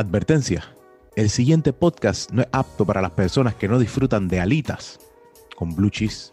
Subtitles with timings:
[0.00, 0.64] Advertencia.
[1.14, 4.98] El siguiente podcast no es apto para las personas que no disfrutan de alitas
[5.54, 6.32] con blue cheese.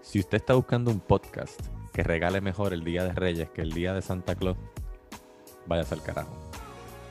[0.00, 1.60] Si usted está buscando un podcast
[1.92, 4.56] que regale mejor el Día de Reyes que el Día de Santa Claus,
[5.66, 6.34] váyase al carajo.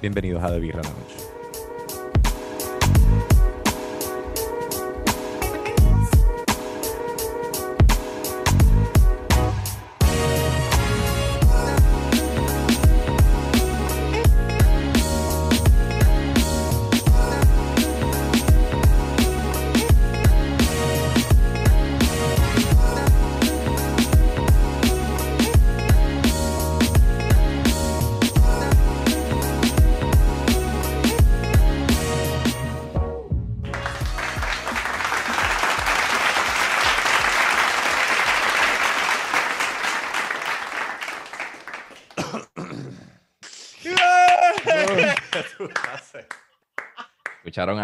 [0.02, 0.98] Bienvenidos a The Birra Lounge.
[0.98, 1.29] Escucharon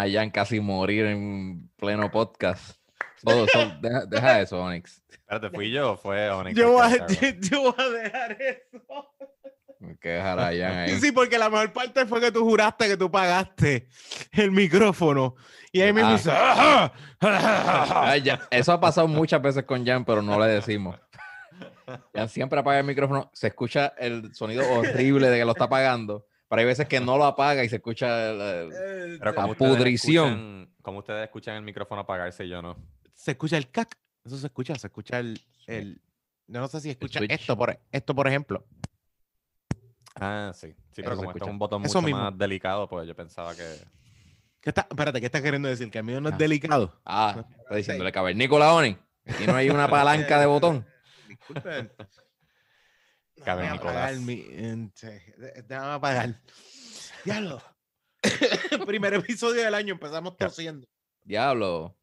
[0.06, 2.78] a Jan casi morir en pleno podcast.
[3.24, 5.02] Todo, eso- deja, deja eso, Onyx.
[5.10, 6.56] Espérate, ¿fui yo o fue Onyx?
[6.58, 7.08] Yo voy, a,
[7.40, 9.12] yo voy a dejar eso.
[10.00, 11.00] Que dejar a Jan ahí.
[11.00, 13.88] Sí, porque la mejor parte fue que tú juraste que tú pagaste
[14.32, 15.36] el micrófono.
[15.72, 16.14] Y ahí mismo Ah.
[16.14, 20.98] dice, "Ajá, Ah, ya, Eso ha pasado muchas veces con Jan, pero no le decimos.
[22.16, 23.30] Jan siempre apaga el micrófono.
[23.34, 26.26] Se escucha el sonido horrible de que lo está apagando.
[26.48, 29.76] Pero hay veces que no lo apaga y se escucha Eh, Pero La como ustedes
[29.78, 30.28] pudrición.
[30.30, 32.78] escuchan- como ustedes escuchan el micrófono apagarse y yo no.
[33.14, 33.98] Se escucha el cac.
[34.24, 35.40] Eso se escucha, se escucha el.
[35.68, 36.02] el
[36.48, 38.64] yo no sé si escucha esto por, esto, por ejemplo.
[40.20, 40.68] Ah, sí.
[40.92, 42.22] Sí, pero Eso como esto es un botón Eso mucho mismo.
[42.22, 43.64] más delicado, pues yo pensaba que...
[44.62, 45.90] ¿Qué está, espérate, ¿qué estás queriendo decir?
[45.92, 46.38] Que el mío no es Ah.
[46.38, 47.02] delicado.
[47.06, 49.00] Ah, está diciéndole cavernícola, Onyx.
[49.28, 50.86] Aquí no hay una palanca de botón.
[51.28, 51.92] Disculpen.
[53.46, 53.96] Déjame Cavernícolas.
[53.96, 56.42] apagar mi- en- sí, de- Déjame apagar.
[57.24, 57.62] Diablo.
[58.88, 60.88] Primer episodio del año, empezamos tosiendo.
[61.24, 61.96] Diablo.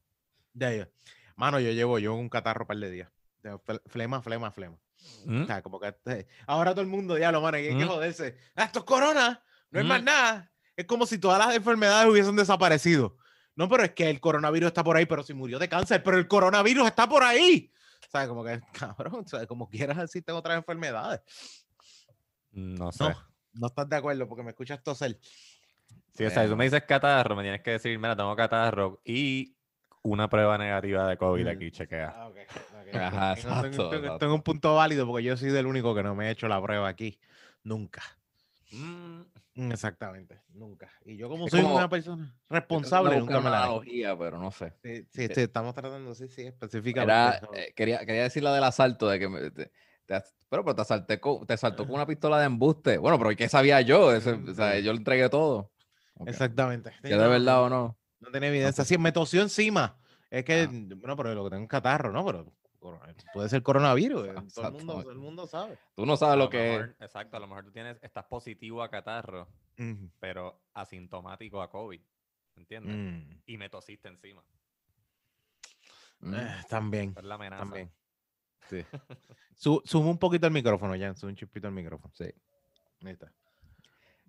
[0.54, 0.88] Ya.
[1.36, 3.08] Mano, yo llevo yo un catarro un par de días.
[3.42, 4.78] De fle- Flema, flema, flema.
[5.24, 5.42] ¿Mm?
[5.42, 7.88] O sea, como que eh, ahora todo el mundo, diablo, mano, hay que Mm.
[7.88, 8.36] joderse.
[8.54, 10.04] Ah, esto es corona, no es más Mm.
[10.04, 10.52] nada.
[10.76, 13.16] Es como si todas las enfermedades hubiesen desaparecido.
[13.56, 16.16] No, pero es que el coronavirus está por ahí, pero si murió de cáncer, pero
[16.18, 17.70] el coronavirus está por ahí.
[18.12, 21.22] Sea, como que, cabrón, o sea, como quieras existen otras enfermedades.
[22.52, 23.04] No sé.
[23.04, 23.14] No,
[23.54, 25.18] no estás de acuerdo porque me escuchas toser.
[26.14, 29.00] Sí, o sea, si tú me dices catarro, me tienes que decir, mira, tengo catarro
[29.02, 29.56] y
[30.02, 31.48] una prueba negativa de COVID Mm.
[31.48, 32.14] aquí, chequea.
[32.14, 32.94] Ah, ok, ok.
[32.94, 36.28] Ajá, tengo- exacto, tengo- un punto válido porque yo soy del único que no me
[36.28, 37.18] he hecho la prueba aquí.
[37.64, 38.02] Nunca.
[38.72, 39.24] Mm, Mm,
[39.54, 40.90] Exactamente, nunca.
[41.04, 44.50] Y yo como Es soy como- una persona responsable, nunca me la analogía, pero no
[44.50, 44.72] sé.
[44.82, 47.40] Sí, sí, sí, estamos tratando, sí, sí, específicamente.
[47.46, 47.54] no.
[47.54, 49.70] eh, quería, quería decir la del asalto, de que me- te,
[50.06, 52.96] te as- pero, pero te asalté con, te asaltó con una pistola de embuste.
[52.98, 54.12] Bueno, pero ¿qué sabía yo?
[54.14, 55.70] Ese- o sea, yo le entregué todo.
[56.14, 56.28] Ok.
[56.28, 56.90] Exactamente.
[57.02, 57.98] Sí, ¿Ya no, de no, verdad no, o no?
[58.20, 58.84] No tiene evidencia.
[58.84, 59.98] Sí, me tosió encima.
[60.30, 60.70] Es que, Ah.
[60.96, 62.24] bueno, pero lo que tengo es catarro, ¿no?
[62.24, 62.52] Pero
[63.32, 64.28] puede ser coronavirus.
[64.28, 65.78] eh, Todo el mundo, todo el mundo sabe.
[65.94, 66.82] Tú no sabes lo lo que es.
[67.00, 69.48] Exacto, a lo mejor tú tienes, estás positivo a catarro,
[70.20, 72.00] pero asintomático a COVID.
[72.56, 72.94] ¿Entiendes?
[72.94, 73.40] Mm.
[73.46, 74.42] Y me tosiste encima.
[76.20, 76.34] Mm.
[76.34, 77.62] Eh, también, Es la amenaza.
[77.62, 77.90] también.
[78.68, 78.84] Sí.
[79.54, 81.16] Suma un poquito el micrófono, Jan.
[81.16, 82.12] Suma un chispito el micrófono.
[82.14, 82.24] Sí.
[83.04, 83.32] Ahí está.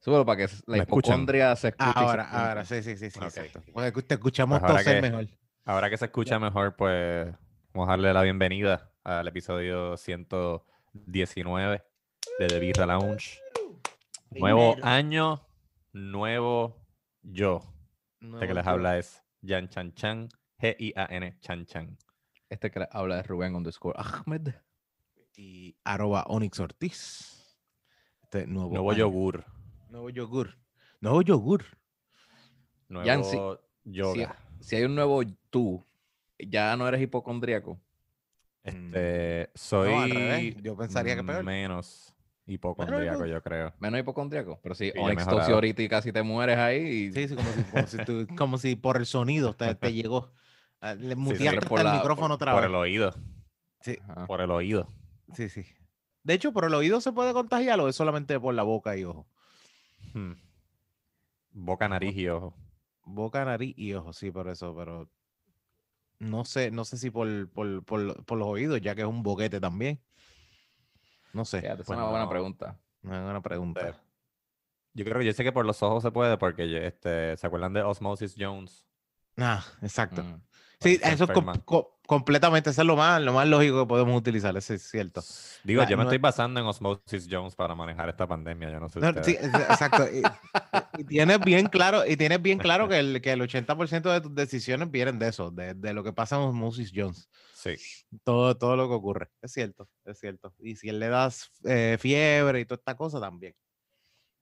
[0.02, 1.92] Súbelo para que la hipocondria se escuche.
[1.94, 3.26] se Ahora, ahora, sí, sí, sí, sí, Ok.
[3.26, 3.62] exacto.
[3.74, 5.28] Porque te escuchamos Pues ahora toser que- mejor.
[5.66, 7.34] Ahora que se escucha mejor, pues
[7.74, 11.84] vamos a darle la bienvenida al episodio 119
[12.40, 13.40] de The Birra Lounge.
[14.32, 15.46] Nuevo año,
[15.92, 16.86] nuevo
[17.22, 17.62] yo.
[18.22, 20.30] Este que les habla es Jan Chan Chan,
[20.60, 21.98] G-I-A-N Chan Chan.
[22.50, 24.54] Este que le habla es Rubén underscore Ahmed.
[25.36, 27.58] y arroba Onyx Ortiz.
[28.22, 29.00] Este nuevo, Nuevo año.
[29.00, 29.46] yogur.
[29.90, 30.56] Nuevo yogur.
[31.02, 31.66] Nuevo yogur.
[32.88, 33.38] Nuevo Jan, si-
[33.84, 34.38] yoga.
[34.62, 35.84] Si hay un nuevo tú,
[36.50, 37.80] ya no eres hipocondríaco.
[38.64, 40.56] Este, soy No, al revés.
[40.62, 41.44] Yo pensaría que peor.
[41.44, 42.14] menos
[42.46, 43.74] hipocondríaco, yo creo.
[43.80, 44.60] Menos hipocondríaco.
[44.64, 46.82] Pero si Sí, Onyx tosió ahorita y casi te mueres ahí.
[46.82, 49.94] y- Sí, sí, como si, como si, tú- como si por el sonido te, te
[49.94, 50.32] llegó.
[50.82, 52.70] Ah, Le muteaste por hasta el la- micrófono otra Por vez.
[52.70, 53.14] el oído.
[53.82, 54.28] Sí, Ajá.
[54.28, 54.88] Por el oído.
[55.34, 55.66] sí, sí.
[56.24, 59.04] De hecho, por el oído se puede contagiar o es solamente por la boca y
[59.04, 59.28] ojo.
[60.14, 60.34] Hmm.
[61.52, 62.56] Boca, nariz y ojo.
[63.06, 65.10] Boca, nariz y ojo, sí, por eso, pero
[66.20, 69.24] no sé, no sé si por, por, por, por los oídos, ya que es un
[69.24, 70.00] boquete también.
[71.34, 71.62] No sé.
[71.62, 72.80] Fíjate, Pues es una buena pregunta.
[73.04, 74.00] Una pregunta.
[74.94, 77.74] Yo creo que yo sé que por los ojos se puede porque este, ¿se acuerdan
[77.74, 78.86] de Osmosis Jones?
[79.38, 80.24] Ah, exacto.
[80.24, 80.42] Mm.
[80.80, 81.30] Sí, eso es
[82.14, 82.70] completamente.
[82.70, 85.22] Eso es lo más, lo más lógico que podemos utilizar, eso es cierto.
[85.64, 88.70] Digo, La- yo me no- estoy basando en Osmosis Jones para manejar esta pandemia.
[88.72, 90.06] Yo no sé No, sí, exacto.
[90.12, 90.22] Y,
[91.02, 94.34] y tienes bien claro, y tienes bien claro que el, que el 80% de tus
[94.36, 97.30] decisiones vienen de eso, de, de lo que pasa en Moses Jones.
[97.54, 97.76] Sí.
[98.24, 99.30] Todo, todo lo que ocurre.
[99.42, 100.54] Es cierto, es cierto.
[100.60, 103.54] Y si él le das eh, fiebre y toda esta cosa también.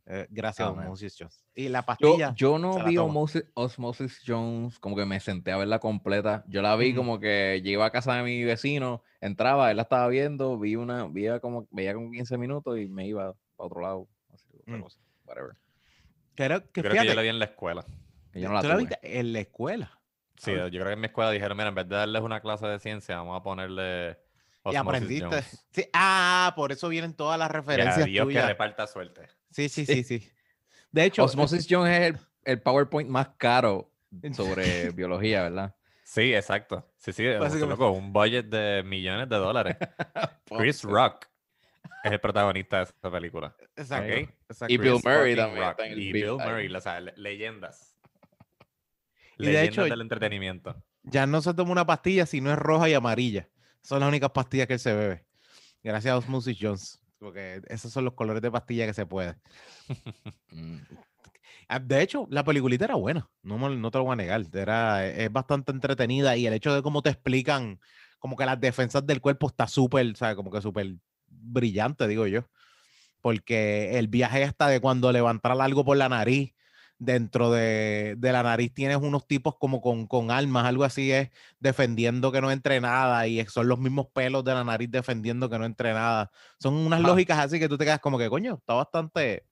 [0.08, 0.72] Eh, gracias a.
[0.74, 1.46] Moses Jones.
[1.54, 2.34] Y la pastilla.
[2.36, 2.98] yo no vi.
[2.98, 6.44] Osmosis, Osmosis Jones, como que me senté a verla completa.
[6.48, 10.08] Yo la vi como que llegué a casa de mi vecino, entraba, él la estaba
[10.08, 14.08] viendo, vi una, veía como, veía como 15 minutos y me iba para otro lado.
[14.34, 14.82] así, otra Mm.
[14.82, 15.56] cosa, whatever.
[16.36, 17.86] que era- que Creo que yo la vi en la escuela.
[18.32, 20.00] Que yo no la tú la viste en la escuela.
[20.38, 20.68] Sí, Ah.
[20.70, 22.80] yo creo que en mi escuela dijeron, mira, en vez de darles una clase de
[22.80, 24.18] ciencia, vamos a ponerle
[24.66, 25.26] Y aprendiste.
[25.26, 25.66] Jones.
[25.72, 28.48] Sí, ah, por eso vienen todas las Y a referencias Dios que tuyas.
[28.48, 29.28] reparta suerte.
[29.52, 30.30] Sí, sí, sí, sí.
[30.92, 33.92] De hecho, Osmosis Jones es el, el PowerPoint más caro
[34.34, 35.76] sobre biología, ¿verdad?
[36.04, 36.86] Sí, exacto.
[36.98, 37.24] Sí, sí,
[37.62, 39.78] loco, un budget de millones de dólares.
[40.58, 41.28] Chris Rock
[42.04, 43.56] es el protagonista de esa película.
[43.76, 44.14] exacto.
[44.68, 45.80] Y Bill Chris Murray también Rock.
[45.96, 46.32] Y Bill.
[46.32, 47.96] Murray, o sea, le- leyendas.
[49.38, 50.84] Y de leyendas hecho- del entretenimiento.
[51.04, 53.48] Ya no se toma una pastilla si no es roja y amarilla.
[53.82, 55.26] Son las únicas pastillas que él se bebe.
[55.84, 57.01] Gracias a Osmosis Jones.
[57.22, 59.36] Porque esos son los colores de pastilla que se puede.
[60.54, 60.80] Mm.
[61.70, 63.30] Ah, De hecho, la peliculita era buena.
[63.42, 64.44] No, no te lo voy a negar.
[64.54, 66.36] Era, e, es bastante entretenida.
[66.36, 67.80] Y el hecho de cómo te explican,
[68.20, 70.96] como que las defensas del cuerpo está súper, sea, como que súper
[71.28, 72.50] brillante, digo yo.
[73.22, 76.54] Porque el viaje hasta de cuando levantar algo por la nariz,
[77.04, 81.32] dentro de, de la nariz tienes unos tipos como con, con armas, algo así es,
[81.60, 83.28] defendiendo que no entre nada.
[83.28, 86.32] Y son los mismos pelos de la nariz defendiendo que no entre nada.
[86.60, 87.08] Son unas Ajá.
[87.10, 89.48] lógicas así que tú te quedas como que, coño, está bastante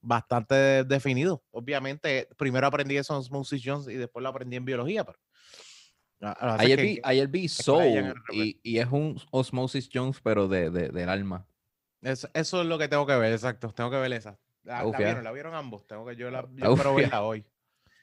[0.00, 1.44] bastante de- definido.
[1.52, 5.18] Obviamente, primero aprendí eso en Osmosis Jones y después lo aprendí en biología, pero...
[6.18, 6.26] que
[6.64, 10.48] Ayer es vi, que ayer vi que Soul y, y es un Osmosis Jones, pero
[10.48, 11.46] de, de- del alma.
[12.02, 13.72] eso, eso es lo que tengo que ver, exacto.
[13.72, 14.38] Tengo que ver esa.
[14.64, 15.86] La, vieron, la vieron ambos.
[15.86, 17.44] Tengo que yo la yo espero verla hoy.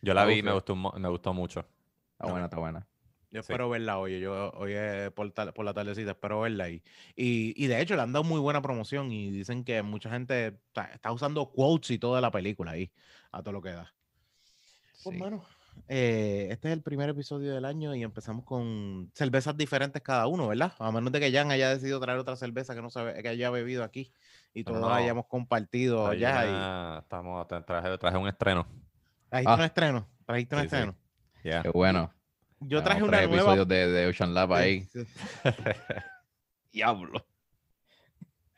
[0.02, 1.66] Yo la vi me gustó, me gustó mucho.
[2.14, 2.88] Está buena, está buena.
[3.32, 3.52] Yo Sí.
[3.52, 4.20] espero verla hoy.
[4.20, 6.84] Yo hoy es por, tal- por la tardecita, espero verla ahí.
[7.16, 10.48] Y, y de hecho le han dado muy buena promoción y dicen que mucha gente
[10.48, 12.92] está, está usando quotes y toda la película ahí,
[13.32, 13.94] a todo lo que da.
[15.04, 15.44] Pues, mano,
[15.88, 20.48] eh, este es el primer episodio del año y empezamos con cervezas diferentes cada uno,
[20.50, 20.74] ¿verdad?
[20.80, 23.50] A menos de que Jan haya decidido traer otra cerveza que no sabe, que haya
[23.50, 24.12] bebido aquí
[24.54, 24.90] y todos no.
[24.94, 26.46] hayamos compartido Hay ya.
[26.46, 28.68] y- estamos, tra- traje, traje un estreno.
[29.30, 29.56] ¿Trajiste Ah.
[29.56, 30.08] un estreno?
[30.26, 30.76] ¿Trajiste un Sí, sí.
[30.76, 30.96] estreno?
[31.64, 32.14] Qué bueno.
[32.60, 33.34] Yo traje una nueva.
[33.36, 34.84] episodios de, de Ocean Lab ahí.
[34.86, 35.04] Sí.
[36.72, 37.26] Diablo.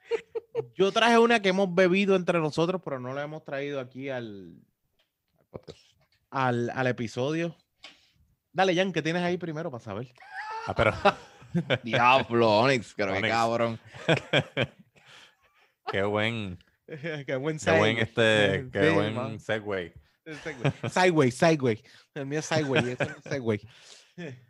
[0.76, 4.56] Yo traje una que hemos bebido entre nosotros, pero no la hemos traído aquí al,
[6.30, 7.56] al, al episodio.
[8.52, 10.14] Dale, Jan, ¿qué tienes ahí primero para saber?
[10.68, 10.92] Ah, pero
[11.84, 13.28] Diablo, Onyx, qué Onyx.
[13.30, 13.80] cabrón.
[15.92, 16.58] Qué buen,
[16.88, 18.02] qué buen qué buen segue.
[18.02, 19.40] este, qué Sí, buen man.
[19.40, 19.94] segue.
[20.90, 21.84] Sideway, sideway.
[22.14, 22.98] El mío es sideway, no es.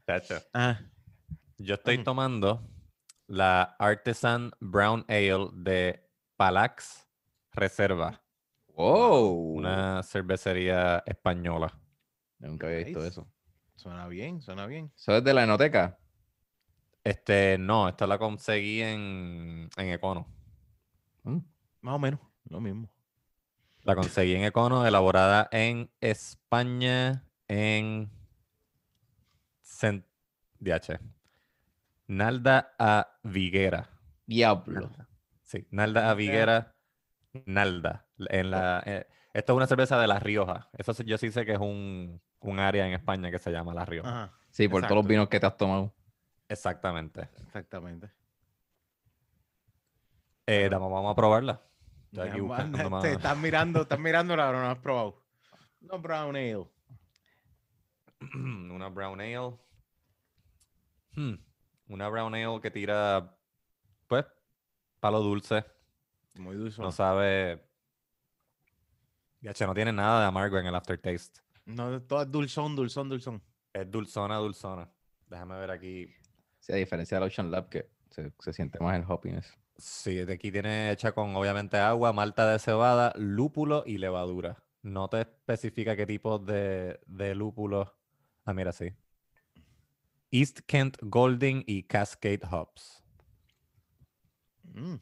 [0.05, 0.35] Chacho.
[0.53, 0.79] Ah,
[1.57, 2.67] Yo estoy tomando
[3.27, 7.07] la Artisan Brown Ale de Palax
[7.53, 8.21] Reserva,
[8.67, 9.53] Wow.
[9.57, 11.79] una cervecería española.
[12.39, 13.09] Nunca había visto Nice.
[13.11, 13.27] eso.
[13.75, 14.91] suena bien, suena bien.
[14.95, 15.97] ¿Eso es de la enoteca?
[17.03, 20.27] Este, no, esta la conseguí en, en Econo.
[21.23, 21.37] Mm.
[21.81, 22.89] Más o menos, lo mismo.
[23.83, 28.09] La conseguí en Econo, elaborada en España, en
[29.61, 30.05] Cent-
[30.59, 30.99] DH.
[32.07, 33.89] Nalda a Viguera.
[34.25, 34.89] Diablo.
[35.41, 36.75] Sí, Nalda a Viguera.
[37.45, 38.07] Nalda.
[38.17, 40.69] En la, eh, esto es una cerveza de La Rioja.
[40.77, 43.85] Eso yo sí sé que es un, un área en España que se llama La
[43.85, 44.09] Rioja.
[44.09, 45.93] Ajá, Sí, por todos los vinos que te has tomado.
[46.47, 47.27] Exactamente.
[47.47, 48.11] exactamente.
[50.45, 51.61] Eh, vamos a probarla.
[52.11, 53.01] Estoy aquí Ya, buscando man, más.
[53.03, 55.23] te estás mirando, estás mirando la no has probado.
[55.81, 56.67] No brown ale.
[58.33, 59.57] una brown ale.
[61.15, 61.35] Hmm,
[61.87, 63.35] Una brown ale que tira,
[64.07, 64.25] pues,
[64.99, 65.63] palo dulce.
[66.35, 66.81] Muy dulce.
[66.81, 67.63] No sabe.
[69.41, 71.41] Ya, che, no tiene nada de amargo en el aftertaste.
[71.65, 73.41] No, todo es dulzón, dulzón, dulzón.
[73.73, 74.89] Es dulzona, dulzona.
[75.27, 76.07] Déjame ver aquí.
[76.59, 79.53] Sí, a diferencia del Ocean Lab, que se, se siente más el hoppiness.
[79.83, 84.63] Sí, de aquí tiene hecha con obviamente agua, malta de cebada, lúpulo y levadura.
[84.81, 87.93] No te especifica qué tipo de, de lúpulo.
[88.45, 88.93] Ah, mira, sí.
[90.31, 93.03] East Kent Golding y Cascade Hops.
[94.73, 95.01] Mm.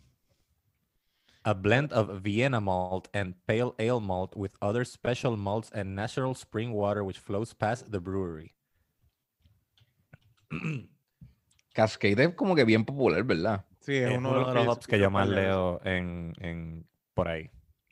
[1.44, 6.34] A blend of Vienna malt and pale ale malt with other special malts and natural
[6.34, 8.56] spring water which flows past the brewery.
[11.76, 13.64] Cascade es como que bien popular, ¿verdad?
[13.82, 15.82] Sí, Es uno, de los hops que yo más leo.
[15.84, 17.50] en, en por ahí.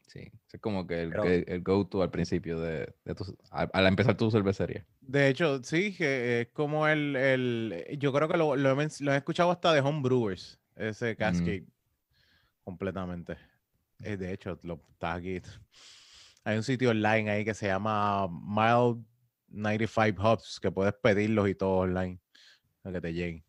[0.08, 0.32] Sí.
[0.52, 3.86] Es como que el, Pero- que- el go-to al principio de, de tu, al, al
[3.88, 4.86] empezar tu cervecería.
[5.02, 9.14] De hecho, sí, que es como el, el yo creo que lo, lo he, lo
[9.14, 11.66] he escuchado hasta de Homebrewers, ese Cascade,
[12.64, 13.38] completamente.
[14.02, 15.42] Eh, de hecho, lo está aquí.
[16.44, 19.04] Hay un sitio online ahí que se llama Mild
[19.50, 22.20] 95 Hubs, que puedes pedirlos y todo online,
[22.82, 23.44] para que te lleguen.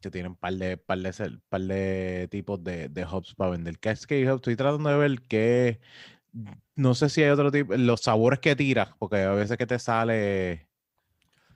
[0.00, 3.78] Que tienen par de, par de, par de tipos de, de hubs para vender.
[3.78, 5.80] Cascade Hub, estoy tratando de ver qué,
[6.74, 9.78] no sé si hay otro tipo, los sabores que tiras, porque a veces que te
[9.78, 10.68] sale,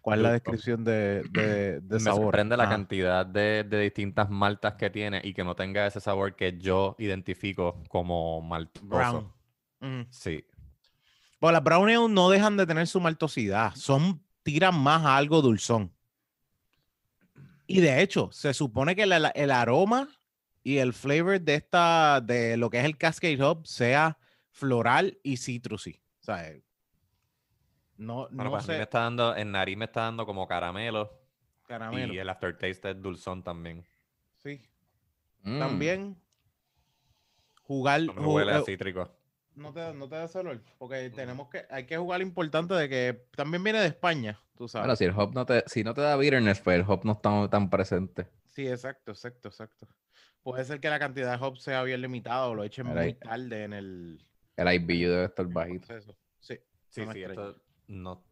[0.02, 2.24] ¿cuál es la descripción de, de, de Me sabor?
[2.24, 6.36] sorprende la cantidad de, de distintas maltas que tiene y que no tenga ese sabor
[6.36, 8.86] que yo identifico como maltoso.
[8.86, 9.32] Brown.
[9.80, 10.06] Ujú.
[10.10, 10.44] Sí.
[11.40, 15.40] Pues las brown ale no dejan de tener su maltosidad, son, tiran más a algo
[15.40, 15.92] dulzón.
[17.66, 20.08] Y de hecho, se supone que el aroma
[20.62, 24.18] y el flavor de esta, de lo que es el Cascade Hub, sea
[24.50, 26.00] floral y citrusy.
[26.20, 26.54] O sea,
[27.96, 30.48] no, Bueno, no pues a mí me está dando, en nariz me está dando como
[30.48, 31.10] caramelo,
[31.66, 32.12] caramelo.
[32.14, 33.84] y el aftertaste es dulzón también.
[34.36, 34.60] Sí.
[35.42, 35.58] Mm.
[35.58, 36.22] También
[37.62, 38.02] jugar.
[38.02, 39.13] No me huele a eh, cítrico.
[39.56, 42.88] No te, no te da olor, porque tenemos que, hay que jugar lo importante de
[42.88, 44.84] que también viene de España, tú sabes.
[44.84, 47.12] Ahora, si el hop no te, si no te da bitterness, pues el hop no
[47.12, 48.26] está tan presente.
[48.50, 49.86] Sí, exacto, exacto, exacto.
[50.42, 53.14] Puede ser que la cantidad de hops sea bien limitada o lo echen Mira muy
[53.14, 54.18] tarde en el
[54.56, 55.86] El IBU debe estar bajito.
[55.86, 56.14] proceso.
[56.38, 56.58] Sí,
[56.90, 57.56] Sí, sí, esto
[57.88, 58.22] no.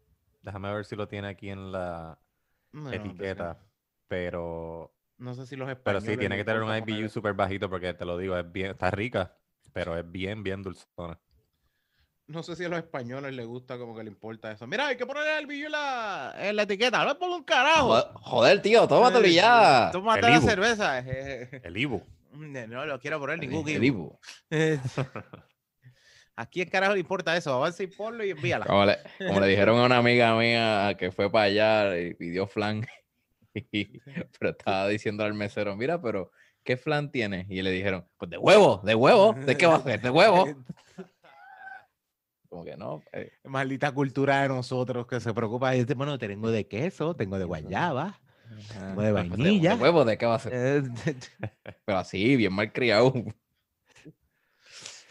[0.43, 2.17] Déjame ver si lo tiene aquí en la
[2.71, 3.57] no, no, etiqueta,
[4.07, 6.03] pero, No sé si los pero españoles.
[6.03, 8.91] sí, tiene que tener un IBU súper bajito porque te lo digo, es bien, está
[8.91, 9.35] rica,
[9.73, 11.19] pero es bien, bien dulzona.
[12.27, 14.65] No sé si a los españoles les gusta como que le importa eso.
[14.65, 17.03] Mira, hay que ponerle el billo en la, en la etiqueta.
[17.03, 17.87] No pongo un carajo.
[17.89, 19.89] Joder, joder, tío, tómatelo ya.
[19.91, 20.47] Tómate El la Ibu.
[20.47, 20.99] cerveza.
[21.63, 22.01] El Ibu.
[22.33, 24.17] No lo quiero poner ningún El Ibu.
[24.49, 24.79] Ibu.
[26.35, 27.53] Aquí el carajo le importa eso.
[27.53, 28.65] Avanza y ponlo y envíala.
[28.65, 32.47] Como le, como le dijeron a una amiga mía que fue para allá y pidió
[32.47, 32.87] flan,
[33.53, 33.99] y-
[34.39, 36.31] pero estaba diciendo al mesero, mira, pero
[36.63, 37.49] ¿qué flan tienes?
[37.49, 40.01] Y le dijeron, pues de huevo, de huevo, ¿de qué va a ser?
[40.01, 40.47] De huevo.
[42.49, 43.01] Como que no.
[43.11, 45.71] eh, Maldita cultura de nosotros que se preocupa.
[45.71, 48.19] Dice, bueno, tengo de queso, tengo de guayaba.
[48.69, 49.75] ajá, de pues, vainilla.
[49.75, 50.53] De, huevo, ¿de qué va a ser?
[50.53, 50.83] Eh,
[51.85, 53.11] Pero así, bien mal criado.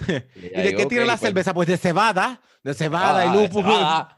[0.06, 1.52] ¿Y de qué tiene la cerveza?
[1.52, 4.08] Pues de cebada, de cebada y lúpulo.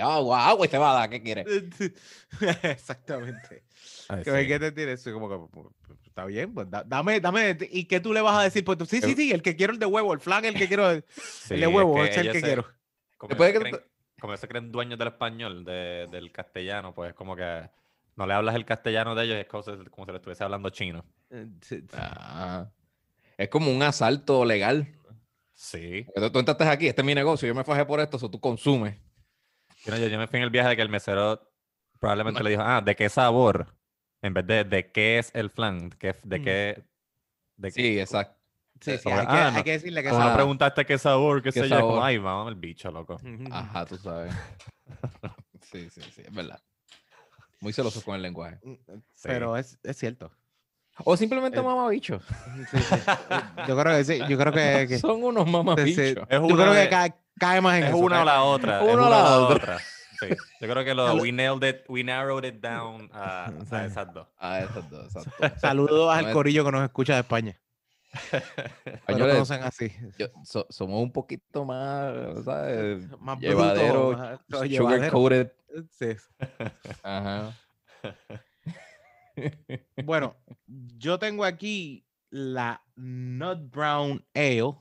[0.00, 1.46] Agua, agua y cebada, ¿qué quieres?
[2.62, 3.64] Exactamente.
[4.08, 4.46] Ay, ¿Qué, sí.
[4.46, 5.12] qué te tiene eso?
[5.12, 7.56] Como que, pues, pues, está bien, pues da- dame, dame.
[7.70, 8.64] ¿Y qué tú le vas a decir?
[8.64, 10.54] Pues tú, sí, sí, El- sí, el que quiero el de huevo, el flan, el
[10.54, 12.66] que quiero, el, Sí, el de huevo, es el que se- quiero.
[13.16, 16.06] Como Después ellos de que se creen- como ellos se creen dueños del español, de-
[16.10, 17.68] del castellano, pues como que
[18.16, 20.70] no le hablas el castellano de ellos, es como, si- como si le estuviese hablando
[20.70, 21.04] chino.
[21.30, 21.46] Eh.
[21.94, 22.68] Ah,
[23.36, 24.88] es como un asalto legal.
[25.52, 26.06] Sí.
[26.14, 28.38] Tú, tú entraste aquí, este es mi negocio, yo me fajé por esto, eso tú
[28.40, 28.96] consumes.
[29.86, 31.40] Yo, no, yo, yo me fui en el viaje de que el mesero
[32.00, 33.74] probablemente le dijo, ah, ¿de qué sabor?
[34.22, 36.42] En vez de de qué es el flan, ¿qué, ¿de Mm.
[36.44, 36.84] qué?
[37.56, 38.36] De qué- Sí, exacto.
[38.80, 40.98] Sí, sí, como hay, que, que, ah, hay que decirle que Como no preguntaste qué
[40.98, 42.00] sabor, qué, ¿Qué sé yo, sabor?
[42.02, 43.18] ay, vamos el bicho, loco.
[43.50, 44.34] Ajá, tú sabes.
[45.62, 46.62] Sí, sí, sí, es verdad.
[47.60, 48.58] Muy celosos con el lenguaje.
[48.62, 49.22] Sí.
[49.24, 50.30] Pero es, es cierto.
[51.04, 52.22] O simplemente Eh, mamabichos.
[52.70, 52.78] Sí, sí.
[53.66, 55.52] Yo creo que sí, yo creo que, que- Son unos sí, sí.
[55.52, 56.14] mamabichos.
[56.14, 56.88] Yo creo que de-
[57.38, 57.98] cae, más en Es eso.
[57.98, 58.84] una o la otra.
[58.84, 59.56] es Una o la otra.
[59.56, 59.78] otra.
[60.18, 60.28] Sí.
[60.60, 63.74] Yo creo que lo, we nailed it, we narrowed it down a, Sí.
[63.74, 64.26] a esas dos.
[64.38, 65.58] Ah, esas dos, exacto.
[65.60, 67.60] Saludos al corillo que nos escucha de España.
[68.86, 69.92] Españoles, conocen así.
[70.18, 72.14] yo- so- somos un poquito más,
[72.44, 73.06] ¿sabes?
[73.20, 75.52] Más Llevadero, bruto, más- no, sugar coated.
[75.90, 76.16] Sí.
[77.02, 77.52] Ajá.
[80.02, 80.34] Bueno,
[80.66, 84.74] yo tengo aquí la Nut Brown Ale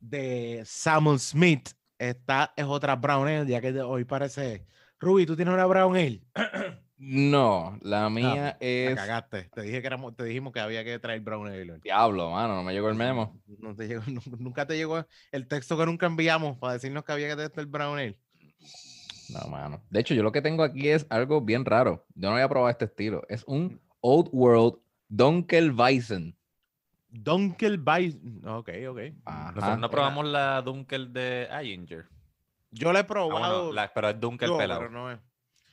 [0.00, 1.70] de Samuel Smith.
[1.98, 4.64] Esta es otra Brown Ale, ya que de- hoy parece.
[5.00, 6.22] Ruby, ¿tú tienes una Brown Ale?
[7.00, 8.96] No, la mía La es.
[8.96, 9.48] cagaste.
[9.54, 11.78] Te dije que éramos, te dijimos que había que traer Brown Ale.
[11.78, 13.40] Diablo, mano, no me llegó el memo.
[13.60, 17.12] No te llegó, nu- nunca te llegó el texto que nunca enviamos para decirnos que
[17.12, 18.18] había que tener el Brown Ale.
[19.28, 19.80] No, mano.
[19.90, 22.04] De hecho, yo lo que tengo aquí es algo bien raro.
[22.16, 23.22] Yo no había probado este estilo.
[23.28, 26.36] Es un Old World Dunkelweizen.
[27.08, 28.08] Dunkel by.
[28.46, 28.98] Ok, ok.
[29.24, 29.52] Ajá.
[29.52, 32.06] Nosotros no probamos la Dunkel de Ayinger.
[32.70, 33.58] Yo la he Ah, probado.
[33.64, 34.80] bueno, la- pero es Dunkel yo, pelado.
[34.80, 35.18] pero no es.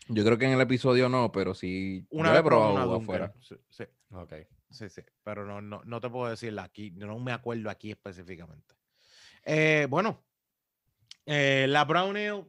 [0.08, 2.06] Yo creo que en el episodio no, pero sí.
[2.12, 3.34] Una yo vez he probado una uno Dunkel, afuera.
[3.42, 4.34] Sí, sí, Ok.
[4.70, 7.92] sí, sí, pero no, no, no te puedo decirla aquí, yo no me acuerdo aquí
[7.92, 8.75] específicamente.
[9.44, 10.24] Eh, bueno,
[11.25, 12.46] eh, la Brown Ale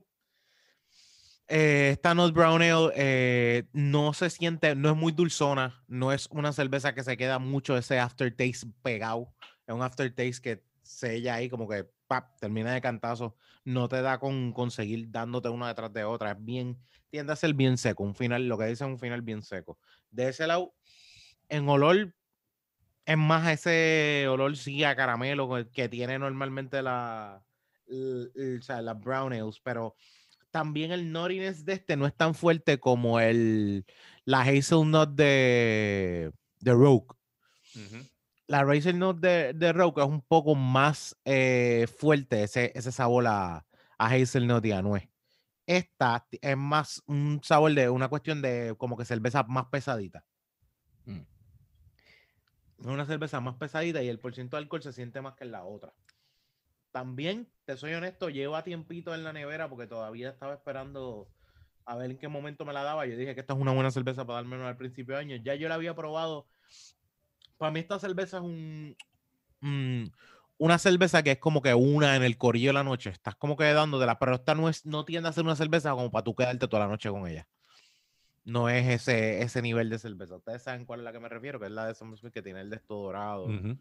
[1.48, 6.26] Eh, esta Not Brown Ale eh, no se siente, no es muy dulzona, no es
[6.32, 9.32] una cerveza que se queda mucho ese aftertaste pegado.
[9.66, 13.36] Es un aftertaste que sella ahí como que pap, termina de cantazo.
[13.64, 16.32] No te da con conseguir dándote una detrás de otra.
[16.32, 16.78] Es bien,
[17.10, 18.02] tiende a ser bien seco.
[18.02, 19.78] Un final, lo que dice es un final bien seco.
[20.10, 20.74] De ese lado,
[21.48, 22.14] en olor,
[23.04, 27.44] es más ese olor sí a caramelo que- tiene normalmente la,
[27.86, 29.94] l- l- o sea, las brown ales, pero
[30.50, 33.84] también el nuttiness de este no es tan fuerte como el
[34.24, 37.14] la hazelnut de, de Rogue.
[38.48, 43.66] La hazelnut de, de Rogue es un poco más eh, fuerte ese, ese sabor a,
[43.98, 45.08] a hazelnut y a nuez.
[45.66, 50.24] Esta es más un sabor de una cuestión de como que cerveza más pesadita.
[51.04, 51.22] Mm.
[52.78, 55.52] Es una cerveza más pesadita y el porcentaje de alcohol se siente más que en
[55.52, 55.92] la otra.
[56.92, 61.28] También, te soy honesto, llevo a tiempito en la nevera porque todavía estaba esperando
[61.84, 63.06] a ver en qué momento me la daba.
[63.06, 65.36] Yo dije que esta es una buena cerveza para darme al principio de año.
[65.36, 66.48] Ya yo la había probado.
[67.58, 68.96] Para mí esta cerveza es un,
[69.60, 70.04] mm,
[70.58, 73.10] una cerveza que es como que una en el corillo de la noche.
[73.10, 76.10] Estás como que dándote pero esta no, es, no tiende a ser una cerveza como
[76.10, 77.46] para tú quedarte toda la noche con ella.
[78.44, 80.36] No es ese, ese nivel de cerveza.
[80.36, 82.60] Ustedes saben cuál es la que me refiero, que es la de Somersmith que tiene
[82.60, 83.76] el de esto dorado Ujú.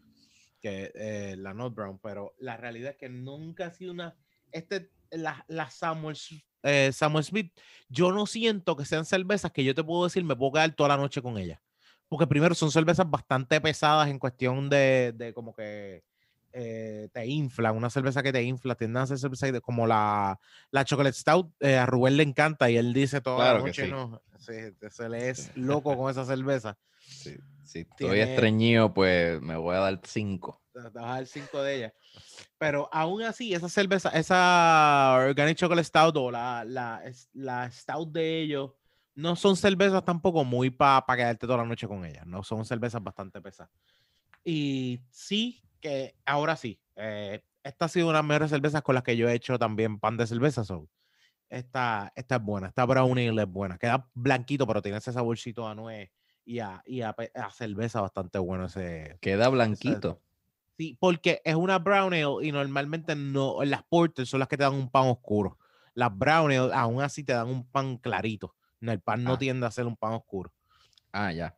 [0.60, 4.16] Que eh, la Not Brown, pero la realidad es que nunca ha sido una.
[4.52, 6.16] Este, la, la Samuel,
[6.62, 7.52] eh, Samuel Smith,
[7.88, 10.90] yo no siento que sean cervezas que yo te puedo decir, me puedo quedar toda
[10.90, 11.60] la noche con ellas.
[12.08, 16.04] Porque primero son cervezas bastante pesadas en cuestión de, de como que
[16.52, 20.38] eh, te infla, una cerveza que te infla, tienden a ser cervezas de- como la,
[20.70, 23.84] la Chocolate Stout, eh, a Rubén le encanta y él dice toda Claro la noche,
[23.84, 23.90] sí.
[23.90, 24.52] no, sí,
[24.90, 26.78] se le es loco con esa cerveza.
[27.06, 30.62] Sí, si estoy Tiene- estreñido, pues me voy a dar cinco.
[30.72, 31.92] te vas a dar cinco de ellas.
[32.58, 38.40] Pero aún así, esa cerveza, esa Organic Chocolate Stout o la, la, la Stout de
[38.42, 38.72] ellos,
[39.14, 42.26] no son cervezas tampoco muy para quedarte toda la noche con ellas.
[42.26, 43.72] No son cervezas bastante pesadas.
[44.44, 48.94] Y sí, que ahora sí, eh, esta ha sido una de las mejores cervezas con
[48.94, 50.64] las que yo he hecho también pan de cerveza.
[50.64, 50.88] So.
[51.48, 53.78] Esta, esta es buena, esta Brown Ale es buena.
[53.78, 56.10] Queda blanquito, pero tiene ese saborcito a nuez
[56.46, 60.22] y a, y a, pe- a cerveza bastante bueno ese, Queda blanquito.
[60.78, 64.62] Sí, porque es una brown ale y normalmente no, las porters son las que te
[64.62, 65.58] dan un pan oscuro.
[65.94, 68.54] Las brown ale aún así te dan un pan clarito.
[68.80, 69.38] El pan no Ah.
[69.38, 70.52] tiende a ser un pan oscuro.
[71.12, 71.56] Ah, ya.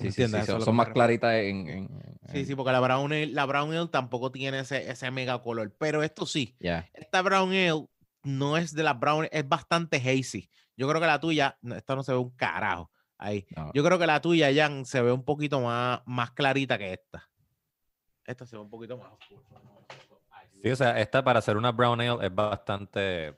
[0.00, 1.68] Sí, sí, son, más claritas en...
[1.68, 1.88] en-
[2.28, 5.40] Sí, en- sí, porque la brown ale, la brown ale tampoco tiene ese, ese mega
[5.40, 5.74] color.
[5.78, 6.56] Pero esto sí,
[6.92, 7.86] esta brown ale
[8.22, 10.50] no es de las brown, es bastante hazy.
[10.76, 13.46] Yo creo que la tuya, esta no se ve un carajo ahí.
[13.56, 13.72] no.
[13.74, 17.28] Yo creo que la tuya, Jan, se ve un poquito más, más clarita que esta.
[18.24, 19.42] Esta se ve un poquito más oscura.
[20.62, 23.28] Sí, o sea, esta para hacer una brown ale es bastante,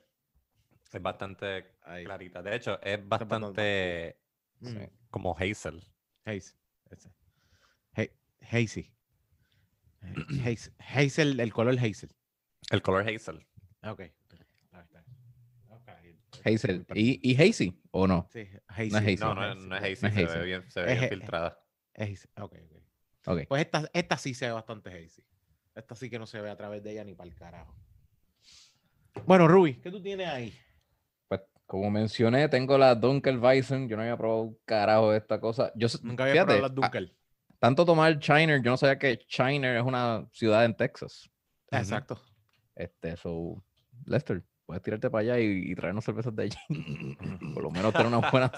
[0.91, 2.03] es bastante Ahí.
[2.03, 2.41] clarita.
[2.41, 4.17] De hecho, es bastante
[4.59, 4.77] Mm.
[5.09, 5.83] como hazel.
[6.25, 6.55] Haze.
[6.89, 7.09] ese.
[7.95, 8.91] Ha- Hazy.
[10.43, 12.09] Haze- Hazel, el color Hazel.
[12.69, 13.45] El color hazel.
[13.81, 14.01] Ah, Ok.
[16.45, 16.85] Hazel.
[16.95, 18.27] ¿Y, ¿Y Hazy o no?
[18.31, 18.89] Sí, Hazy.
[18.91, 19.15] No es hazy.
[19.17, 20.39] No, no, es- no es hazel, No es se hazel.
[20.39, 21.59] ve bien, se ve Es bien filtrada.
[21.93, 22.27] Es hazy.
[22.41, 22.81] Ok, ok.
[23.27, 23.41] Ok.
[23.47, 25.23] Pues esta, esta sí se ve bastante hazy.
[25.75, 27.75] Esta sí que no se ve a través de ella ni para el carajo.
[29.25, 30.53] Bueno, Ruby, ¿qué tú tienes ahí?
[31.27, 33.87] Pues como mencioné, tengo la Dunkelweizen.
[33.87, 35.71] Yo no había probado un carajo de esta cosa.
[35.75, 37.17] Yo, Nunca había fíjate, probado las a- Dunkel.
[37.59, 41.29] tanto tomar Shiner, yo no sabía que Shiner es una ciudad en Texas.
[41.69, 42.19] Exacto.
[42.75, 43.63] Este, so,
[44.05, 46.57] Lester, puedes tirarte para allá y, y traernos cervezas de allí.
[47.53, 48.49] Por lo menos tener una buena.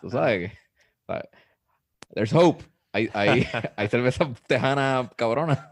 [0.00, 0.58] Tú sabes que.
[1.06, 1.24] sabes,
[2.14, 2.64] There's hope.
[2.92, 5.70] Hay, hay, hay cerveza tejana cabrona.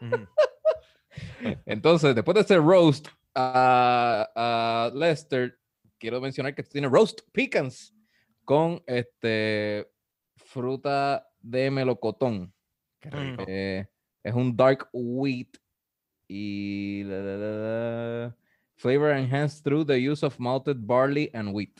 [0.00, 0.28] Ujú.
[1.66, 5.58] Entonces, después de este roast a, a Lester,
[5.98, 7.92] quiero mencionar que tiene roast pecans
[8.44, 9.90] con este
[10.36, 12.54] fruta de melocotón.
[13.00, 13.30] Qué Mm.
[13.30, 13.44] rico.
[13.48, 13.86] Eh,
[14.22, 15.48] es un dark wheat
[16.28, 17.48] y la, la, la,
[18.26, 18.36] la,
[18.80, 21.78] flavor enhanced through the use of malted barley and wheat.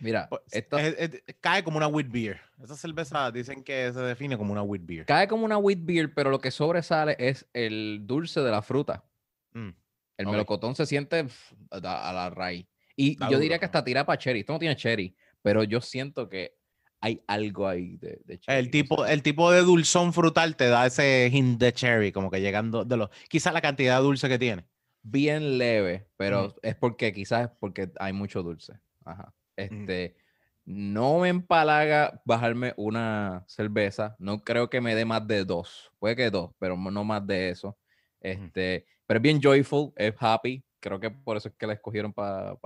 [0.00, 2.40] Mira, Pues, esta es- es- cae como una wheat beer.
[2.62, 5.06] Esa cerveza dicen que se define como una wheat beer.
[5.06, 9.04] cae como una wheat beer, pero lo que sobresale es el dulce de la fruta.
[9.52, 9.70] Mm.
[10.18, 10.32] El Ok.
[10.32, 11.24] melocotón se siente
[11.70, 12.66] a, a la raíz.
[12.96, 14.40] Y yo diría que hasta tira para cherry.
[14.40, 16.56] Esto no tiene cherry, pero yo siento que
[17.00, 18.58] hay algo ahí de, de cherry.
[18.58, 19.12] El no tipo, sé.
[19.12, 22.96] el tipo de dulzón frutal te da ese hint de cherry, como que llegando de
[22.96, 23.08] los.
[23.28, 24.66] Quizás la cantidad de dulce que tiene.
[25.02, 28.78] Bien leve, pero es porque quizás es porque hay mucho dulce.
[29.04, 29.34] Ajá.
[29.56, 30.16] Este,
[30.64, 34.16] no me empalaga bajarme una cerveza.
[34.18, 35.92] No creo que me dé más de dos.
[35.98, 37.76] Puede que dos, pero no más de eso.
[38.20, 40.64] Este, pero es bien joyful, es happy.
[40.80, 42.56] creo que por eso es que la escogieron para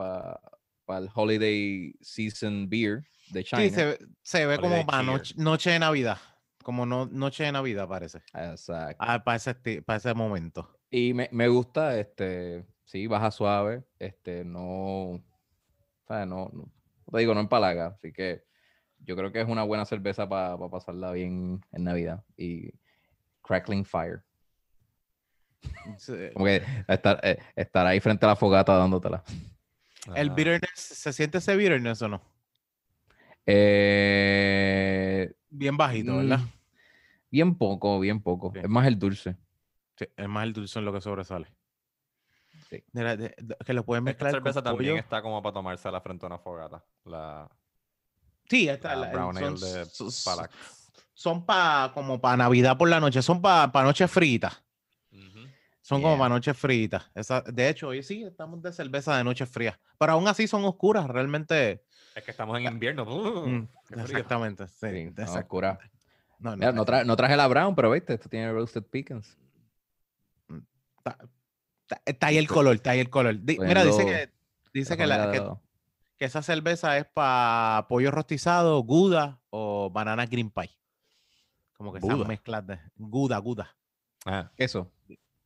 [0.89, 3.63] el Holiday Season Beer de China.
[3.63, 6.19] Sí, se, ve- se ve como para noche, noche de Navidad.
[6.63, 8.19] Como no, noche de Navidad parece.
[8.35, 8.97] Exacto.
[8.99, 10.76] Ah, para ese, para ese momento.
[10.97, 15.23] Y me, me gusta, este, sí, baja suave, este, no,
[16.09, 16.27] ¿sabes?
[16.27, 16.73] No, no,
[17.13, 18.45] te digo, no empalaga, así que
[19.01, 22.25] yo creo que es una buena cerveza para pasarla bien en Navidad.
[22.39, 22.71] Y
[23.43, 24.23] Crackling Fire,
[25.99, 26.15] Sí.
[26.33, 29.23] como que estar, eh, estar ahí frente a la fogata dándotela.
[30.15, 32.23] ¿El Ah, bitterness, se siente ese bitterness o no?
[33.45, 36.39] Eh, Bien bajito, ¿verdad?
[36.39, 36.49] mm,
[37.31, 38.61] bien poco, bien poco, Sí.
[38.63, 39.37] es más el dulce.
[39.97, 41.53] Sí, es más el dulce en lo que sobresale.
[42.71, 42.83] Sí.
[42.93, 45.01] Mira, de- de- que lo pueden Esta mezclar con cerveza también pollo.
[45.03, 46.85] está como para tomarse a la frente a una fogata.
[47.05, 47.49] La,
[48.49, 50.91] Sí, esta, la la- brown son, ale de son- Palax.
[51.15, 54.53] son pa, como para Navidad por la noche, son para pa noche frita.
[55.13, 55.47] Ujú.
[55.83, 57.11] Son como para noche frita.
[57.15, 59.79] Esa, de hecho, hoy sí estamos de cerveza de noche fría.
[59.99, 61.85] Pero aún así son oscuras, realmente.
[62.15, 63.05] Es que estamos en invierno.
[63.47, 63.69] Mm,
[64.01, 64.67] exactamente.
[64.69, 65.79] Sí, Sí, no, oscura.
[66.39, 68.83] No, no, Mira, no, es- tra- no traje la brown, pero viste, esto tiene roasted
[68.85, 69.37] pecans.
[72.05, 73.37] Está, ahí el color, está ahí el color.
[73.43, 74.31] Di- mira, dice que,
[74.73, 80.71] dice que, la- que, esa cerveza es para pollo rostizado, guda o banana green pie.
[81.77, 82.27] Como que Gouda.
[82.27, 83.77] mezclas de guda, guda.
[84.25, 84.91] Ah, Queso.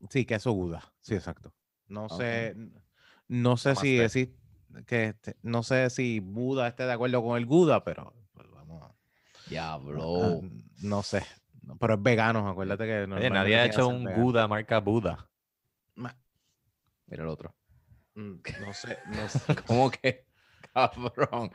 [0.09, 0.93] Sí, queso guda.
[1.01, 1.53] Sí, exacto.
[1.89, 2.19] No Ok.
[2.21, 2.55] sé,
[3.29, 4.35] no sé si decir
[4.87, 8.95] que no sé si Buda esté de acuerdo con el Guda, pero pues, vamos a-
[9.51, 10.41] Diablo.
[10.83, 11.25] no sé.
[11.81, 14.23] Pero es vegano, acuérdate que oye, nadie ha hecho un vegano.
[14.25, 15.29] Buda marca Buda.
[15.97, 17.55] Mira el otro.
[18.15, 19.57] mm, No sé, no sé.
[19.67, 20.27] ¿Cómo que?
[20.73, 21.51] Cabrón.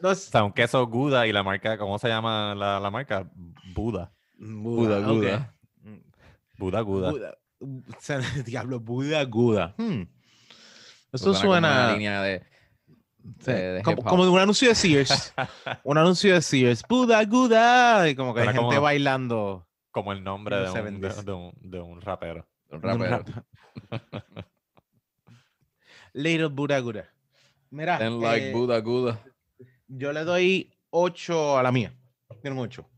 [0.00, 0.30] No O sé.
[0.30, 3.28] sea, un queso Gouda y la marca, ¿cómo se llama la, la marca?
[3.74, 4.12] Buda.
[4.38, 5.00] Buda.
[5.00, 5.54] Buda.
[5.82, 5.98] Mm,
[6.58, 7.10] Buda Gouda.
[7.10, 7.38] Buda.
[7.60, 9.74] Mm, se- Diablo, Buda, Guda.
[9.78, 10.02] Hmm.
[11.12, 12.40] Eso como suena una línea de.
[13.40, 15.34] sí, de- de como, como un anuncio de Sears.
[15.84, 16.82] un anuncio de Sears.
[16.88, 18.08] Buda, Guda.
[18.08, 19.66] Y como que hay gente como- bailando.
[19.92, 21.22] Como el nombre de un, de, 70s.
[21.24, 22.46] de un, de un rapero.
[22.70, 23.18] Un Un rapero.
[23.18, 23.44] rap.
[26.14, 27.08] Little Buddha Guda.
[27.70, 29.20] Mira, Then like eh, Buda Guda.
[29.88, 31.94] yo le doy 8 a la mía.
[32.40, 32.88] Tiene mucho.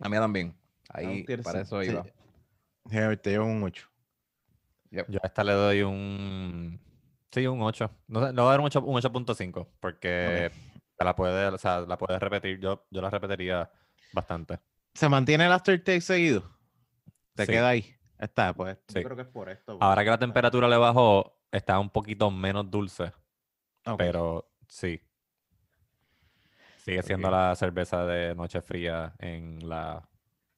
[0.00, 0.54] A mí también.
[0.90, 2.04] Ahí, tienes- para eso iba.
[2.04, 3.88] Sí, te llevo un 8.
[4.90, 6.80] Yo a esta le doy un.
[7.30, 7.90] Sí, un 8.
[8.06, 10.50] No sé, le voy a dar un 8 un 8.5 porque
[10.98, 12.58] la puedes, o sea, la puedes repetir.
[12.58, 13.70] Yo, yo la repetiría
[14.14, 14.60] bastante.
[14.98, 16.42] ¿Se mantiene el aftertaste seguido?
[17.36, 17.52] Te Sí.
[17.52, 17.94] queda ahí.
[18.18, 18.76] Está, pues.
[18.88, 18.94] Sí.
[18.96, 19.78] Yo creo que es por esto.
[19.80, 23.12] Ahora que la temperatura le bajó, está un poquito menos dulce,
[23.96, 25.00] pero sí.
[26.84, 30.08] Sigue siendo la cerveza de noche fría en la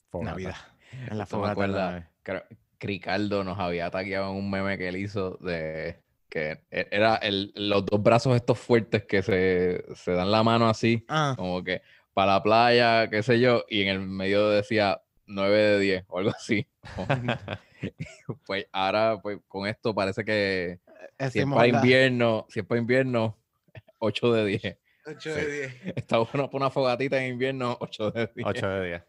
[0.09, 0.31] fogata.
[0.31, 0.57] Navidad.
[1.11, 2.11] En la fogata.
[2.22, 2.42] creo
[2.81, 7.53] Ricardo nos había tagueado en un meme que él hizo de que e- era el,
[7.55, 11.83] los dos brazos estos fuertes que se, se dan la mano así, Ah, como que
[12.14, 16.18] para la playa, qué sé yo, y en el medio decía 9 de 10 o
[16.18, 16.66] algo así.
[18.46, 20.80] pues ahora, pues con esto parece que
[21.18, 23.38] ese si es para invierno, si es para invierno,
[23.98, 24.78] 8 de 10.
[25.06, 25.96] 8 de 10.
[25.96, 28.46] Está bueno para una fogatita en invierno, 8 de 10.
[28.46, 29.02] 8 de 10.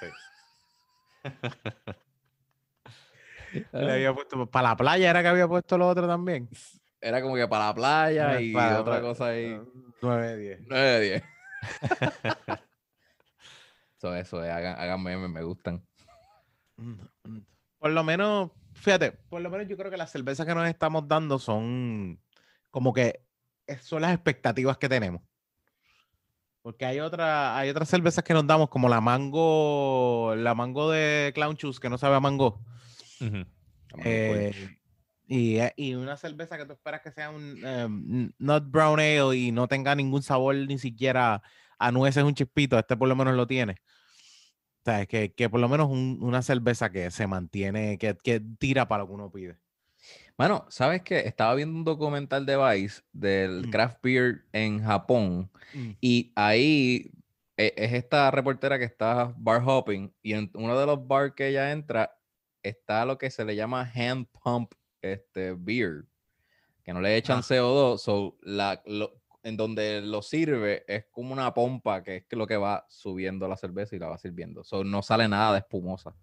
[0.00, 0.06] Sí.
[3.72, 6.48] Le había puesto para la playa, era que había puesto lo otro también.
[7.00, 9.60] Era como que para la playa y Para- otra cosa ahí.
[10.00, 10.60] 9 de 10.
[10.68, 11.22] 9 de 10.
[13.96, 15.86] Eso, eso, eh, hagan, hagan memes, me gustan.
[17.78, 21.06] Por lo menos, fíjate, por lo menos yo creo que las cervezas que nos estamos
[21.06, 22.20] dando son
[22.72, 23.24] como que
[23.66, 25.22] es- son las expectativas que tenemos.
[26.62, 31.30] Porque hay otra, hay otras cervezas que nos damos, como la mango, la mango de
[31.34, 32.60] Clown Shoes, que no sabe a mango.
[33.98, 34.50] Eh,
[35.26, 39.36] y, eh, y una cerveza que tú esperas que sea un n- not brown ale
[39.36, 41.42] y no tenga ningún sabor ni siquiera
[41.78, 43.76] a nueces, un chispito, este por lo menos lo tiene.
[44.84, 48.40] O sea, que, que por lo menos un- una cerveza que se mantiene, que, que
[48.58, 49.56] tira para lo que uno pide.
[50.36, 51.20] Mano, ¿sabes qué?
[51.20, 53.70] Estaba viendo un documental de Vice del Mm.
[53.70, 55.90] craft beer en Japón Mm.
[56.00, 57.12] y ahí
[57.56, 61.48] e- es esta reportera que está bar hopping y en uno de los bars que
[61.48, 62.12] ella entra
[62.62, 64.72] está lo que se le llama hand pump
[65.12, 66.04] este, beer,
[66.84, 67.42] que no le echan Ah.
[67.42, 72.36] CO2, so la, lo- en donde lo sirve es como una pompa que es que
[72.36, 75.58] lo que va subiendo la cerveza y la va sirviendo, so no sale nada de
[75.58, 76.14] espumosa.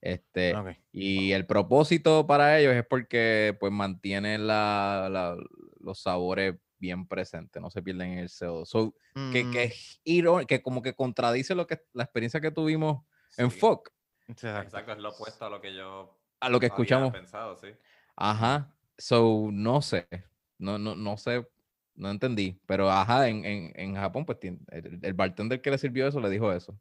[0.00, 0.68] Este, Ok.
[0.92, 5.36] y el propósito para ellos es porque pues mantienen la- la-
[5.80, 8.68] los sabores bien presentes, no se pierden en el CO2.
[8.68, 8.94] So,
[9.32, 13.02] que, Mm, que, es iró- que como que contradice lo que la experiencia que tuvimos
[13.38, 13.58] en Sí.
[13.58, 13.88] FOC.
[14.28, 14.62] exacto.
[14.62, 17.12] Exacto, es lo opuesto a lo que yo a lo que Había escuchamos.
[17.12, 17.68] pensado, sí.
[18.16, 18.74] Ajá.
[18.98, 20.08] So, no sé.
[20.58, 21.46] No, no, no sé.
[21.94, 22.58] No entendí.
[22.66, 26.30] Pero ajá, en, en, en Japón, pues el, el bartender que le sirvió eso le
[26.30, 26.78] dijo eso.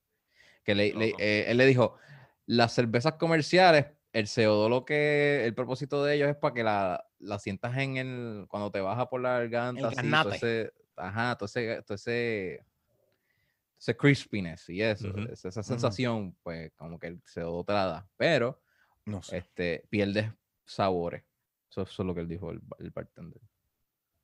[0.63, 1.17] Que le, le- Loco.
[1.19, 1.97] eh, él le dijo:
[2.45, 7.05] las cervezas comerciales, el CO2, lo que el propósito de ellos es para que la,
[7.19, 8.45] la sientas en el.
[8.49, 12.61] Cuando te baja por la garganta, así, todo ese, ajá, todo ese, todo ese,
[13.79, 15.19] ese crispiness y eso, Ujú.
[15.31, 18.09] esa, esa sensación, pues como que el CO2 te la da.
[18.17, 18.61] Pero
[19.05, 19.37] No sé.
[19.37, 20.31] este, pierdes
[20.65, 21.23] sabores.
[21.69, 23.41] Eso, eso es lo que él dijo el, ba- el bartender.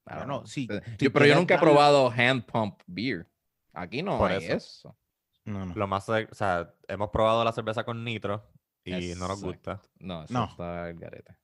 [0.06, 0.45] Bueno, know.
[0.47, 3.30] sí, Eh, yo- pero yo nunca he probado hand pump beer.
[3.73, 4.56] Aquí no Por hay eso.
[4.56, 4.97] eso.
[5.45, 5.73] No, no.
[5.75, 8.51] Lo más, o sea, hemos probado la cerveza con nitro
[8.84, 9.82] y no nos gusta.
[9.99, 10.45] No, eso No.
[10.45, 11.38] está el garete.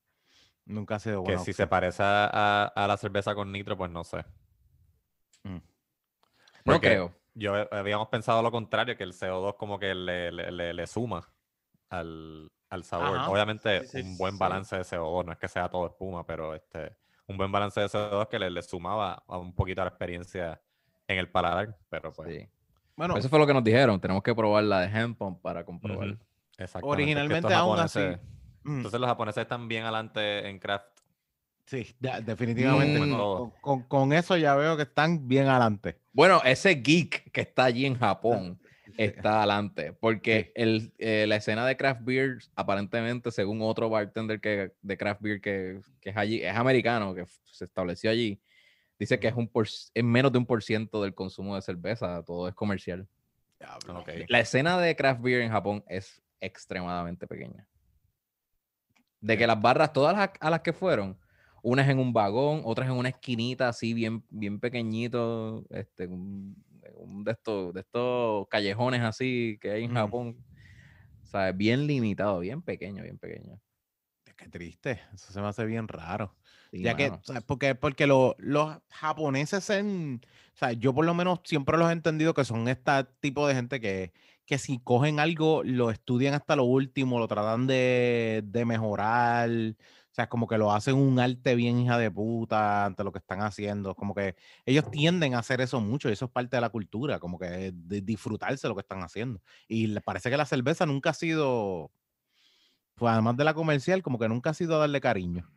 [0.66, 1.44] Nunca ha sido Que bueno.
[1.44, 4.26] si se parece a, a- a la cerveza con nitro, pues no sé.
[5.44, 5.62] No
[6.64, 7.14] Porque creo.
[7.34, 10.88] Yo he- habíamos pensado lo contrario, que el CO2 como que le, le- le- le
[10.88, 11.32] suma
[11.90, 13.18] al, al sabor.
[13.18, 13.30] Ajá.
[13.30, 14.40] Obviamente Sí, sí, un buen sí.
[14.40, 16.96] balance de CO2, no es que sea todo espuma, pero este
[17.28, 20.62] un buen balance de CO2 que le, le sumaba a un poquito a la experiencia
[21.08, 22.48] en el paladar, pero pues Sí.
[22.96, 24.00] Bueno, Eso fue lo que nos dijeron.
[24.00, 26.08] Tenemos que probar la de pump para comprobar.
[26.10, 26.18] ujú,
[26.58, 26.64] exactamente.
[26.64, 28.00] Es que Originalmente, aún así,
[28.64, 30.88] mm, Entonces los japoneses están bien adelante en craft.
[31.66, 33.00] sí, ya, definitivamente.
[33.00, 33.12] Mm.
[33.18, 36.00] con- con, con eso ya veo que están bien adelante.
[36.12, 38.60] Bueno, ese geek que está allí en Japón
[38.98, 44.74] está adelante, porque el, eh, la escena de craft beer, aparentemente, según otro bartender que,
[44.82, 48.42] de craft beer que, que es allí, es americano, que se estableció allí,
[49.00, 52.24] dice que es, un por, es menos de un por ciento del consumo de cerveza,
[52.24, 53.08] todo es comercial.
[53.88, 54.10] Ok.
[54.28, 57.68] La escena de craft beer en Japón es extremadamente pequeña.
[59.20, 61.18] De que las barras, todas las a las que fueron,
[61.64, 66.56] unas en un vagón, otras en una esquinita así bien, bien pequeñito, este, un,
[66.96, 69.94] un de estos, de estos callejones así que hay en.
[69.94, 70.38] Japón.
[71.24, 73.60] O sea, bien limitado, bien pequeño, bien pequeño.
[74.38, 75.02] Qué triste.
[75.14, 76.36] Eso se me hace bien raro.
[76.72, 80.22] Sí, ya que, o sea, porque, porque lo- los japoneses en,
[80.54, 83.56] o sea, yo por lo menos siempre los he entendido que son este tipo de
[83.56, 84.14] gente que,
[84.46, 89.76] que si cogen algo, lo estudian hasta lo último, lo tratan de, de mejorar, o
[90.18, 93.42] sea, como que lo hacen un arte bien hija de puta ante lo que están
[93.42, 96.70] haciendo, como que ellos tienden a hacer eso mucho y eso es parte de la
[96.70, 99.42] cultura, como que de disfrutarse lo que están haciendo.
[99.68, 101.92] Y parece que la cerveza nunca ha sido,
[102.96, 105.48] pues además de la comercial, como que nunca ha sido darle cariño.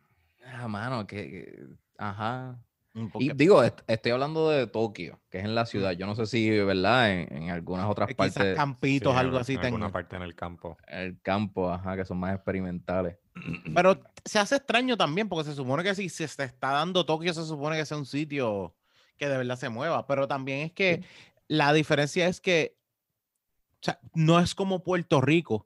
[0.45, 2.63] Ah, mano, que- ajá.
[2.93, 5.91] Mm, Y digo, est- estoy hablando de Tokio, que es en la ciudad.
[5.93, 7.11] Yo no sé si, ¿verdad?
[7.11, 8.55] En, en algunas otras Eh, quizás partes.
[8.55, 10.77] campitos, Sí, en algo al- así en alguna parte en el campo.
[10.87, 13.17] el campo, ajá, que son más experimentales.
[13.73, 17.33] Pero se hace extraño también, porque se supone que si se te está dando Tokio,
[17.33, 18.75] se supone que sea un sitio
[19.17, 20.05] que de verdad se mueva.
[20.05, 21.01] Pero también es que
[21.47, 22.77] la diferencia es que
[23.81, 25.65] o sea, no es como Puerto Rico,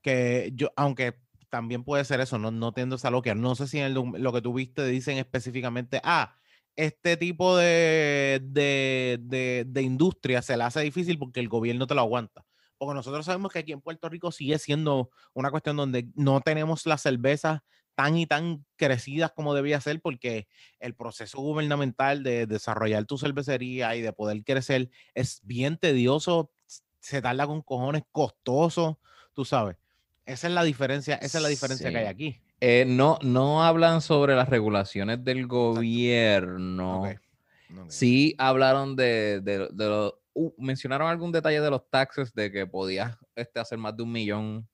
[0.00, 1.18] que yo, aunque
[1.50, 3.36] también puede ser eso, no, no tiendo a loquear.
[3.36, 6.36] No sé si en el lo que tú viste dicen específicamente, ah,
[6.76, 11.94] este tipo de, de, de, de industria se le hace difícil porque el gobierno te
[11.94, 12.44] lo aguanta.
[12.78, 16.86] Porque nosotros sabemos que aquí en Puerto Rico sigue siendo una cuestión donde no tenemos
[16.86, 17.60] las cervezas
[17.94, 20.48] tan y tan crecidas como debía ser porque
[20.80, 26.52] el proceso gubernamental de desarrollar tu cervecería y de poder crecer es bien tedioso,
[27.00, 28.98] se tarda con cojones, costoso,
[29.34, 29.76] tú sabes.
[30.24, 32.40] Esa es la diferencia, esa es la diferencia que hay aquí.
[32.64, 37.02] Eh, no, no hablan sobre las regulaciones del gobierno.
[37.88, 42.64] Sí hablaron de, de, de lo- uh, mencionaron algún detalle de los taxes, de que
[42.68, 44.68] podías este, hacer más de un millón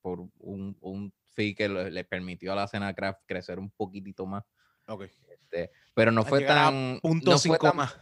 [0.00, 4.24] por un, un fee que le, le permitió a la cena craft crecer un poquitito
[4.24, 4.44] más.
[4.86, 5.02] Ok.
[5.28, 7.00] este, pero no fue tan...
[7.02, 7.96] Punto no, fue cinco tan- más.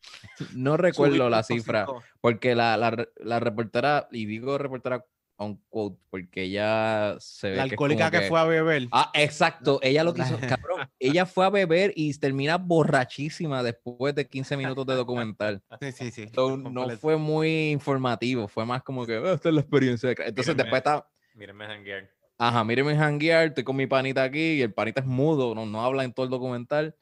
[0.54, 1.84] no recuerdo Subir la cifra.
[1.84, 2.02] cinco.
[2.22, 5.04] Porque la, la, la reportera, y digo reportera
[5.38, 8.88] on quote, porque ella se ve La alcohólica que, fue a beber.
[8.90, 9.78] Ah, exacto.
[9.82, 10.88] Ella lo quiso, cabrón.
[10.98, 15.62] Ella fue a beber y termina borrachísima después de 15 minutos de documental.
[15.80, 16.28] Sí, sí, sí.
[16.34, 20.08] So, no fue muy informativo, fue más como que "Ah, esta es la experiencia.
[20.08, 20.26] de cra-".
[20.28, 20.62] Entonces Mírenme.
[20.72, 22.10] después está, Mírenme janguear.
[22.38, 25.84] ajá, mírenme hanguear, estoy con mi panita aquí y el panita es mudo, no, no
[25.84, 26.96] habla en todo el documental.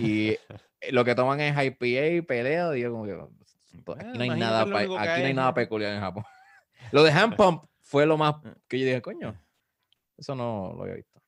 [0.00, 0.38] Y eh,
[0.90, 4.96] lo que toman es IPA, pelea, digo como que aquí no hay nada, aquí no
[4.96, 5.34] hay hay.
[5.34, 6.24] nada peculiar en Japón.
[6.92, 8.52] Lo de hand pump fue lo más Eh.
[8.68, 9.40] que yo dije, coño,
[10.16, 11.22] eso no lo había visto.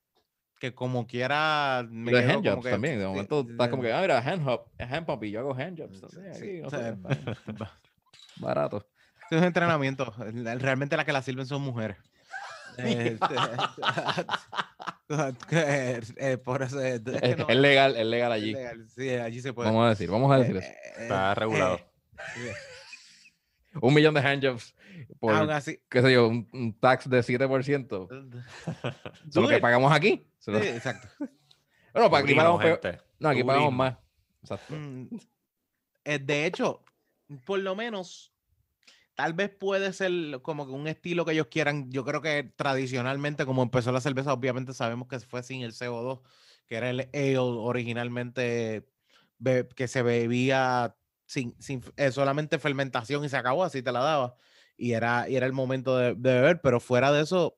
[0.59, 1.85] Que como quiera.
[1.89, 2.99] me Lo de quedo hand como jobs que- también.
[2.99, 5.53] De momento sí, estás como que, ah, mira, hand, hop, hand pump y yo hago
[5.53, 6.35] hand jobs también.
[6.35, 6.97] Sí, aquí, o no sea,
[8.37, 8.85] barato.
[9.31, 10.13] Es un entrenamiento.
[10.33, 11.97] la- Realmente las que la sirven son mujeres.
[12.77, 13.35] Este,
[16.17, 18.53] eh, por eso es, es Es, no- es legal, es legal es allí.
[18.53, 19.69] legal, Sí, allí se puede.
[19.69, 20.69] Vamos a decir, vamos a decir Eh, eso.
[20.69, 21.79] eh, Está regulado.
[23.81, 24.75] Un millón de handjobs
[25.19, 25.79] por, Aún así.
[25.89, 28.07] qué sé yo, un, un tax de 7%.
[28.09, 30.27] Eso es lo que pagamos aquí.
[30.39, 31.07] Sí, lo- exacto.
[31.93, 33.03] Bueno, para aquí Sobrino, pagamos peor.
[33.19, 33.97] No, aquí pagamos más.
[34.43, 34.75] Exacto.
[34.75, 35.07] Mm,
[36.05, 36.83] eh, de hecho,
[37.43, 38.31] por lo menos,
[39.15, 40.11] tal vez puede ser
[40.43, 41.89] como que un estilo que ellos quieran.
[41.91, 46.21] Yo creo que tradicionalmente, como empezó la cerveza, obviamente sabemos que fue sin el CO2,
[46.67, 48.87] que era el ale originalmente
[49.75, 50.95] que se bebía
[51.27, 54.35] sin, sin eh, solamente fermentación y se acabó, así te la daba.
[54.75, 57.57] Y era, y era el momento de, de beber, pero fuera de eso,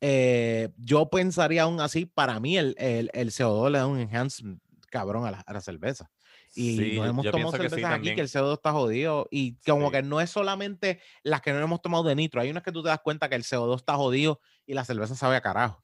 [0.00, 4.60] eh, yo pensaría aún así, para mí el, el, el CO2 le da un enhancement
[4.90, 6.10] cabrón a la, a la cerveza.
[6.54, 9.26] Y Sí, nos hemos tomado pienso que sí cervezas aquí que el CO2 está jodido.
[9.30, 9.92] Y como Sí.
[9.92, 12.40] que no es solamente las que no hemos tomado de nitro.
[12.42, 15.14] Hay unas que tú te das cuenta que el CO2 está jodido y la cerveza
[15.14, 15.82] sabe a carajo.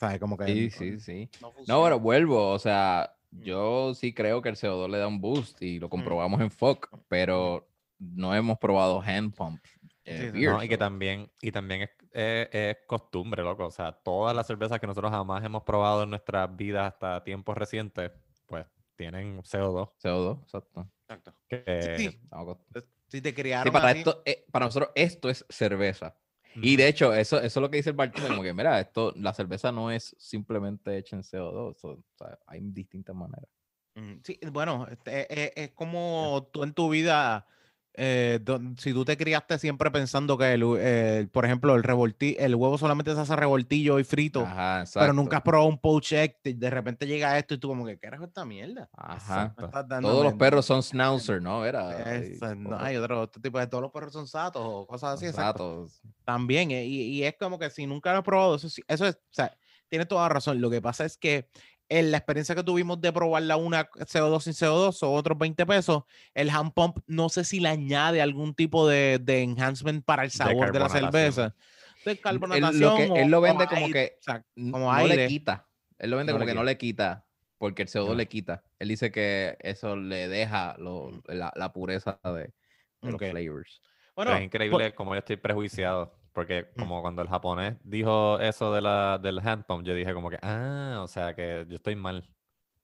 [0.00, 0.18] ¿Sabes?
[0.18, 1.30] Como que Sí, no- sí, sí.
[1.40, 1.82] no No, funciona.
[1.84, 3.12] pero vuelvo, o sea.
[3.30, 6.88] Yo sí creo que el CO2 le da un boost y lo comprobamos en FOC,
[7.08, 9.60] pero no hemos probado hand pump.
[10.04, 10.30] eh, Sí, sí.
[10.32, 13.66] beer, No, y que también, y también es, es- es costumbre, loco.
[13.66, 17.56] O sea, todas las cervezas que nosotros jamás hemos probado en nuestras vidas hasta tiempos
[17.58, 18.10] recientes,
[18.46, 18.64] pues
[18.96, 19.90] tienen CO2.
[20.02, 20.90] CO2, exacto.
[21.02, 21.34] Exacto.
[21.48, 22.06] Que, sí.
[22.22, 26.16] Estamos acostum- Si te Sí, criaron para, así, esto, eh, para nosotros esto es cerveza.
[26.62, 29.12] Y de hecho, eso, eso es lo que dice el bartender, como que, mira, esto,
[29.16, 33.48] la cerveza no es simplemente hecha en CO2, so, o sea, hay distintas maneras.
[33.94, 37.46] Mm, Sí, bueno, este, e- e- es, como tú en tu vida,
[37.94, 42.36] eh, don- si tú te criaste siempre pensando que, el, el, por ejemplo, el revolti,
[42.38, 46.12] el huevo solamente se hace revoltillo y frito, Ajá, pero nunca has probado un poach
[46.12, 48.88] egg, y de repente llega esto y tú como que, ¿qué es esta mierda?
[48.96, 49.54] Ajá.
[50.00, 51.64] Todos los perros son schnauzer, ¿no?
[51.64, 52.04] Era.
[52.56, 56.00] no, hay otro, otro tipo de todos los perros son satos o cosas así, gatos.
[56.24, 59.14] También, eh, y, y es como que si nunca lo he probado, eso, eso es,
[59.16, 59.56] o sea,
[59.88, 60.60] tiene toda la razón.
[60.60, 61.48] Lo que pasa es que
[61.88, 66.02] en la experiencia que tuvimos de probarla una CO2 sin CO2 son otros 20 pesos.
[66.34, 70.30] El hand pump, no sé si le añade algún tipo de, de enhancement para el
[70.30, 71.54] sabor de la cerveza.
[72.04, 72.80] De Él, carbonatación.
[72.80, 75.06] lo que, o- él lo o vende como aire, que o sea, n- como no
[75.06, 75.66] le quita.
[75.98, 77.26] Él lo vende No como que no le quita,
[77.58, 78.14] porque el CO2 No.
[78.14, 78.62] le quita.
[78.78, 82.52] Él dice que eso le deja lo- la, la pureza de,
[83.02, 83.80] los flavors.
[84.14, 86.17] Bueno, Pero es increíble como yo estoy prejuiciado.
[86.38, 86.78] Porque Mm.
[86.78, 90.38] como cuando el japonés dijo eso de la, del hand pump, yo dije como que,
[90.40, 92.28] ah, o sea que yo estoy mal.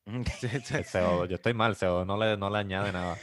[0.40, 3.16] Sí, sí, El CO2, yo estoy mal, CO2 no le, no le añade nada.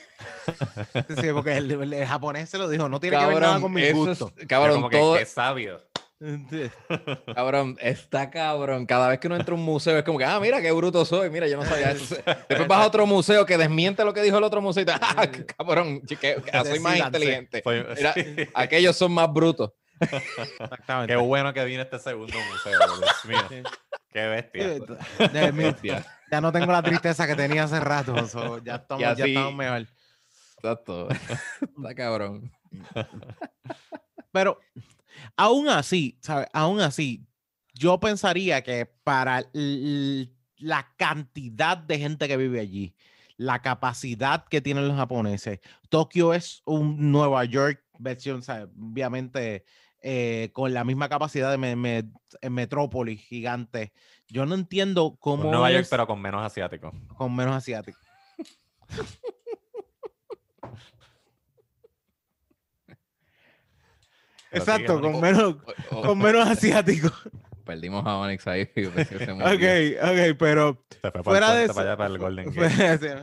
[1.20, 3.74] sí, porque el, el- el japonés se lo dijo, no tiene que ver nada con
[3.74, 4.32] mi gusto.
[4.38, 5.82] es- cabrón, como que, todo, qué sabio.
[6.50, 6.70] Sí.
[7.36, 8.86] cabrón, está cabrón.
[8.86, 11.04] Cada vez que uno entra a un museo es como que, ah, mira qué bruto
[11.04, 12.16] soy, mira, yo no sabía eso.
[12.48, 14.94] Después vas a otro museo que desmiente lo que dijo el otro museo y te,
[14.94, 17.62] ah, cabrón, que, que soy más inteligente.
[17.98, 18.24] Mira, sí.
[18.54, 19.72] aquellos son más brutos.
[20.02, 21.14] Exactamente.
[21.14, 23.40] Qué bueno que vine este segundo museo, Dios mío.
[23.50, 23.64] Sí.
[24.12, 24.68] Qué bestia.
[25.30, 26.06] De- Bestia.
[26.32, 28.28] ya no tengo la tristeza que tenía hace rato.
[28.28, 29.88] so, ya, estamos, ya así- estamos mejor.
[30.58, 31.08] Exacto.
[31.62, 32.52] Está cabrón.
[34.32, 34.60] Pero
[35.36, 36.48] aún así, ¿sabes?
[36.54, 37.26] Aún así,
[37.74, 42.96] yo pensaría que para la cantidad de gente que vive allí,
[43.38, 45.60] la capacidad que tienen los japoneses,
[45.90, 48.68] Tokio es un Nueva York versión, ¿sabes?
[48.80, 49.66] obviamente
[50.02, 52.04] eh, con la misma capacidad de me- me-
[52.42, 53.94] eh, metrópoli gigante.
[54.28, 56.94] Yo no entiendo cómo Nueva York, pero con menos asiáticos.
[57.18, 58.00] con menos asiático.
[64.50, 65.22] Pero Exacto, sigue, con Mónico.
[65.22, 65.56] menos,
[65.92, 67.10] O- o- con menos asiático.
[67.66, 68.66] Perdimos a Onyx ahí.
[68.76, 69.32] se.
[69.32, 73.16] Ok, ok, pero Se fue Fuera de puente, para allá, para el Golden Fue- Gate.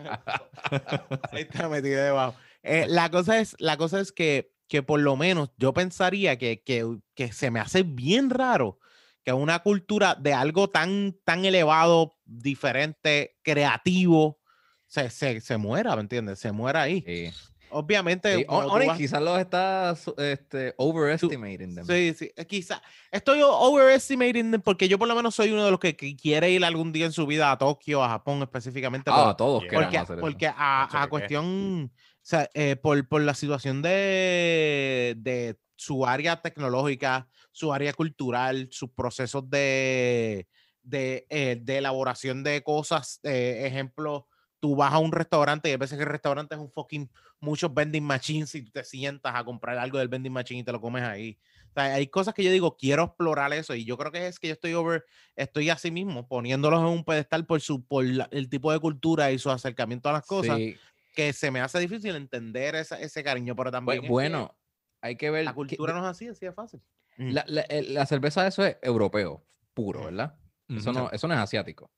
[1.32, 2.34] Ahí está metido debajo.
[2.62, 6.62] Eh, la, cosa es, la cosa es que, que por lo menos yo pensaría que,
[6.62, 8.78] que, que se me hace bien raro
[9.24, 14.38] que una cultura de algo tan, tan elevado, diferente, creativo,
[14.86, 16.38] se, se, se muera, ¿me entiendes?
[16.38, 17.02] Se muera ahí.
[17.06, 17.30] Sí.
[17.70, 18.34] Obviamente.
[18.36, 21.86] Sí, tú Onyx quizás los está este, overestimating them.
[21.86, 22.80] Sí, sí, eh, quizá.
[23.10, 26.50] Estoy overestimating them porque yo por lo menos soy uno de los que, que quiere
[26.50, 29.10] ir algún día en su vida a Tokio, a Japón específicamente.
[29.10, 29.70] por- Ah, todos Yeah.
[29.70, 30.20] queremos porque, hacer eso.
[30.20, 31.90] porque a, Mucho a que qué.
[32.28, 38.90] Sea, eh, por, por la situación de, de su área tecnológica, su área cultural, sus
[38.90, 40.48] procesos de,
[40.82, 44.26] de, eh, de elaboración de cosas, eh, ejemplo,
[44.60, 47.08] tú vas a un restaurante y a veces el restaurante es un fucking,
[47.40, 50.80] muchos vending machines y te sientas a comprar algo del vending machine y te lo
[50.80, 51.38] comes ahí.
[51.70, 54.40] O sea, hay cosas que yo digo, quiero explorar eso y yo creo que es
[54.40, 55.04] que yo estoy over,
[55.36, 59.30] estoy así mismo, poniéndolos en un pedestal por, su, por la- el tipo de cultura
[59.30, 60.76] y su acercamiento a las cosas, Sí,
[61.18, 64.56] que se me hace difícil entender esa- ese cariño, pero también bu- es que bueno,
[65.00, 65.44] hay que ver.
[65.46, 66.80] la que- cultura no es así, así de fácil.
[67.16, 69.44] la, la- el- la cerveza, eso es europeo,
[69.74, 70.04] puro, Mm.
[70.04, 70.38] ¿verdad?
[70.68, 71.90] Eso no, eso no es asiático.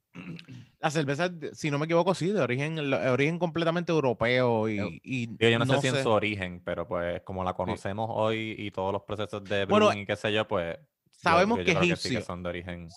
[0.79, 5.27] La cerveza, si no me equivoco, sí, de origen, de origen completamente europeo y, y
[5.27, 8.09] Digo, yo no, no sé si en sé- su origen, pero pues como la conocemos
[8.11, 11.59] hoy y todos los procesos de Bueno, brewing y qué sé yo, pues yo- sabemos
[11.59, 12.89] yo que creo que sí que son de origen.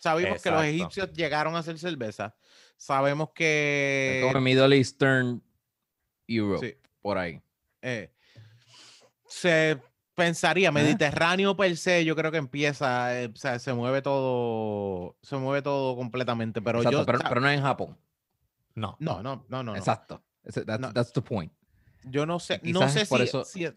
[0.00, 0.74] sabemos que los Exacto.
[0.74, 2.34] egipcios llegaron a hacer cerveza.
[2.76, 5.42] Sabemos Es que como Middle Eastern
[6.28, 7.40] Europe, sí, por ahí.
[7.82, 8.12] eh,
[9.26, 9.80] se
[10.14, 15.36] pensaría, Mediterráneo per se, yo creo que empieza, eh, o sea, se mueve todo, se
[15.36, 17.98] mueve todo completamente, pero Exacto, yo, pero, o sea, pero no es en Japón.
[18.74, 18.96] No.
[19.00, 19.76] no, no, no, no.
[19.76, 20.22] Exacto.
[20.44, 20.92] That's, No.
[20.92, 21.52] that's the point.
[22.04, 23.68] Yo no sé, Y no sé es por si, eso- si,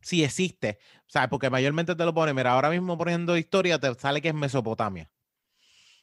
[0.00, 3.94] si existe, o sea, porque mayormente te lo pone, mira, ahora mismo poniendo historia te
[3.94, 5.10] sale que es Mesopotamia.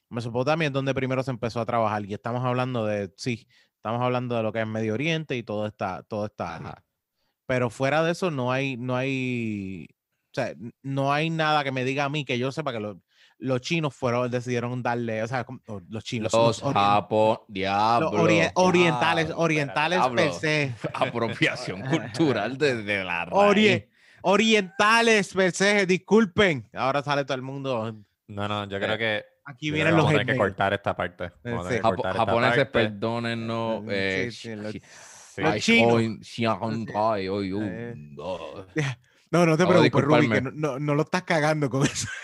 [0.09, 3.47] Mesopotamia es donde primero se empezó a trabajar y estamos hablando de, sí,
[3.85, 6.83] estamos hablando de lo que es Medio Oriente y todo esta, toda esta área.
[7.45, 11.83] Pero fuera de eso no hay, no hay, o sea, no hay nada que me
[11.83, 12.99] diga a mí que yo sepa que lo-
[13.37, 15.45] los chinos fueron, decidieron darle, o sea,
[15.89, 16.73] los chinos, Los los
[17.47, 18.09] diablo.
[18.13, 20.73] orien- orientales, diablo, orientales per se.
[20.95, 23.83] Apropiación cultural desde la raíz.
[24.23, 26.67] orientales per se, disculpen.
[26.73, 27.95] Ahora sale todo el mundo.
[28.27, 30.95] No, no, yo creo que Aquí vienen que los vamos a tener que cortar esta
[30.95, 31.31] parte.
[31.43, 31.75] Vamos a sí.
[31.75, 32.71] tener que Japo- cortar esta japoneses, parte.
[32.89, 33.83] perdónennos.
[33.89, 34.73] Eh, sí, los-
[35.61, 36.01] chinos.
[38.15, 38.65] no.
[39.31, 42.07] No, no te preocupes, Ruby, que no, no, no lo estás cagando con eso.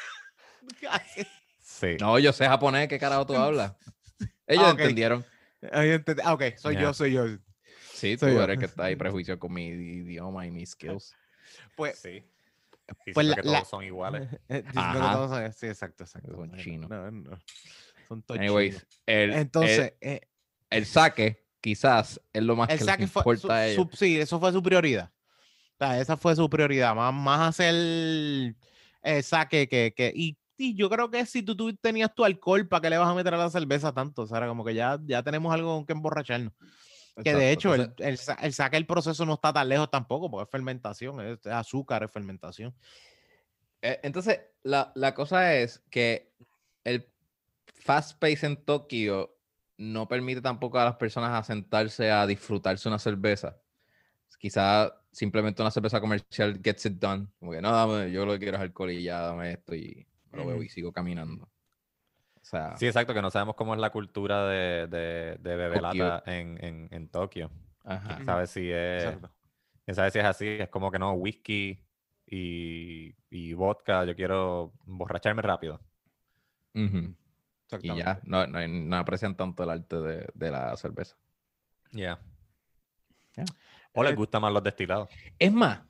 [1.61, 1.97] Sí.
[1.99, 3.73] No, yo sé japonés, ¿qué carajo tú hablas?
[4.47, 5.25] Ellos Ah, entendieron.
[5.71, 7.25] Ah, ok, soy yo, soy yo.
[7.93, 8.43] Sí, tú yo.
[8.43, 11.15] eres que está ahí prejuicio con mi idioma y mis skills.
[11.75, 12.23] Pues, Sí.
[13.13, 14.29] Pues la- que todos la- son iguales.
[14.49, 15.13] eh, diciendo que Ajá.
[15.13, 16.35] todos son- sí, exacto, exacto.
[16.35, 16.89] Son chinos.
[16.89, 17.39] No, no.
[18.07, 18.87] Son todos Anyways, chinos.
[19.05, 20.21] el, Entonces, eh,
[20.69, 23.21] el, el saque quizás es lo más el que saque les fue.
[23.21, 23.87] importa su- a ellos.
[23.91, 25.11] su- sí, eso fue su prioridad.
[25.73, 26.93] O sea, esa fue su prioridad.
[26.95, 28.55] Más, más hacer el
[29.23, 29.93] saque que.
[29.95, 32.97] que y, y yo creo que si tú, tú tenías tu alcohol, ¿para qué le
[32.99, 34.21] vas a meter a la cerveza tanto?
[34.23, 36.53] O sea, como que ya, ya tenemos algo con que emborracharnos.
[37.23, 40.31] Que de hecho, el, entonces, el, el saque, el proceso no está tan lejos tampoco,
[40.31, 42.73] porque es fermentación, es, es azúcar, es fermentación.
[43.81, 46.33] eh, entonces, la, la cosa es que
[46.83, 47.07] el
[47.73, 49.37] fast pace en Tokio
[49.77, 53.57] no permite tampoco a las personas a sentarse a disfrutarse una cerveza.
[54.39, 57.27] Quizá simplemente una cerveza comercial gets it done.
[57.39, 60.07] Como que no, dame, yo lo que quiero es alcohol y ya dame esto y
[60.31, 60.63] lo Ujú.
[60.63, 61.49] y sigo caminando.
[62.51, 66.63] Sea, Sí, exacto, que no sabemos cómo es la cultura de, de, de bebelata en,
[66.63, 67.49] en, en Tokio.
[67.85, 68.15] ajá.
[68.15, 69.29] ¿Quién sabe si es, Exacto.
[69.85, 70.47] quién sabe si es así?
[70.47, 71.79] Es como que no, whisky
[72.27, 75.79] y, y vodka, yo quiero emborracharme rápido.
[76.75, 76.97] Ujú.
[76.97, 77.13] Y
[77.65, 78.03] Exactamente.
[78.03, 81.17] ya, no, no, no aprecian tanto el arte de, de la cerveza.
[81.93, 82.19] Ya.
[83.93, 85.09] O les Eh, gustan más los destilados.
[85.39, 85.81] Es más,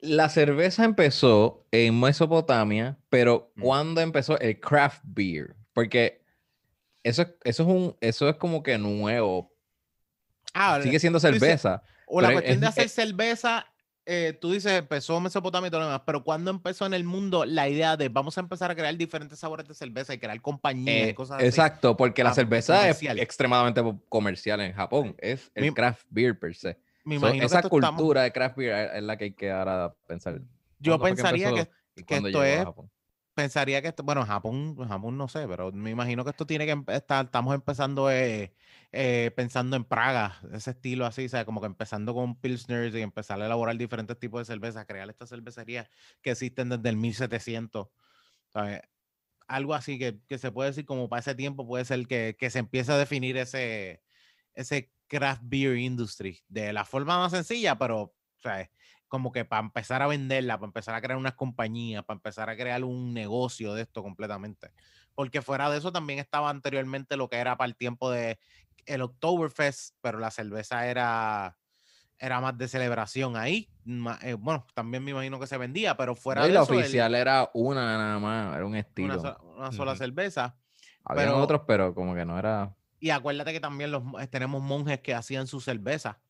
[0.00, 3.62] la cerveza empezó en Mesopotamia, pero Mm.
[3.62, 5.56] ¿cuándo empezó el craft beer?
[5.72, 6.22] Porque
[7.02, 9.52] eso, es- eso, es, un, eso es como que nuevo.
[10.54, 11.82] Ah, Sigue siendo tú dices- cerveza.
[12.06, 13.66] O la cuestión de es- hacer es- cerveza,
[14.04, 17.44] eh, tú dices, empezó Mesopotamia y todo lo demás, pero ¿cuándo empezó en el mundo
[17.44, 21.06] la idea de vamos a empezar a crear diferentes sabores de cerveza y crear compañías
[21.06, 21.46] y Eh, cosas así?
[21.46, 23.18] exacto, porque la Ah, cerveza es comercial.
[23.20, 25.14] extremadamente po- comercial en Japón.
[25.18, 26.76] Es el Mi- craft beer per se.
[27.04, 29.32] Me So, que esa esto estamos- cultura de craft beer es- es la que hay
[29.32, 30.40] que ahora pensar.
[30.80, 32.90] yo ¿Cuándo fue que pensaría que, y que cuándo esto es-?
[33.40, 36.92] Pensaría que esto, bueno, Japón, Japón no sé, pero me imagino que esto tiene que
[36.94, 38.52] estar, estamos empezando eh,
[38.92, 43.00] eh, pensando en Praga, ese estilo así, o sea, como que empezando con Pilsners y
[43.00, 45.88] empezar a elaborar diferentes tipos de cervezas, crear estas cervecerías
[46.22, 47.88] que existen desde el 1700,
[48.52, 48.82] ¿sabes?
[49.48, 52.50] Algo así que, que se puede decir como para ese tiempo puede ser que, que
[52.50, 54.02] se empiece a definir ese,
[54.54, 58.70] ese craft beer industry de la forma más sencilla, pero, ¿sabes?
[59.10, 62.56] Como que para empezar a venderla, para empezar a crear unas compañías, para empezar a
[62.56, 64.70] crear un negocio de esto completamente.
[65.14, 68.38] Porque fuera de eso también estaba anteriormente lo que era para el tiempo de
[68.86, 71.58] el Oktoberfest, pero la cerveza era,
[72.18, 73.68] era más de celebración ahí.
[74.22, 76.72] eh, bueno, también me imagino que se vendía, pero fuera No, y de la eso,
[76.74, 79.20] el- oficial era una nada más, era un una, estilo.
[79.20, 79.98] so- una sola Ujú.
[79.98, 80.56] cerveza.
[81.04, 82.74] Habían pero- otros, pero como que no era.
[83.00, 86.20] Y acuérdate que también los, mo- tenemos monjes que hacían su cerveza.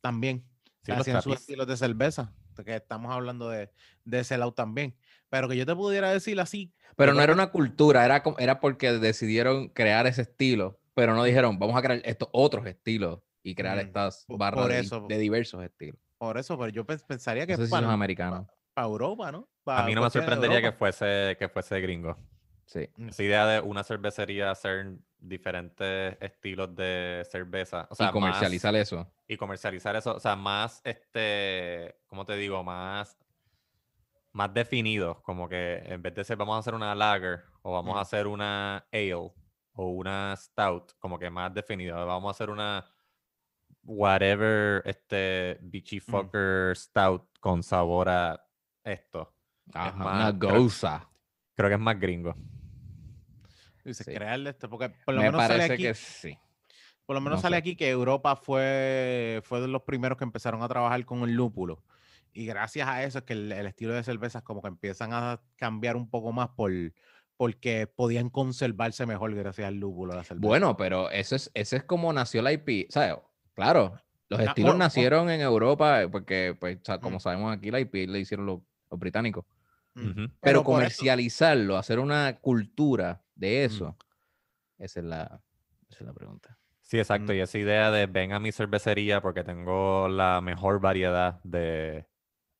[0.00, 0.44] También.
[0.84, 2.32] Sí, hacían sus estilos de cerveza.
[2.64, 3.70] Que estamos hablando de,
[4.04, 4.94] de ese lado también.
[5.30, 6.72] Pero que yo te pudiera decir así.
[6.96, 11.58] Pero no era una cultura, era, era porque decidieron crear ese estilo, pero no dijeron,
[11.58, 15.06] vamos a crear estos otros estilos y crear Mm, estas barras por de, eso.
[15.08, 15.98] de diversos estilos.
[16.18, 18.46] Por eso, pero yo pens- pensaría que No sé es si son para, americanos.
[18.74, 19.38] para Europa, ¿no?
[19.38, 22.18] A Pa mí no me sorprendería que fuese, que fuese gringo.
[22.66, 22.88] Sí.
[23.08, 27.86] Esa idea de una cervecería hacer diferentes estilos de cerveza.
[27.90, 29.10] O sea, y más- comercializar eso.
[29.28, 30.14] y comercializar eso.
[30.16, 32.62] O sea, más, este, ¿cómo te digo?
[32.64, 33.18] Más
[34.34, 37.94] más definidos, como que en vez de ser vamos a hacer una lager o vamos
[37.94, 37.98] Mm.
[37.98, 39.34] a hacer una ale o
[39.74, 42.04] una stout, como que más definido.
[42.06, 42.82] Vamos a hacer una
[43.84, 48.42] whatever este bitchy fucker stout con sabor a
[48.84, 49.34] esto.
[49.74, 51.08] Ajá, más- una creo- goza.
[51.54, 52.34] Creo que es más gringo.
[53.84, 54.14] Dice, Sí.
[54.14, 56.38] crearle esto, porque por lo Me menos sale parece aquí, que sí.
[57.06, 57.58] por lo menos no sale sé.
[57.58, 61.82] aquí que Europa fue, fue de los primeros que empezaron a trabajar con el lúpulo.
[62.32, 65.40] Y gracias a eso es que el, el estilo de cervezas como que empiezan a
[65.56, 66.70] cambiar un poco más por,
[67.36, 70.46] porque podían conservarse mejor gracias al lúpulo de la cerveza.
[70.46, 72.86] Bueno, pero eso es, ese es como nació la IP.
[72.88, 73.16] ¿Sabes?
[73.54, 74.78] Claro, los estilos bueno, bueno.
[74.78, 77.20] nacieron en Europa eh, porque, pues, como Mm.
[77.20, 78.60] sabemos aquí, la IP le hicieron los,
[78.90, 79.44] los británicos.
[79.94, 80.08] Mm.
[80.14, 83.96] Pero, Pero eso- comercializarlo, hacer una cultura de eso,
[84.78, 84.82] Mm.
[84.84, 85.40] esa, es la,
[85.88, 86.58] esa es la pregunta.
[86.80, 87.32] Sí, exacto.
[87.32, 87.36] Mm.
[87.36, 92.06] Y esa idea de ven a mi cervecería porque tengo la mejor variedad de,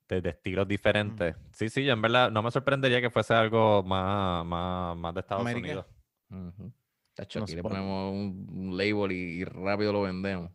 [0.08, 1.36] de, de estilos diferentes.
[1.52, 5.20] Sí, sí, yo en verdad no me sorprendería que fuese algo más, más, más de
[5.20, 5.66] Estados América.
[5.68, 5.86] Unidos.
[6.30, 10.50] Nos aquí le pon- ponemos un, un label y, y rápido lo vendemos.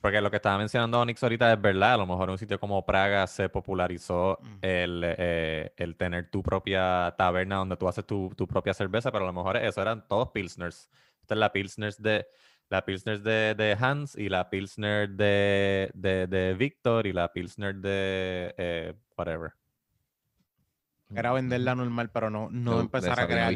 [0.00, 1.94] Porque lo que estaba mencionando Onyx ahorita es verdad.
[1.94, 6.42] A lo mejor en un sitio como Praga se popularizó el, eh, el tener tu
[6.42, 10.06] propia taberna donde tú haces tu, tu propia cerveza, pero a lo mejor eso eran
[10.06, 10.90] todos Pilsners.
[11.20, 12.26] Esta es la Pilsners de,
[12.68, 17.74] la Pilsner de, de Hans y la Pilsner de, de, de Victor y la Pilsner
[17.74, 19.52] de eh, whatever.
[21.14, 23.54] Era venderla normal, pero no, no De- empezar a crear.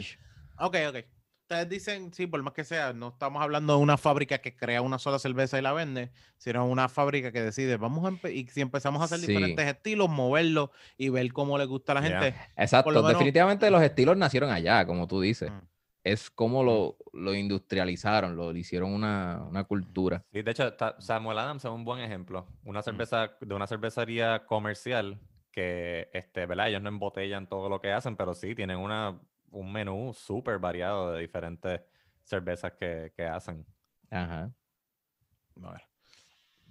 [0.58, 1.19] Ok, ok.
[1.50, 4.82] Ustedes dicen, sí, por más que sea, no estamos hablando de una fábrica que crea
[4.82, 8.60] una sola cerveza y la vende, sino una fábrica que decide, vamos a y si
[8.60, 9.26] empezamos a hacer Sí.
[9.26, 12.36] diferentes estilos, moverlos y ver cómo le gusta a la gente.
[12.56, 15.50] Exacto, lo menos- definitivamente los estilos nacieron allá, como tú dices.
[15.50, 15.58] Mm.
[16.04, 20.22] Es como lo, lo industrializaron, lo hicieron una, una cultura.
[20.32, 22.46] Sí, de hecho, Samuel Adams es un buen ejemplo.
[22.64, 25.18] Una cerveza de una cervecería comercial
[25.50, 26.68] que, este, ¿verdad?
[26.68, 29.18] Ellos no embotellan todo lo que hacen, pero sí tienen una,
[29.50, 31.80] un menú súper variado de diferentes
[32.22, 33.66] cervezas que, que hacen.
[34.10, 34.50] Ajá.
[35.62, 35.82] A ver.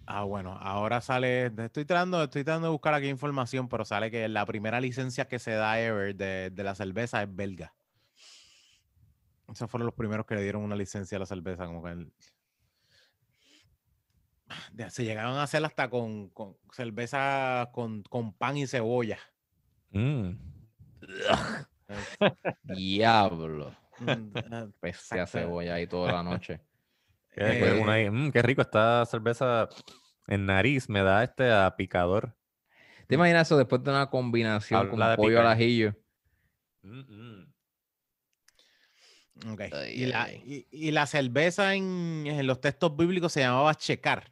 [0.06, 4.28] Ah, bueno, ahora sale, estoy tratando, estoy tratando de buscar aquí información, pero sale que
[4.28, 7.76] la primera licencia que se da ever de, de la cerveza es belga.
[9.52, 12.12] Esos fueron los primeros que le dieron una licencia a la cerveza, como que el-
[14.90, 19.20] se llegaron a hacer hasta con, con cerveza con, con pan y cebolla.
[19.92, 20.32] Mm.
[22.64, 23.76] Diablo.
[24.00, 25.28] Mm, ah, Exacto.
[25.40, 26.62] cebolla ahí toda la noche.
[27.36, 29.70] Eh, "Mm, qué rico esta cerveza
[30.28, 32.36] en nariz, me da este a picador.
[33.08, 35.54] ¿Te imaginas eso después de una combinación Habla con de pollo al picar.
[35.58, 35.96] ajillo?
[36.84, 37.00] Mm,
[39.46, 39.54] mm.
[39.54, 39.62] ok.
[39.72, 40.42] Ay, y, la, ay.
[40.72, 44.32] y- y la cerveza en, en los textos bíblicos se llamaba checar.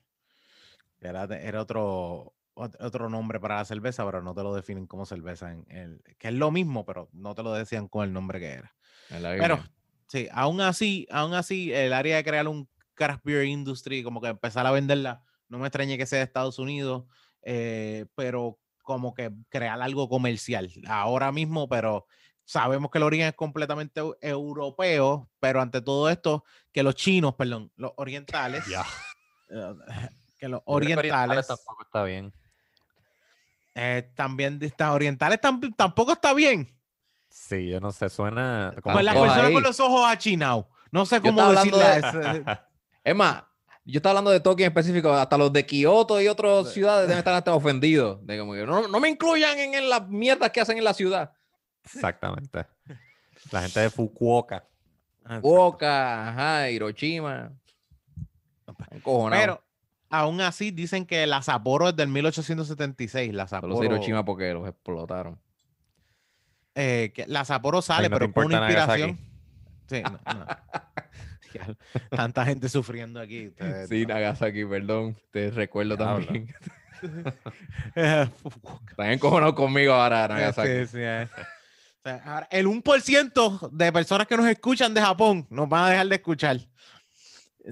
[1.01, 2.33] Era, era otro, ot-
[2.79, 5.51] otro nombre para la cerveza, pero no te lo definen como cerveza.
[5.51, 8.47] En el, que es lo mismo, pero no te lo decían con el nombre que
[8.53, 8.75] era.
[9.39, 9.63] Pero
[10.07, 14.27] sí, aún así, aún así, el área de crear un craft beer industry, como que
[14.29, 17.05] empezar a venderla, no me extrañe que sea de Estados Unidos,
[17.43, 22.07] eh, pero como que crear algo comercial ahora mismo, pero
[22.43, 27.35] sabemos que el origen es completamente eu- europeo, pero ante todo esto, que los chinos,
[27.35, 28.63] perdón, los orientales,
[29.49, 29.73] eh,
[30.39, 32.33] que los orientales tampoco está bien.
[33.77, 36.73] Eh, también están orientales tam- tampoco está bien.
[37.29, 39.53] Sí, yo no sé, suena como Pues las personas ahí.
[39.53, 40.65] con los ojos achinados.
[40.91, 42.43] No sé cómo decirle ese-
[43.03, 43.43] Es más,
[43.85, 47.19] yo estaba hablando de Tokio en específico, hasta los de Kioto y otras ciudades deben
[47.19, 48.25] estar hasta ofendidos.
[48.25, 50.93] De como que, no, no me incluyan en, en las mierdas que hacen en la
[50.93, 51.31] ciudad.
[51.83, 52.65] Exactamente.
[53.51, 54.65] La gente de Fukuoka.
[55.41, 57.51] Boca, ajá, Hiroshima.
[58.91, 59.41] Encojonado.
[59.41, 59.63] Pero
[60.09, 63.33] aún así dicen que la Sapporo es del 1876.
[63.33, 65.39] La Solo Sapporo, sé Hiroshima porque los explotaron.
[66.75, 69.17] eh, que la Sapporo sale, Ay, no pero por una inspiración.
[69.89, 70.45] Sí, no, no.
[71.53, 71.65] Ya,
[72.09, 73.47] Tanta gente sufriendo aquí.
[73.47, 74.13] ustedes Sí, no.
[74.13, 75.17] Nagasaki, perdón.
[75.31, 76.25] Te recuerdo Diablo.
[76.25, 76.53] también.
[77.95, 80.85] Están encojonados conmigo ahora, Nagasaki.
[80.85, 81.27] sí, sí, eh.
[81.99, 85.89] O sea, ahora, el 1% de personas que nos escuchan de Japón nos van a
[85.89, 86.57] dejar de escuchar.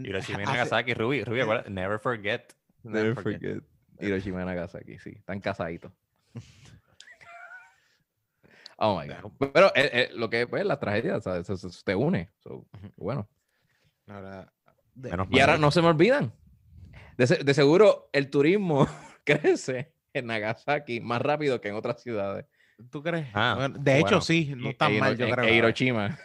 [0.04, 2.54] Hiroshima y Hace- Nagasaki, Ruby, Ruby, acuérdate, never forget.
[2.84, 3.64] Never forget.
[4.00, 5.12] Hiroshima y Nagasaki, sí.
[5.12, 5.92] Están casaditos.
[8.78, 9.32] Oh my God.
[9.54, 11.50] Pero eh, eh, lo que es pues, la tragedia, ¿sabes?
[11.50, 12.30] Eso, eso te une.
[12.40, 12.66] So,
[12.98, 13.28] bueno.
[14.08, 14.52] Ahora,
[14.94, 16.34] de- Menos Y ahora no se me olvidan.
[17.18, 18.86] De, se- de seguro el turismo
[19.24, 22.46] crece en Nagasaki más rápido que en otras ciudades.
[22.92, 23.28] ¿Tú crees?
[23.34, 25.46] Ah, Bueno, de hecho, sí, no Y- e mal, yo creo.
[25.46, 26.20] e Hiroshima.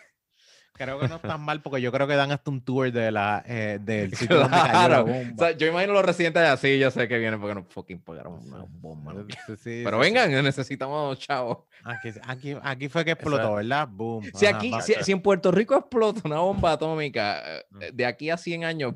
[0.85, 3.43] Creo que no están mal porque yo creo que dan hasta un tour de la,
[3.47, 5.05] eh, del sitio donde cayó la Claro.
[5.07, 5.33] bomba.
[5.35, 8.35] O sea, yo imagino los residentes así, yo sé que vienen porque no fucking pagaron
[8.47, 9.13] una bomba.
[9.13, 9.27] ¿no?
[9.27, 10.15] Sí, sí, Pero sí, sí.
[10.15, 11.59] vengan, necesitamos chavos.
[11.85, 13.89] Aquí, aquí, aquí fue que explotó, ¿verdad?
[13.91, 14.25] Boom.
[14.35, 17.43] Si aquí, si, si en Puerto Rico explota una bomba atómica,
[17.81, 18.95] eh, de aquí a 100 años,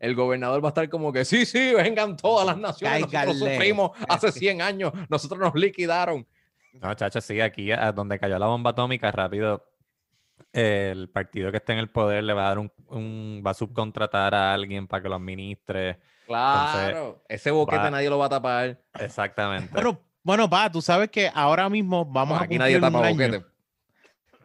[0.00, 3.52] el gobernador va a estar como que, sí, sí, vengan todas las naciones, nosotros Cáiganle.
[3.54, 6.26] sufrimos hace 100 años, nosotros nos liquidaron.
[6.72, 9.66] No, chacho, sí, aquí a donde cayó la bomba atómica, rápido,
[10.52, 13.54] el partido que esté en el poder le va a dar un, un- va a
[13.54, 16.00] subcontratar a alguien para que lo administre.
[16.26, 18.80] Claro, ese boquete va- nadie lo va a tapar.
[18.98, 19.70] Exactamente.
[19.72, 22.80] Bueno, bueno, pa, tú sabes que ahora mismo vamos Pues a aquí cumplir nadie un
[22.82, 23.16] tapa año.
[23.16, 23.44] boquete.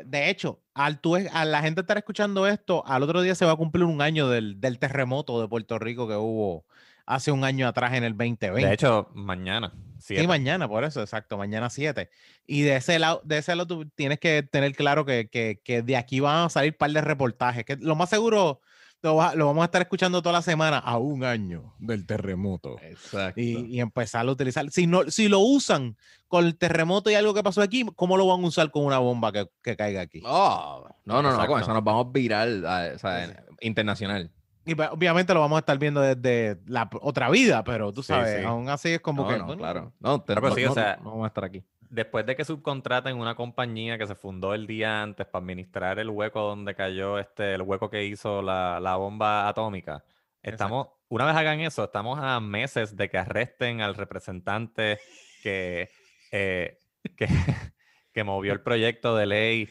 [0.03, 3.53] De hecho, al tú, a la gente estar escuchando esto, al otro día se va
[3.53, 6.65] a cumplir un año del, del terremoto de Puerto Rico que hubo
[7.05, 8.67] hace un año atrás en el 2020.
[8.67, 9.71] de hecho, mañana.
[10.05, 10.27] Sí, siete.
[10.27, 12.09] mañana, por eso, exacto, mañana 7.
[12.45, 15.81] Y de ese lado, de ese lado tú tienes que tener claro que, que, que
[15.81, 18.61] de aquí van a salir un par de reportajes, que lo más seguro
[19.01, 22.77] lo, va- lo vamos a estar escuchando toda la semana a un año del terremoto.
[22.83, 23.41] Exacto.
[23.41, 24.69] Y, y empezar a utilizar.
[24.69, 25.97] Si, no, si lo usan
[26.27, 28.99] con el terremoto y algo que pasó aquí, ¿cómo lo van a usar con una
[28.99, 30.21] bomba que, que caiga aquí?
[30.23, 31.59] Oh, no, no, no, con Exacto.
[31.61, 34.29] eso nos vamos viral, a- o sea, Sí, internacional.
[34.65, 38.39] Y pues, obviamente lo vamos a estar viendo desde la otra vida, pero tú sabes,
[38.39, 38.43] sí.
[38.45, 39.37] aún así es como No, que.
[39.37, 39.93] no, bueno, claro.
[39.99, 41.63] No, te- Pero no, sí, o sea, no vamos a estar aquí.
[41.89, 46.09] Después de que subcontraten una compañía que se fundó el día antes para administrar el
[46.09, 50.03] hueco donde cayó este, el hueco que hizo la, la bomba atómica,
[50.41, 54.99] estamos, una vez hagan eso, estamos a meses de que arresten al representante
[55.43, 55.89] que,
[56.31, 56.79] eh,
[57.15, 57.27] que,
[58.13, 59.69] que movió el proyecto de ley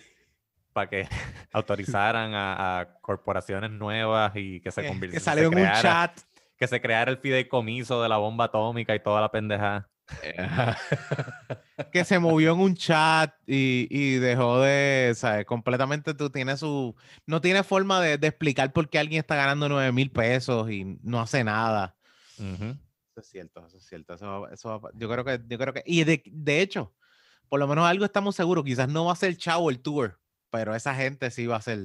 [0.75, 1.09] para que
[1.53, 6.21] autorizaran a, a corporaciones nuevas y que se que, convirtiera que salió en un chat.
[6.59, 9.89] que se creara el fideicomiso de la bomba atómica y toda la pendejada.
[11.93, 15.47] que se movió en un chat y, y dejó de, ¿sabes?
[15.47, 16.95] Completamente tú tienes su,
[17.27, 20.99] no tiene forma de, de explicar por qué alguien está ganando 9 mil pesos y
[21.03, 21.97] no hace nada.
[22.39, 22.77] Ujú.
[23.13, 24.13] Eso es cierto, eso es cierto.
[24.15, 26.93] Eso, eso yo creo que, yo creo que, y de, de hecho,
[27.49, 30.21] por lo menos algo estamos seguros, quizás no va a ser chavo el tour,
[30.55, 31.81] pero esa gente sí va a ser,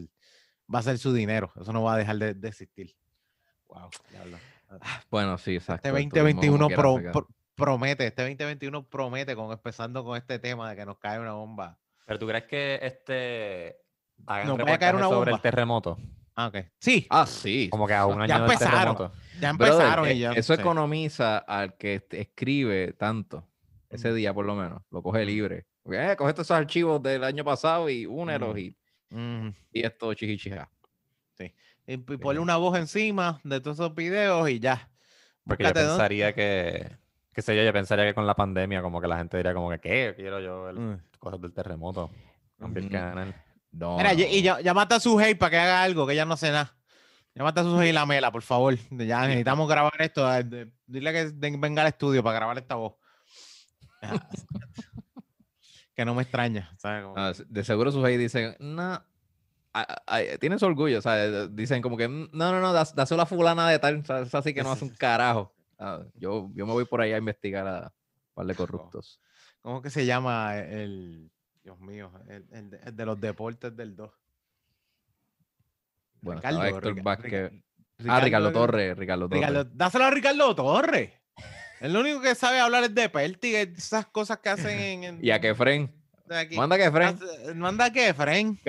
[0.73, 1.51] va a ser su dinero.
[1.59, 2.95] Eso no va a dejar de, de existir.
[3.67, 4.37] Wow, diablo.
[5.09, 5.87] Bueno, sí, exacto.
[5.87, 10.37] Este turismo como 2021 quiera pro- pro- promete, este 2021 promete con empezando con este
[10.37, 11.79] tema de que nos cae una bomba.
[12.05, 13.77] Pero tú crees que este
[14.27, 15.41] hagan Nos vaya a caer una sobre el bomba.
[15.41, 15.97] terremoto?
[16.35, 16.57] Ah, ok.
[16.79, 17.69] Sí, Ah, sí.
[17.71, 18.95] Como que a un Ya año del empezaron.
[18.95, 19.13] terremoto.
[19.41, 20.31] ya Brother, empezaron eh, y ya.
[20.33, 20.61] Eso sí.
[20.61, 23.47] economiza al que escribe tanto.
[23.89, 24.83] Ese día, por lo menos.
[24.91, 25.65] Lo coge libre.
[25.91, 28.57] Eh, coge estos archivos del año pasado y únelos Ujú.
[28.59, 28.75] y,
[29.11, 29.53] Ujú.
[29.71, 30.69] y esto chichichija.
[31.87, 34.89] Y, y ponle una voz encima de todos esos videos y ya.
[35.43, 36.91] Porque yo Búscate dónde- pensaría que,
[37.33, 39.71] qué sé yo, yo pensaría que con la pandemia como que la gente diría como
[39.71, 40.13] que, ¿qué?
[40.15, 41.01] Quiero yo ver Mm.
[41.17, 42.11] cosas del terremoto.
[42.59, 43.35] Cambia el canal.
[43.71, 44.23] No, Mira, y- no.
[44.27, 46.75] y ya, llámate a su hey para que haga algo, que ella no hace nada.
[47.33, 48.75] Llámate a su hey la mela, por favor.
[48.91, 50.31] Ya necesitamos grabar esto.
[50.35, 52.93] eh, Dile que venga al estudio para grabar esta voz.
[55.99, 56.71] Que no me extraña.
[56.77, 57.03] ¿sabes?
[57.03, 59.03] Como- Ah, de seguro sus ahí dicen, no.
[60.39, 63.67] tienen su orgullo, sea, eh, dicen como que "Mm, no, no, no, dáselo a fulana
[63.69, 65.53] de tal, es así que no hace un carajo.
[65.77, 69.19] Ah, yo, yo me voy por ahí a investigar a un par de corruptos.
[69.61, 71.29] ¿Cómo que se llama el.
[71.65, 74.09] Dios mío, el, el de, el de los deportes del 2?
[76.21, 77.51] Bueno, Ricardo, Héctor Vázquez.
[78.07, 79.49] Ah, Ricardo Ricardo- Torres, Ricardo Torres.
[79.49, 81.11] Ricardo- dáselo a Ricardo Torres.
[81.79, 85.03] El único que sabe hablar es de Pelti, esas cosas que hacen en.
[85.03, 85.91] en- Y a Kefren.
[86.55, 87.07] Manda a Kefren.
[87.07, 88.01] Haz- Manda Que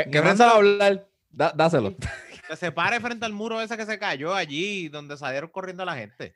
[0.05, 1.07] Kefren manda- sabe hablar.
[1.31, 1.95] Da- dáselo.
[2.49, 5.95] Que se pare frente al muro ese que se cayó allí, donde salieron corriendo la
[5.95, 6.35] gente.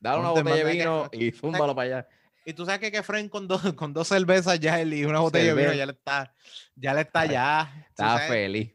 [0.00, 1.22] Dale una botella de a vino Kefren.
[1.28, 2.08] y zúmbalo para allá.
[2.44, 5.20] Y tú sabes que, que Fren con dos, con dos cervezas ya él y una
[5.20, 6.34] botella de vino ya le está,
[6.74, 7.86] ya le está ya.
[7.96, 8.72] sabes, feliz.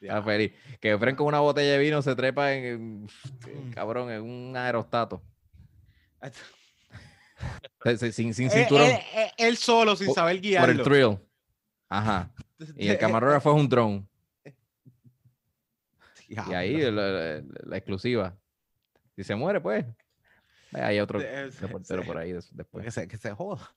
[0.00, 0.52] Estaba feliz.
[0.80, 3.70] Que Kefren con una botella de vino se trepa en, en- Mm.
[3.74, 5.22] cabrón, en un aerostato.
[8.12, 8.86] Sin, sin Él, cinturón.
[8.86, 10.72] él- él- él solo, sin Por- saber por guiarlo.
[10.72, 11.18] el thrill.
[11.88, 12.30] Ajá.
[12.76, 14.04] Y el camarógrafo es un drone.
[16.28, 18.36] Y ahí la, la- la exclusiva.
[19.16, 19.84] Si se muere, pues.
[20.74, 21.18] eh, Hay otro
[21.60, 22.84] reportero por ahí des- después.
[22.84, 23.70] Que se, que se joda.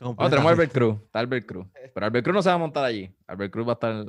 [0.00, 0.96] Oh, tenemos Albert Cruz.
[1.02, 1.66] Está Albert Cruz.
[1.94, 3.12] Pero Albert Cruz no se va a montar allí.
[3.26, 4.06] Albert Cruz va a estar.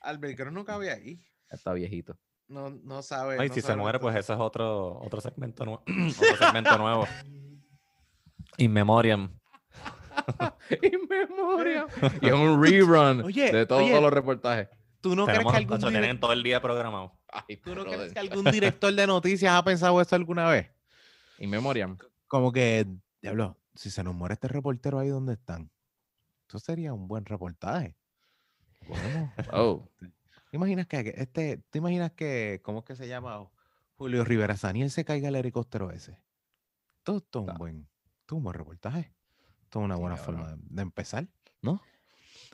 [0.00, 1.20] Albert Cruz nunca había ahí.
[1.50, 2.16] Está viejito.
[2.46, 3.36] No, no sabe.
[3.38, 5.82] Ay, no si se muere, pues ese es otro, otro segmento nuevo.
[5.86, 7.06] otro segmento nuevo.
[8.58, 9.30] In memoriam.
[10.82, 11.86] In memoria.
[12.22, 14.68] Y es un rerun Oye, de todos oye, los reportajes.
[15.00, 17.12] ¿Tú no crees Tenemos, que algún tacho, direct- tienen todo el día programado.
[17.28, 17.98] Ay, ¿Tú no brother.
[17.98, 20.70] crees que algún director de noticias ha pensado esto alguna vez?
[21.38, 21.96] In memoriam.
[22.26, 22.86] Como que,
[23.22, 25.70] diablo, si se nos muere este reportero ahí donde están,
[26.48, 27.94] eso sería un buen reportaje.
[28.86, 29.32] ¿Cómo?
[29.52, 29.88] Oh.
[30.50, 33.48] ¿Te imaginas que este, ¿te imaginas que, cómo es que se llama?
[33.96, 36.18] Julio Rivera Saniel se caiga el helicóptero ese.
[37.02, 37.88] Todo, todo un buen,
[38.26, 39.12] todo un buen reportaje.
[39.68, 41.26] Todo una buena forma de, de empezar,
[41.60, 41.82] ¿no?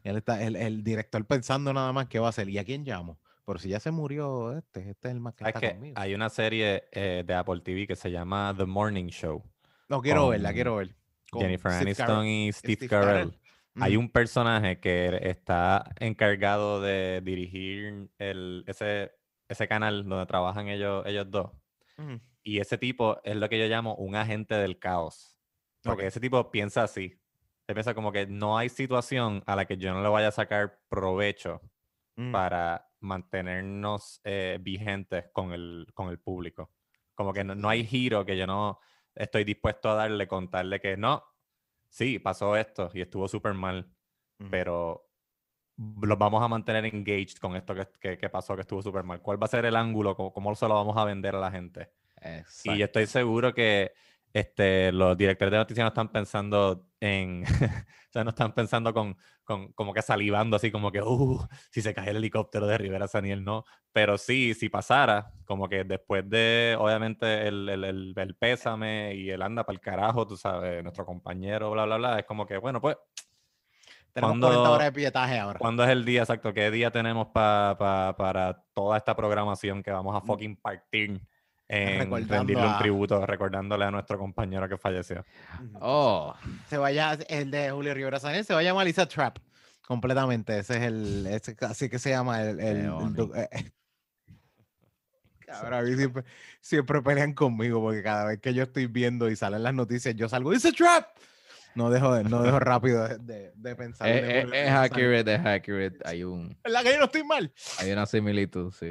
[0.02, 2.48] Él está, el, el director pensando nada más qué va a hacer.
[2.48, 3.20] ¿Y a quién llamo?
[3.46, 5.94] Pero si ya se murió este, este es el más que ¿Sabes está que conmigo.
[5.98, 9.42] hay una serie eh, de Apple TV que se llama The Morning Show.
[9.88, 10.94] No, quiero verla, quiero ver.
[11.30, 13.38] Jennifer Steve Aniston y Steve, Steve Carell.
[13.80, 19.12] Hay un personaje que está encargado de dirigir el, ese,
[19.48, 21.50] ese canal donde trabajan ellos, ellos dos.
[22.42, 25.36] Y ese tipo es lo que yo llamo un agente del caos.
[25.82, 27.20] Porque ese tipo piensa así.
[27.66, 30.32] Él piensa como que no hay situación a la que yo no le vaya a
[30.32, 31.60] sacar provecho
[32.16, 32.30] Mm.
[32.30, 36.70] para mantenernos eh, vigentes con el, con el público.
[37.14, 38.78] Como que no, no hay giro que yo no
[39.14, 41.24] estoy dispuesto a darle, contarle que no,
[41.95, 43.88] sí, pasó esto y estuvo súper mal,
[44.40, 44.51] Ujú.
[44.51, 45.09] pero
[46.03, 49.20] los vamos a mantener engaged con esto que, que- que pasó, que estuvo súper mal.
[49.22, 50.16] ¿Cuál va a ser el ángulo?
[50.16, 51.92] ¿Cómo, cómo se lo vamos a vender a la gente?
[52.64, 53.92] Y yo estoy seguro que
[54.32, 57.45] este, los directores de noticias no están pensando en,
[58.09, 61.82] o sea, no están pensando con, con como que salivando así como que, uh, si
[61.82, 63.64] se cae el helicóptero de Rivera Saniel, no.
[63.92, 69.30] Pero sí, si pasara, como que después de, obviamente, el, el, el- el pésame y
[69.30, 72.57] el anda para el carajo, tú sabes, nuestro compañero, bla, bla, bla, es como que,
[72.59, 72.97] bueno, pues,
[74.12, 75.59] Tenemos cuando- 40 horas de pietaje ahora.
[75.59, 76.53] ¿cuándo es el día exacto?
[76.55, 81.20] ¿Qué día tenemos pa- pa- para toda esta programación que vamos a fucking partir
[81.68, 85.24] en rendirle un a- tributo, recordándole a nuestro compañero que falleció?
[85.80, 86.34] Oh.
[86.68, 89.38] se vaya, el de Julio Rivera Saniel se va a llamar Lisa Trap.
[89.86, 90.58] Completamente.
[90.58, 92.86] Ese es el, ese, así que se llama el, el-
[93.34, 93.70] eh, eh.
[95.46, 96.24] Cabrón, a mí siempre,
[96.60, 100.28] siempre pelean conmigo porque cada vez que yo estoy viendo y salen las noticias, yo
[100.28, 101.06] salgo, ¡It's a trap!
[101.74, 104.08] No dejo, de- no dejo rápido de, de- de pensar.
[104.08, 105.98] en Es, accurate, es accurate.
[106.04, 107.52] Hay un ¿Verdad que yo no estoy mal?
[107.78, 108.86] hay una similitud, sí.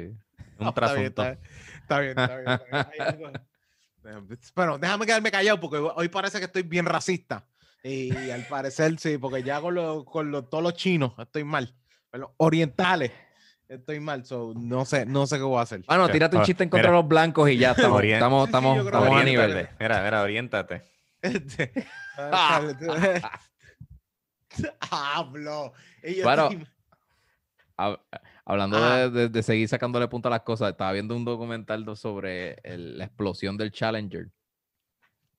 [0.58, 1.22] Un No, está bien, trasunto.
[1.22, 1.38] Está bien,
[1.84, 2.18] está bien.
[2.18, 3.30] está bien, hay algo.
[4.54, 7.44] Bueno, déjame quedarme callado porque hoy parece que estoy bien racista.
[7.82, 11.74] Y, al parecer sí, porque ya con, lo- con lo- todos los chinos estoy mal.
[12.10, 13.12] Pero los orientales
[13.68, 14.24] estoy mal.
[14.24, 15.82] so, no sé, no sé qué voy a hacer.
[15.86, 18.14] Bueno, Ok, tírate un ah, chiste en contra de los blancos y ya estamos, Orient-
[18.14, 19.50] estamos, Sí, sí, estamos, estamos a nivel.
[19.52, 19.76] Oriéntate.
[19.80, 20.82] Mira, mira, oriéntate.
[21.22, 21.72] Este,
[24.90, 25.72] Hablo.
[26.22, 26.48] Bueno,
[28.46, 28.96] Hablando Ah.
[28.98, 32.58] de, de- de seguir sacándole punto a las cosas, estaba viendo un documental do- sobre
[32.62, 34.28] el- la explosión del Challenger.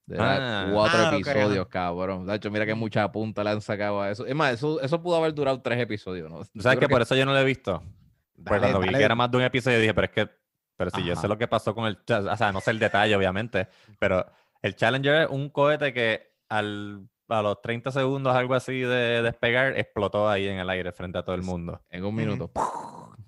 [0.07, 0.69] De Ah.
[0.71, 2.27] cuatro Ah, episodios, cabrón.
[2.27, 4.25] De hecho, mira que mucha punta le han sacado a eso.
[4.25, 6.39] Es más, eso, eso pudo haber durado tres episodios, ¿no?
[6.43, 7.81] ¿Tú Yo sabes que por eso yo no lo he visto?
[8.35, 10.29] Dale, cuando vi que era más de un episodio dije, pero es que,
[10.77, 13.15] pero si yo sé lo que pasó con el, o sea, no sé el detalle
[13.15, 14.25] obviamente, pero
[14.61, 19.75] el Challenger es un cohete que al, a los 30 segundos, algo así de despegar,
[19.77, 21.81] explotó ahí en el aire frente a todo el mundo.
[21.89, 22.51] En un minuto.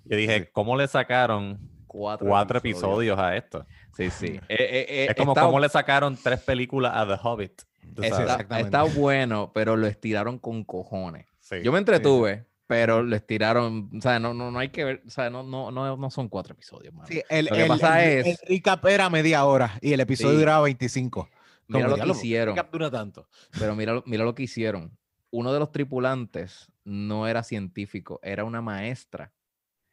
[0.08, 0.50] Yo dije.
[0.52, 3.64] ¿cómo le sacaron Cuatro, cuatro episodios a esto?
[3.96, 4.26] Sí, sí.
[4.48, 7.62] Eh, eh, eh, Es como está- cómo le sacaron tres películas a The Hobbit.
[8.02, 11.26] está, está bueno, pero lo estiraron con cojones.
[11.40, 11.56] Sí.
[11.64, 13.90] Yo me entretuve, pero lo estiraron.
[13.96, 15.02] O sea, no, no, no hay que ver.
[15.06, 17.08] O sea, no, no, no, no son cuatro episodios, mano.
[17.08, 20.00] Sí, el, Lo que el- pasa el- es- el recap era media hora y el
[20.00, 20.38] episodio Sí.
[20.40, 21.28] duraba 25.
[21.68, 22.54] Mira Como, lo que hicieron.
[22.54, 23.28] recap dura tanto.
[23.58, 24.96] Pero mira, lo- mira lo que hicieron.
[25.30, 29.32] Uno de los tripulantes no era científico, era una maestra.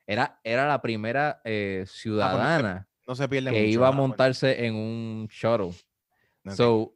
[0.07, 4.07] Era, era la primera eh, ciudadana No se pierde que mucho, iba a ah, bueno.
[4.07, 5.73] montarse en un shuttle.
[6.45, 6.53] Ok.
[6.53, 6.95] So,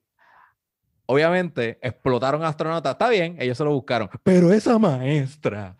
[1.07, 2.91] obviamente, explotaron astronautas.
[2.91, 4.09] Está bien, ellos se lo buscaron.
[4.23, 5.75] Pero esa maestra,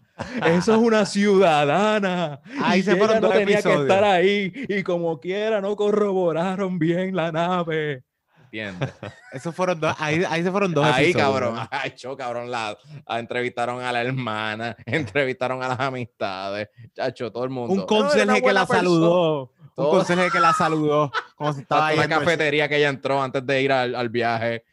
[0.46, 2.42] eso es una ciudadana.
[2.62, 3.82] Ahí y se fueron ella no tenía que episodios.
[3.82, 4.52] estar ahí.
[4.68, 8.04] Y como quiera, no corroboraron bien la nave.
[8.52, 8.90] ¿Entiendes?
[9.32, 11.68] Esos fueron dos, ahí, ahí se fueron dos Ahí, episodios, cabrón.
[11.72, 12.50] Ay, cho, cabrón.
[12.50, 12.76] La,
[13.08, 17.74] la entrevistaron a la hermana, entrevistaron a las amistades, chacho, todo el mundo.
[17.74, 18.80] Un conserje que la persona.
[18.80, 19.42] saludó.
[19.44, 19.92] Un Todo.
[19.92, 21.12] conserje que la saludó.
[21.36, 24.66] Como si estaba en el- cafetería que ella entró antes de ir al, al viaje.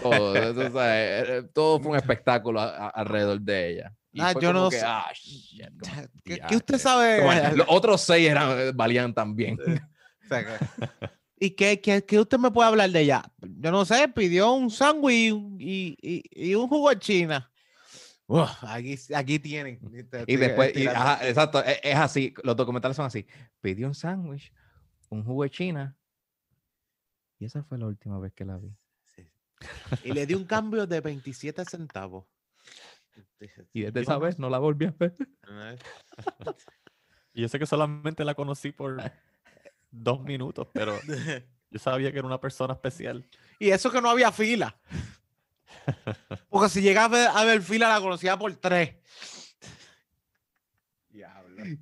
[0.00, 3.92] Todo, eso, o sea, eh, eh, todo fue un espectáculo a- a- alrededor de ella.
[4.20, 4.84] Ah, fue yo no que, sé.
[4.86, 5.64] ah, shit,
[6.24, 7.20] ¿Qué, qué usted sabe?
[7.24, 9.58] Bueno, los otros seis eran, eh, valían también.
[9.60, 10.98] O sea, que-
[11.38, 13.22] ¿Y qué, qué, qué usted me puede hablar de ella?
[13.40, 17.50] Yo no sé, pidió un sándwich y, un- y, y- y un jugo de China.
[18.26, 19.78] Uf, aquí, aquí tienen.
[20.26, 21.00] Y después, y, estirando.
[21.00, 23.26] ajá, exacto, es, es así, los documentales son así.
[23.60, 24.52] Pidió un sándwich,
[25.10, 25.96] un jugo de China.
[27.38, 28.74] Y esa fue la última vez que la vi.
[30.04, 32.24] Y le di un cambio de 27 centavos.
[33.72, 35.14] Y desde esa vez no la volví a ver.
[37.36, 38.96] Y yo sé que solamente la conocí por
[39.94, 41.00] dos minutos, pero
[41.70, 43.24] yo sabía que era una persona especial.
[43.58, 44.76] Y eso que no había fila.
[46.48, 48.96] Porque si llegaba a ver, a ver fila, la conocía por tres.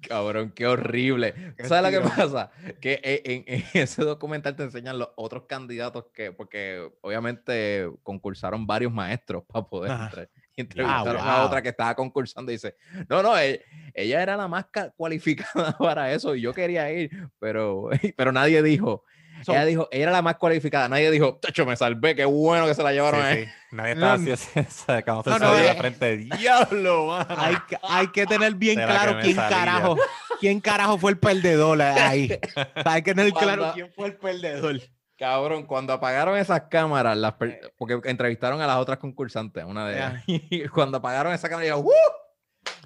[0.07, 1.55] Cabrón, qué horrible.
[1.57, 2.51] Qué ¿Sabes lo que pasa?
[2.81, 8.67] Que e- en, en ese documental te enseñan los otros candidatos que, porque obviamente concursaron
[8.67, 10.05] varios maestros para poder Ajá.
[10.05, 10.31] entrar.
[10.57, 12.77] Y entrevistaron Ah, a otra que estaba concursando y dice,
[13.09, 17.11] no, no, e- ella, era la más ca- cualificada para eso y yo quería ir,
[17.39, 19.05] pero, pero nadie dijo.
[19.45, 20.89] So- ella dijo, ella era la más cualificada.
[20.89, 23.47] Nadie dijo, tacho, me salvé, qué bueno que se la llevaron a Sí, él".
[23.47, 23.53] sí.
[23.77, 25.67] Nadie estaba No, así, sacándose no, no, de eh.
[25.67, 26.17] la frente.
[26.39, 27.27] ¡Diablo, mano!
[27.39, 29.49] Hay, que- hay que tener bien la claro quién salía.
[29.59, 29.97] carajo,
[30.39, 32.39] quién carajo fue el perdedor ahí.
[32.85, 34.81] Hay que tener claro quién fue el perdedor.
[35.23, 39.95] Cabrón, cuando apagaron esas cámaras, las per- porque entrevistaron a las otras concursantes, una de
[39.95, 41.93] ellas, y cuando apagaron esa cámara, yo, ¡Uh!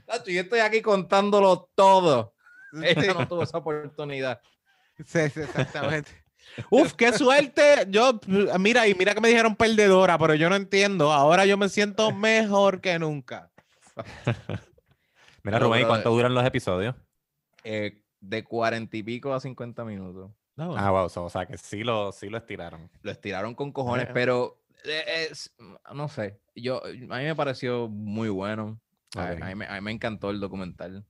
[0.05, 2.35] Tacho, yo estoy aquí contándolo todo.
[2.83, 4.43] Ella no tuvo esa oportunidad.
[4.99, 6.11] Sí, sí, exactamente.
[6.71, 7.87] Uf, qué suerte.
[7.89, 8.21] Yo,
[8.59, 11.15] mira, y mira que me dijeron perdedora, pero yo no entiendo.
[11.15, 13.51] Ahora yo me siento mejor que nunca.
[15.43, 16.95] Mira, Rubén, ¿y cuánto duran los episodios?
[17.65, 20.33] Eh, de cuarenta y pico a 50 minutos.
[20.59, 22.91] Ah, wow, so- o sea que sí lo, sí lo estiraron.
[23.03, 25.55] Lo estiraron con cojones, pero eh, es-
[25.95, 26.41] no sé.
[26.55, 28.81] Yo, a mí me pareció muy bueno.
[29.17, 31.05] A, mí, me- a mí me encantó el documental.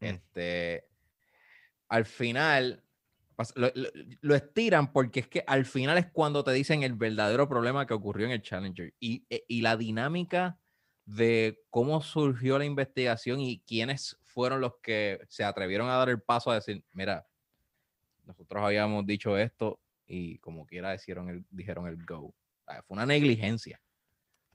[0.00, 0.04] Mm.
[0.04, 0.84] Este,
[1.88, 2.82] al final,
[3.54, 3.88] lo, lo-
[4.20, 7.94] lo estiran porque es que al final es cuando te dicen el verdadero problema que
[7.94, 10.58] ocurrió en el Challenger y, e- y la dinámica
[11.04, 16.20] de cómo surgió la investigación y quiénes fueron los que se atrevieron a dar el
[16.20, 17.26] paso a decir, mira,
[18.26, 22.34] nosotros habíamos dicho esto y como quiera dijeron el, dijeron el go.
[22.66, 23.80] Fue una negligencia.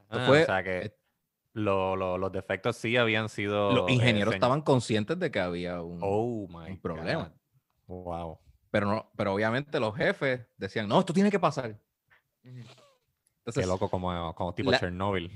[0.10, 0.98] Ah, fue- o sea que eh,
[1.54, 3.72] lo- lo- los defectos sí habían sido.
[3.74, 7.34] Los eh, ingenieros estaban conscientes de que había un, Oh my un problema.
[7.88, 8.04] God.
[8.04, 8.40] Wow.
[8.70, 11.78] pero no, pero obviamente los jefes decían, no, esto tiene que pasar.
[12.42, 15.32] Qué loco como, como tipo la- Chernobyl.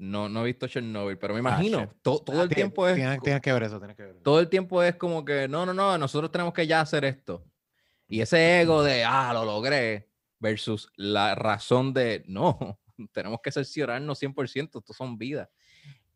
[0.00, 1.88] No, no he visto Chernobyl, pero me Ah, imagino, shit.
[2.02, 4.40] to- todo el Tien- tiempo es, Tienes, tienes que ver eso, tienes que ver todo
[4.40, 7.44] el tiempo es como que, no, no, no, nosotros tenemos que ya hacer esto.
[8.08, 12.78] Y ese ego de, ah, lo logré, versus la razón de, no,
[13.12, 15.48] tenemos que cerciorarnos 100%, esto son vidas.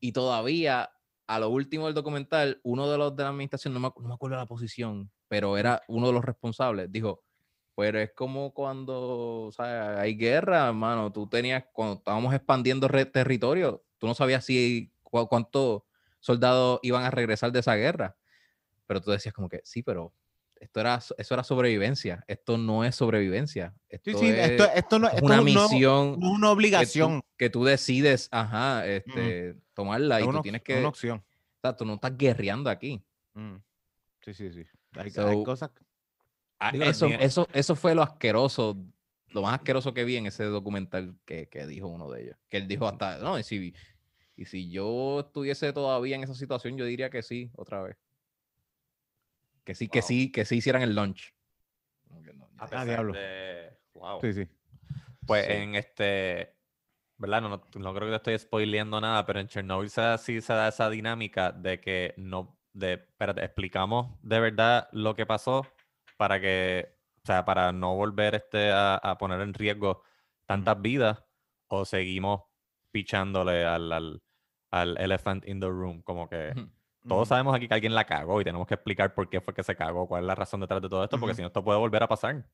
[0.00, 0.90] Y todavía,
[1.26, 4.14] a lo último del documental, uno de los de la administración, no me, no me
[4.14, 7.22] acuerdo la posición, pero era uno de los responsables, dijo,
[7.76, 13.84] pero es como cuando o sea, hay guerra, hermano, tú tenías, cuando estábamos expandiendo territorio,
[13.98, 15.82] tú no sabías si cu- cuántos
[16.20, 18.16] soldados iban a regresar de esa guerra.
[18.86, 20.12] Pero tú decías como que, sí, pero
[20.56, 22.24] esto era, so- eso era sobrevivencia.
[22.28, 23.74] Esto no es sobrevivencia.
[23.88, 26.52] Esto Sí, sí, es, esto, esto no es una no- misión no es una que
[26.52, 27.20] obligación.
[27.20, 30.90] tú, que tú decides, ajá, este, tomarla es y una, tú tienes que, una o
[30.90, 31.24] opción.
[31.60, 33.02] sea, tú no estás guerreando aquí.
[33.34, 33.56] Mm.
[34.22, 34.64] Sí, sí, sí.
[34.96, 35.70] Hay, So, hay cosas.
[36.58, 38.76] Ah, Digo, eh, eso, eso, eso fue lo asqueroso,
[39.28, 42.36] lo más asqueroso que vi en ese documental que, que dijo uno de ellos.
[42.48, 43.74] Que él dijo hasta, no, y si,
[44.36, 47.96] y si yo estuviese todavía en esa situación, yo diría que sí, otra vez.
[49.64, 51.34] Que sí, que sí, que sí hicieran el launch.
[52.22, 53.12] Que no, a pesar diablo.
[53.12, 54.20] de- Wow.
[54.20, 54.48] Sí, sí.
[55.26, 55.52] Pues Sí.
[55.52, 56.54] en este,
[57.16, 57.40] ¿verdad?
[57.42, 60.40] No, no, no creo que te estoy spoileando nada, pero en Chernobyl se da, sí
[60.40, 65.66] se da esa dinámica de que no, de, espérate, explicamos de verdad lo que pasó
[66.16, 70.02] para que, o sea, para no volver este a, a poner en riesgo
[70.46, 71.24] tantas vidas
[71.68, 72.42] o seguimos
[72.90, 74.22] pichándole al, al,
[74.70, 76.54] al elephant in the room, como que
[77.08, 79.62] todos sabemos aquí que alguien la cagó y tenemos que explicar por qué fue que
[79.62, 81.78] se cagó, cuál es la razón detrás de todo esto, porque si no esto puede
[81.78, 82.46] volver a pasar.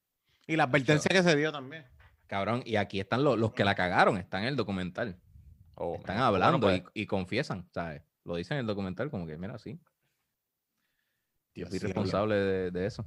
[0.46, 1.84] Y la advertencia que se dio también.
[2.26, 5.20] Cabrón, y aquí están los, los que la cagaron, están en el documental.
[5.74, 6.30] Oh, Están man.
[6.30, 8.02] Bueno, hablando pues, y, y confiesan, ¿sabes?
[8.24, 9.80] Lo dicen en el documental como que, mira, sí,
[11.54, 13.04] yo Dios fui responsable de, de eso.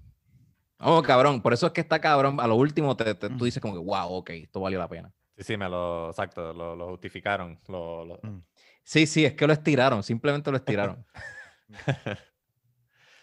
[0.84, 2.39] Oh, cabrón, por eso es que está cabrón.
[2.39, 5.11] A lo último te, te- tú dices como que, wow, ok, esto valió la pena.
[5.38, 7.59] Sí, sí, me lo, exacto, lo, lo justificaron.
[7.67, 8.41] Lo, lo- Mm.
[8.84, 11.05] Sí, sí, es que lo estiraron, simplemente lo estiraron.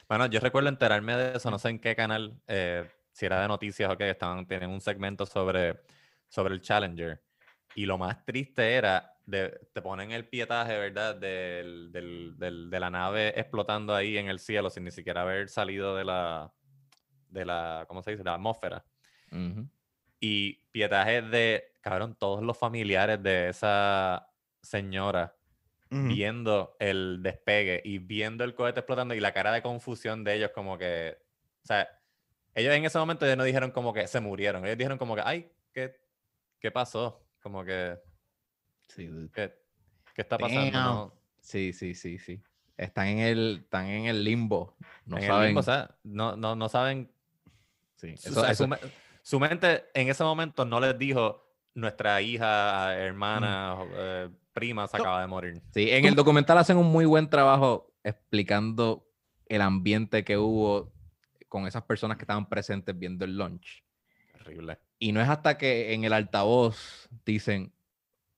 [0.08, 3.46] Bueno, yo recuerdo enterarme de eso, no sé en qué canal, eh, si era de
[3.48, 5.82] noticias o qué, estaban, tienen un segmento sobre,
[6.28, 7.22] sobre el Challenger.
[7.76, 11.14] Y lo más triste era, de, te ponen el pietaje, ¿verdad?
[11.14, 15.48] Del, del- del- de la nave explotando ahí en el cielo sin ni siquiera haber
[15.48, 16.52] salido de la,
[17.30, 18.24] de la, ¿cómo se dice?
[18.24, 18.84] La atmósfera.
[19.32, 19.68] Ujú.
[20.20, 24.30] Y pietaje de, cabrón, todos los familiares de esa
[24.62, 25.34] señora
[25.90, 26.08] Ujú.
[26.08, 30.50] viendo el despegue y viendo el cohete explotando y la cara de confusión de ellos
[30.54, 31.16] como que,
[31.62, 31.88] o sea,
[32.54, 35.22] ellos en ese momento ya no dijeron como que se murieron, ellos dijeron como que,
[35.24, 35.96] ay, ¿qué,
[36.60, 37.26] qué pasó?
[37.40, 37.98] Como que,
[38.88, 39.08] Sí.
[39.32, 39.54] ¿qué,
[40.14, 40.70] qué está pasando?
[40.72, 42.42] No, sí, sí, sí, sí.
[42.76, 44.76] Están en el, están en el limbo.
[45.06, 45.46] No en saben.
[45.48, 47.10] limbo, o sea, no, no, no saben,
[48.00, 48.78] sí, o eso- sea, eso- su, me-
[49.22, 55.20] su mente en ese momento no les dijo, nuestra hija, hermana, eh, prima se acaba
[55.20, 55.62] de morir.
[55.72, 59.06] Sí, en el documental hacen un muy buen trabajo explicando
[59.46, 60.92] el ambiente que hubo
[61.48, 63.84] con esas personas que estaban presentes viendo el launch.
[64.32, 64.78] Terrible.
[64.98, 67.72] Y no es hasta que en el altavoz dicen,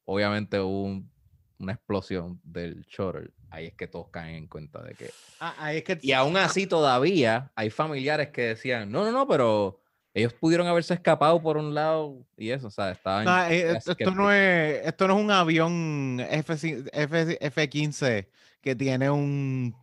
[0.05, 1.11] obviamente hubo un-
[1.59, 5.11] una explosión del shuttle, ahí es que todos caen en cuenta de que...
[5.39, 9.29] Ah, ahí es que Y aún así todavía hay familiares que decían, no, no, no,
[9.29, 9.81] pero
[10.15, 13.25] ellos pudieron haberse escapado por un lado y eso, o sea, estaban...
[13.25, 16.55] No, eh, esto, esto no es, esto no es un avión F,
[16.93, 18.29] F, F-15
[18.61, 19.75] que tiene un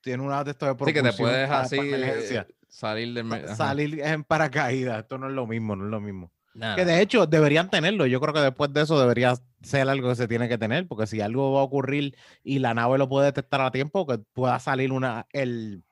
[0.00, 3.48] tiene una de de Sí, que te propulsión puedes así eh, salir del...
[3.54, 5.02] salir en paracaídas.
[5.02, 6.32] Esto no es lo mismo, no es lo mismo.
[6.54, 6.74] Nada.
[6.76, 8.06] Que de hecho deberían tenerlo.
[8.06, 11.06] Yo creo que después de eso debería ser algo que se tiene que tener, porque
[11.06, 14.58] si algo va a ocurrir y la nave lo puede detectar a tiempo, que pueda
[14.58, 15.82] salir una el,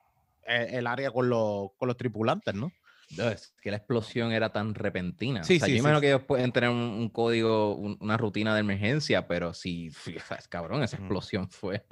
[0.46, 2.72] el, área con los, con los tripulantes, ¿no?
[3.16, 5.42] No, es que la explosión era tan repentina.
[5.42, 7.96] Sí, o sea, sí, yo sí, imagino que ellos pueden tener un, un código, un-
[8.00, 9.90] una rutina de emergencia, pero sí,
[10.38, 11.84] es cabrón, esa explosión fue.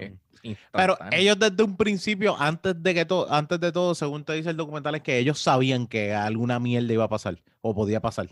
[0.72, 4.50] Pero ellos desde un principio, antes de que todo, antes de todo, según te dice
[4.50, 8.28] el documental, es que ellos sabían que alguna mierda iba a pasar o podía pasar.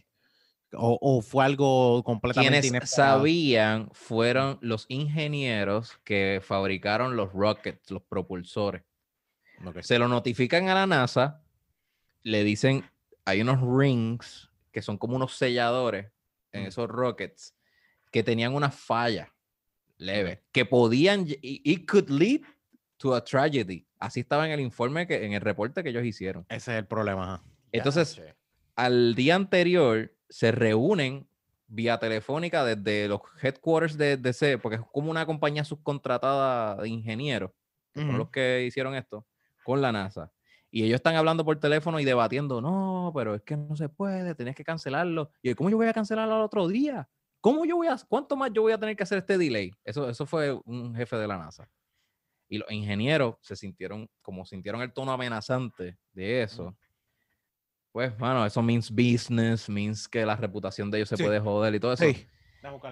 [0.77, 3.19] O, o fue algo completamente Quienes inesperado.
[3.19, 8.83] sabían fueron los ingenieros que fabricaron los rockets, los propulsores.
[9.65, 9.81] Ok.
[9.83, 11.43] Se lo notifican a la NASA,
[12.23, 12.85] le dicen,
[13.25, 16.07] hay unos rings que son como unos selladores
[16.53, 16.67] en Mm.
[16.67, 17.55] esos rockets
[18.11, 19.33] que tenían una falla
[19.99, 22.41] leve, que podían, it could lead
[22.97, 23.87] to a tragedy.
[23.99, 26.45] Así estaba en el informe, que, en el reporte que ellos hicieron.
[26.49, 27.35] Ese es el problema.
[27.35, 27.45] ajá.
[27.73, 28.21] Entonces,
[28.77, 31.29] al día anterior se reúnen
[31.67, 37.51] vía telefónica desde los headquarters de DC, porque es como una compañía subcontratada de ingenieros,
[37.93, 38.19] que Ujú.
[38.19, 39.27] los que hicieron esto,
[39.65, 40.33] con la NASA.
[40.71, 44.35] Y ellos están hablando por teléfono y debatiendo, no, pero es que no se puede,
[44.35, 45.31] tenés que cancelarlo.
[45.43, 47.09] Y yo, ¿cómo yo voy a cancelarlo al otro día?
[47.41, 49.71] ¿Cómo yo voy a, cuánto más yo voy a tener que hacer este delay?
[49.85, 51.71] Eso, eso fue un jefe de la NASA.
[52.49, 56.77] Y los ingenieros se sintieron, como sintieron el tono amenazante de eso,
[57.95, 61.23] pues, bueno, eso means business, means que la reputación de ellos se Sí.
[61.23, 62.05] puede joder y todo eso.
[62.05, 62.27] Sí.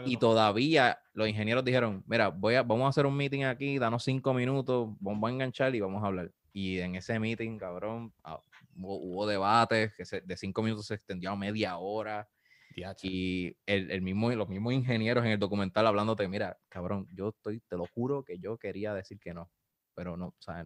[0.04, 4.04] Y todavía los ingenieros dijeron, mira, voy a, vamos a hacer un meeting aquí, danos
[4.04, 6.30] cinco minutos, vamos a enganchar y vamos a hablar.
[6.52, 8.40] Y en ese meeting, cabrón, ah,
[8.76, 12.28] hubo, hubo debates que se- de cinco minutos se extendió a media hora.
[12.70, 13.08] Diache.
[13.10, 17.58] Y el, el mismo, los mismos ingenieros en el documental hablándote, mira, cabrón, yo estoy,
[17.68, 19.50] te lo juro que yo quería decir que no,
[19.96, 20.64] pero no, o sea,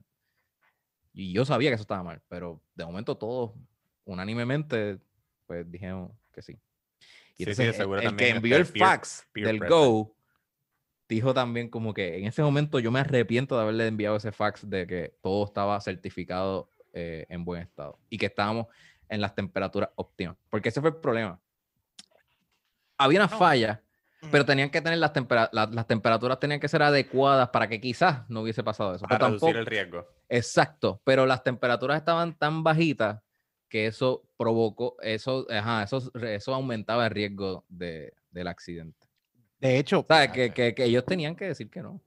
[1.15, 3.53] y yo sabía que eso estaba mal, pero de momento todos
[4.07, 4.99] unánimemente,
[5.47, 6.59] pues dijeron que sí.
[7.37, 9.69] Y Sí, entonces, el, el que envió el peer- fax peer del.
[9.69, 10.17] Go
[11.09, 14.69] dijo también como que en ese momento yo me arrepiento de haberle enviado ese fax
[14.69, 18.67] de que todo estaba certificado eh, en buen estado y que estábamos
[19.09, 21.39] en las temperaturas óptimas, porque ese fue el problema.
[22.99, 23.39] Había una No.
[23.39, 23.83] falla,
[24.23, 24.31] Mm.
[24.31, 27.81] pero tenían que tener las, tempera- la- las temperaturas tenían que ser adecuadas para que
[27.81, 29.03] quizás no hubiese pasado eso.
[29.05, 30.09] Para pero reducir tampoco- el riesgo.
[30.29, 33.21] Exacto, pero las temperaturas estaban tan bajitas
[33.69, 39.07] que eso provocó, eso, ajá, eso, eso aumentaba el riesgo de, del accidente.
[39.61, 40.31] De hecho, ¿Sabes?
[40.31, 42.01] Que, que, que ellos tenían que decir que no.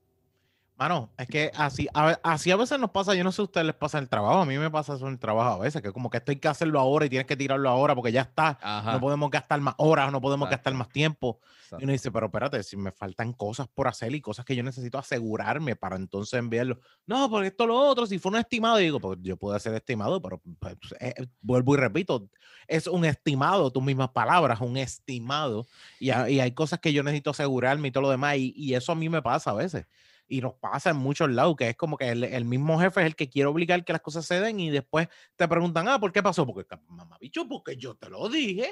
[0.80, 3.44] Mano, es que así a, así a veces nos pasa, yo no sé si a
[3.44, 5.82] ustedes les pasa el trabajo, a mí me pasa eso en el trabajo a veces,
[5.82, 8.22] que como que esto hay que hacerlo ahora y tienes que tirarlo ahora porque ya
[8.22, 8.92] está, Ajá.
[8.94, 10.78] no podemos gastar más horas, no podemos gastar Exacto.
[10.78, 11.38] más tiempo.
[11.64, 11.82] exacto.
[11.82, 14.62] Y uno dice, pero espérate, si me faltan cosas por hacer y cosas que yo
[14.62, 16.78] necesito asegurarme para entonces enviarlo.
[17.04, 19.74] No, porque esto lo otro, si fue un estimado, y digo, pues yo puedo hacer
[19.74, 22.30] estimado, pero pues, eh, eh, vuelvo y repito,
[22.66, 25.66] es un estimado, tus mismas palabras, un estimado.
[25.98, 28.92] Y, y hay cosas que yo necesito asegurarme y todo lo demás, y, y eso
[28.92, 29.84] a mí me pasa a veces.
[30.32, 33.06] Y nos pasa en muchos lados, que es como que el, el mismo jefe es
[33.06, 36.12] el que quiere obligar que las cosas se den y después te preguntan, ah, ¿por
[36.12, 36.46] qué pasó?
[36.46, 38.70] Porque, mamá, bicho, porque yo te lo dije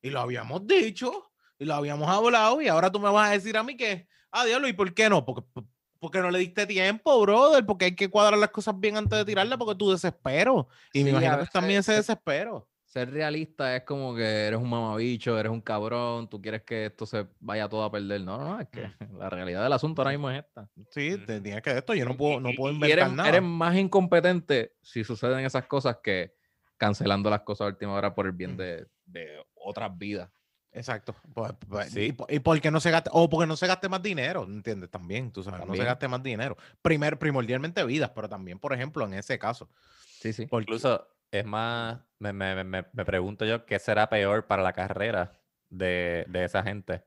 [0.00, 3.56] y lo habíamos dicho y lo habíamos hablado y ahora tú me vas a decir
[3.56, 5.24] a mí que, ah, diablo, ¿y por qué no?
[5.24, 5.42] Porque,
[5.98, 9.24] porque no le diste tiempo, brother, porque hay que cuadrar las cosas bien antes de
[9.24, 10.68] tirarla porque tu desespero.
[10.92, 12.68] Y Sí, me imagino que también ese desespero.
[12.92, 17.06] Ser realista es como que eres un mamabicho, eres un cabrón, tú quieres que esto
[17.06, 18.20] se vaya todo a perder.
[18.20, 18.82] No, no, no, es que
[19.18, 20.68] la realidad del asunto ahora mismo es esta.
[20.90, 21.24] Sí, Ujú.
[21.24, 23.28] te tienes que esto, yo no puedo, no puedo y inventar eres, nada.
[23.30, 26.34] eres más incompetente si suceden esas cosas que
[26.76, 28.56] cancelando las cosas a última hora por el bien Mm.
[28.58, 30.28] de, de otras vidas.
[30.70, 31.14] Exacto.
[31.32, 32.14] Pues, pues, Sí.
[32.28, 34.90] Y, y porque no se gaste, o porque no se gaste más dinero, ¿entiendes?
[34.90, 35.86] También, tú sabes, no se También.
[35.86, 36.58] gaste más dinero.
[36.82, 39.70] Primero, primordialmente vidas, pero también, por ejemplo, en ese caso.
[40.20, 40.44] Sí, sí.
[40.44, 44.72] Porque, Incluso es más, me, me, me, me pregunto yo qué será peor para la
[44.74, 45.32] carrera
[45.70, 47.04] de, de esa gente.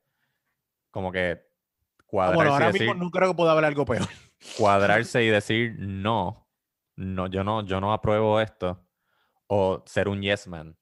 [0.92, 3.86] Como que ah, cuadrarse, bueno, ahora y decir, mismo no creo que pueda haber algo
[3.86, 4.08] peor.
[4.58, 6.50] cuadrarse y decir no,
[6.96, 8.82] no, yo no, yo no apruebo esto.
[9.48, 10.76] O ser un yes man.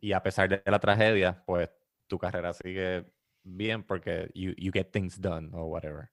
[0.00, 1.68] Y a pesar de la tragedia, pues
[2.06, 6.10] tu carrera sigue bien porque you, you get things done or whatever.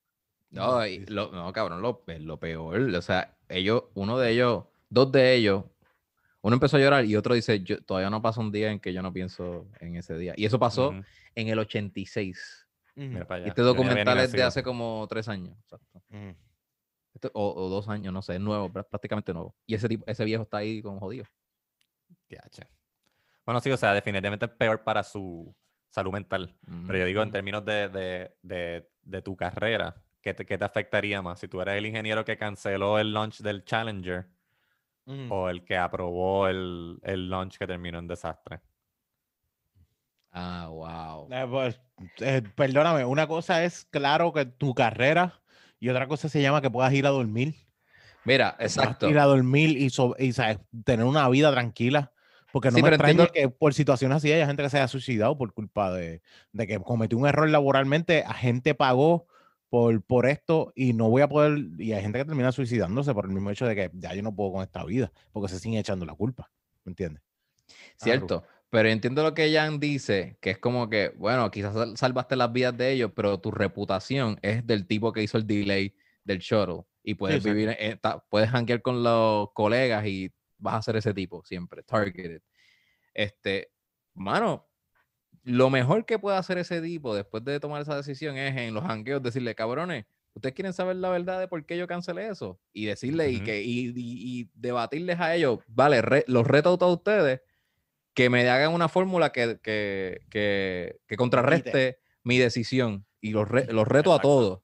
[0.49, 2.79] No, y lo- no, cabrón, lo, lo peor.
[2.95, 5.65] O sea, ellos, uno de ellos, dos de ellos,
[6.45, 8.93] uno empezó a llorar y otro dice, yo, todavía no pasa un día en que
[8.93, 10.33] yo no pienso en ese día.
[10.37, 10.91] Y eso pasó
[11.33, 12.67] en el 86.
[12.95, 13.49] mira para Y allá.
[13.49, 15.57] este documental es de hace como tres años.
[15.59, 16.01] exacto.
[16.09, 16.35] Ujú.
[17.13, 19.55] Este- o, o dos años, no sé, es nuevo, prá- prácticamente nuevo.
[19.65, 21.25] Y ese tipo, ese viejo está ahí con jodido.
[23.45, 25.55] Bueno, sí, o sea, definitivamente es peor para su
[25.89, 26.55] salud mental.
[26.87, 30.65] Pero yo digo, en términos de, de, de, de tu carrera, ¿qué te, qué te
[30.65, 31.39] afectaría más?
[31.39, 34.27] Si tú eres el ingeniero que canceló el launch del Challenger
[35.29, 38.59] O el que aprobó el, el launch que terminó en desastre.
[40.31, 41.27] Ah, wow.
[41.31, 41.79] Eh, pues,
[42.19, 45.41] eh, perdóname, una cosa es claro que tu carrera
[45.79, 47.55] y otra cosa se llama que puedas ir a dormir.
[48.25, 49.07] Mira, exacto.
[49.07, 50.57] Ir a dormir y, so- y, ¿sabes?
[50.83, 52.11] tener una vida tranquila.
[52.51, 54.87] Porque no Sí, me extraña entiendo- que por situaciones así haya gente que se haya
[54.87, 59.27] suicidado por culpa de, de que cometió un error laboralmente, a gente pagó
[59.69, 63.25] por, por esto y no voy a poder, y hay gente que termina suicidándose por
[63.25, 65.79] el mismo hecho de que ya yo no puedo con esta vida, porque se siguen
[65.79, 66.51] echando la culpa,
[66.83, 67.23] ¿me entiendes?
[67.97, 68.43] Cierto.
[68.69, 72.51] Pero entiendo lo que Jan dice, que es como que, bueno, quizás sal- salvaste las
[72.51, 76.83] vidas de ellos, pero tu reputación es del tipo que hizo el delay del shuttle.
[77.03, 81.13] Y puedes vivir, eh, ta- puedes hanguear con los colegas y vas a ser ese
[81.13, 82.41] tipo siempre, targeted.
[83.13, 83.71] Este,
[84.13, 84.67] mano,
[85.45, 88.83] lo mejor que puede hacer ese tipo después de tomar esa decisión es en los
[88.83, 92.59] hangueos decirle, cabrones, ¿ustedes quieren saber la verdad de por qué yo cancelé eso?
[92.73, 93.93] Y decirle y, que, y, y-
[94.41, 97.41] y debatirles a ellos, vale, re- los reto a todos ustedes
[98.13, 103.71] que me hagan una fórmula que, que, que, que contrarreste mi decisión y los, re-
[103.71, 104.61] los reto a todos.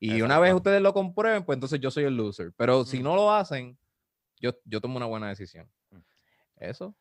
[0.00, 2.52] Y una vez ustedes lo comprueben, pues entonces yo soy el loser.
[2.56, 3.02] Pero si Mm.
[3.04, 3.78] no lo hacen,
[4.40, 5.70] yo, yo tomo una buena decisión.
[6.58, 6.94] Eso.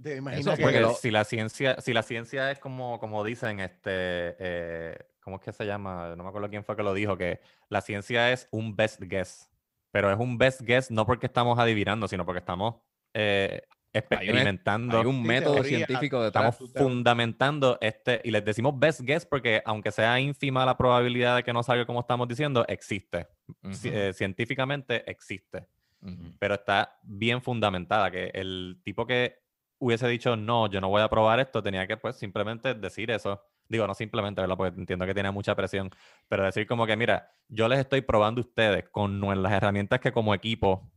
[0.00, 2.98] ¿Te Eso imaginas fue que- Porque lo- si la ciencia, si la ciencia es como,
[2.98, 3.90] como dicen, este,
[4.38, 6.14] eh, ¿cómo es que se llama?
[6.16, 9.48] No me acuerdo quién fue que lo dijo, que la ciencia es un best guess.
[9.90, 12.76] Pero es un best guess no porque estamos adivinando, sino porque estamos
[13.14, 13.60] eh,
[13.92, 14.98] experimentando.
[14.98, 16.54] Hay un Sí, método teoría, científico detrás.
[16.60, 21.42] Estamos fundamentando este, y les decimos best guess porque aunque sea ínfima la probabilidad de
[21.42, 23.26] que no salga como estamos diciendo, existe.
[23.64, 25.66] Ci- Ujú, eh, científicamente existe
[26.00, 26.32] ujú.
[26.38, 29.41] pero está bien fundamentada, que el tipo que
[29.84, 33.42] hubiese dicho, no, yo no voy a probar esto, tenía que pues simplemente decir eso.
[33.68, 34.56] Digo, no simplemente, ¿verdad?
[34.56, 35.90] Porque entiendo que tiene mucha presión,
[36.28, 40.12] pero decir como que, mira, yo les estoy probando a ustedes con las herramientas que
[40.12, 40.88] como equipo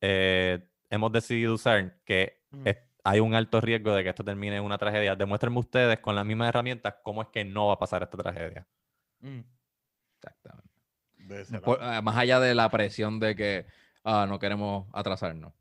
[0.00, 2.66] eh, hemos decidido usar, que Mm.
[2.66, 5.14] es- hay un alto riesgo de que esto termine en una tragedia.
[5.16, 8.66] Demuéstrenme ustedes con las mismas herramientas cómo es que no va a pasar esta tragedia.
[9.20, 9.40] Mm,
[10.16, 10.70] Exactamente.
[11.80, 13.66] ah, más allá de la presión de que
[14.04, 15.52] ah, no queremos atrasarnos.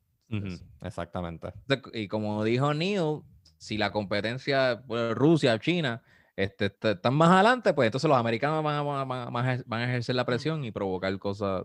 [0.82, 1.52] Exactamente.
[1.94, 3.22] Y como dijo Neil,
[3.58, 6.02] si la competencia, pues, Rusia, China,
[6.36, 10.16] este, est- están más adelante, pues entonces los americanos van a, van a- van ejercer
[10.16, 11.64] la presión y provocar cosas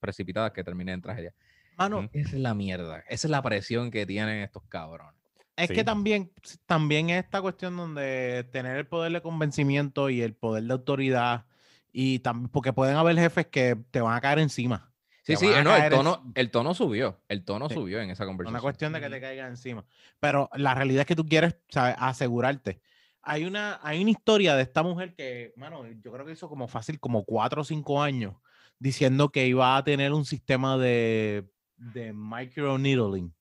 [0.00, 1.34] precipitadas que terminen en tragedia.
[1.76, 2.08] Mano.
[2.12, 3.04] Esa es la mierda.
[3.08, 5.14] Esa es la presión que tienen estos cabrones.
[5.56, 5.74] Es Sí.
[5.74, 6.30] que también,
[6.66, 11.46] también esta cuestión donde tener el poder de convencimiento y el poder de autoridad,
[11.92, 14.92] y también porque pueden haber jefes que te van a caer encima.
[15.28, 17.20] Sí, sí, a no, el tono, el tono subió.
[17.28, 17.74] El tono Sí.
[17.74, 18.54] subió en esa Es conversación.
[18.54, 19.20] una cuestión de que te Ujú.
[19.20, 19.84] caigan encima.
[20.20, 21.96] Pero la realidad es que tú quieres ¿sabes?
[21.98, 22.80] asegurarte.
[23.20, 26.66] Hay una, hay una historia de esta mujer que, mano, yo creo que hizo como
[26.66, 28.36] fácil, como cuatro o cinco años,
[28.78, 33.34] diciendo que iba a tener un sistema de, de microneedling,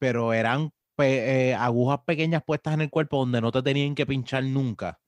[0.00, 4.04] pero eran pe- eh, agujas pequeñas puestas en el cuerpo donde no te tenían que
[4.04, 4.98] pinchar nunca.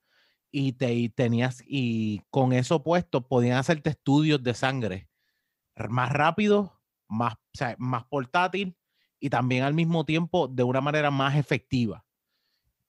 [0.53, 5.09] Y, te, y tenías, y con eso puesto podían hacerte estudios de sangre
[5.89, 8.77] más rápido, más, o sea, más portátil
[9.21, 12.05] y también al mismo tiempo de una manera más efectiva.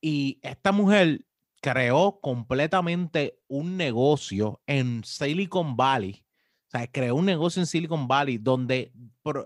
[0.01, 1.25] Y esta mujer
[1.61, 6.23] creó completamente un negocio en Silicon Valley.
[6.67, 8.91] O sea, creó un negocio en Silicon Valley donde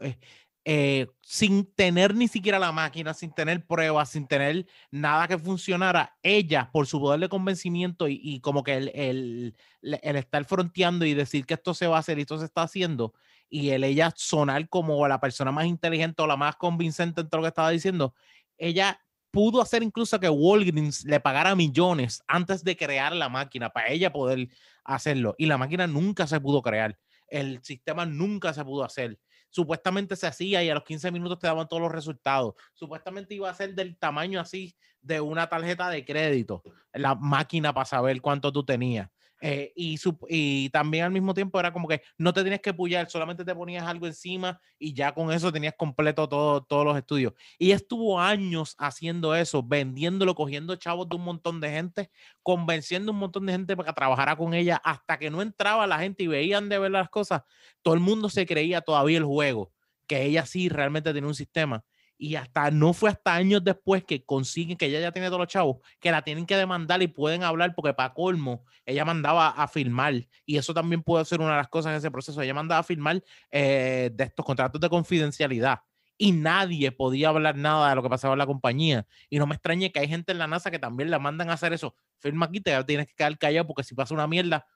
[0.01, 0.17] eh,
[0.63, 6.17] eh, sin tener ni siquiera la máquina, sin tener pruebas, sin tener nada que funcionara,
[6.21, 11.05] ella, por su poder de convencimiento y, y como que el, el, el estar fronteando
[11.05, 13.13] y decir que esto se va a hacer y esto se está haciendo,
[13.51, 17.41] y el ella sonar como la persona más inteligente o la más convincente en todo
[17.41, 18.15] lo que estaba diciendo,
[18.57, 18.99] ella
[19.29, 24.11] pudo hacer incluso que Walgreens le pagara millones antes de crear la máquina para ella
[24.11, 24.47] poder
[24.85, 25.35] hacerlo.
[25.37, 26.97] Y la máquina nunca se pudo crear.
[27.27, 29.19] El sistema nunca se pudo hacer.
[29.49, 32.53] Supuestamente se hacía y a los 15 minutos te daban todos los resultados.
[32.73, 36.63] Supuestamente iba a ser del tamaño así de una tarjeta de crédito,
[36.93, 39.09] la máquina para saber cuánto tú tenías.
[39.43, 42.75] Eh, y, su- y también al mismo tiempo era como que no te tenías que
[42.75, 46.95] pullar, solamente te ponías algo encima y ya con eso tenías completo todo, todos los
[46.95, 47.33] estudios.
[47.57, 52.11] Y estuvo años haciendo eso, vendiéndolo, cogiendo chavos de un montón de gente,
[52.43, 55.99] convenciendo un montón de gente para que trabajara con ella, hasta que no entraba la
[55.99, 57.41] gente y veían de ver las cosas,
[57.81, 59.71] todo el mundo se creía todavía el juego,
[60.07, 61.83] que ella sí realmente tenía un sistema.
[62.23, 65.47] Y hasta no fue hasta años después que consiguen que ella ya tiene todos los
[65.47, 69.67] chavos, que la tienen que demandar y pueden hablar, porque para colmo, ella mandaba a
[69.67, 70.13] filmar,
[70.45, 72.39] y eso también puede ser una de las cosas en ese proceso.
[72.39, 75.79] Ella mandaba a filmar eh, de estos contratos de confidencialidad,
[76.15, 79.07] y nadie podía hablar nada de lo que pasaba en la compañía.
[79.27, 81.53] Y no me extrañe que hay gente en la NASA que también la mandan a
[81.53, 81.95] hacer eso.
[82.19, 84.67] Firma aquí, te tienes que quedar callado, porque si pasa una mierda,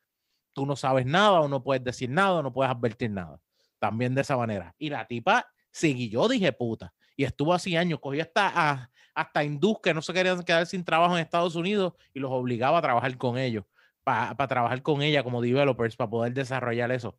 [0.52, 3.40] tú no sabes nada, o no puedes decir nada, o no puedes advertir nada.
[3.78, 4.74] También de esa manera.
[4.80, 9.78] Y la tipa siguió, dije puta y estuvo así años, cogió hasta, a, hasta hindús
[9.82, 13.18] que no se querían quedar sin trabajo en Estados Unidos y los obligaba a trabajar
[13.18, 13.66] con ellos,
[14.04, 17.18] para trabajar con ella como developers, para poder desarrollar eso.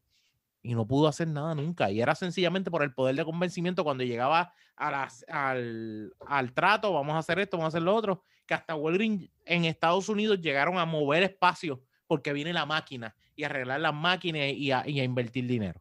[0.62, 1.90] Y no pudo hacer nada nunca.
[1.90, 7.18] Y era sencillamente por el poder de convencimiento cuando llegaba al, al trato, vamos a
[7.18, 10.84] hacer esto, vamos a hacer lo otro, que hasta Walgreens en Estados Unidos llegaron a
[10.84, 15.80] mover espacio porque viene la máquina y arreglar las máquinas y y a invertir dinero.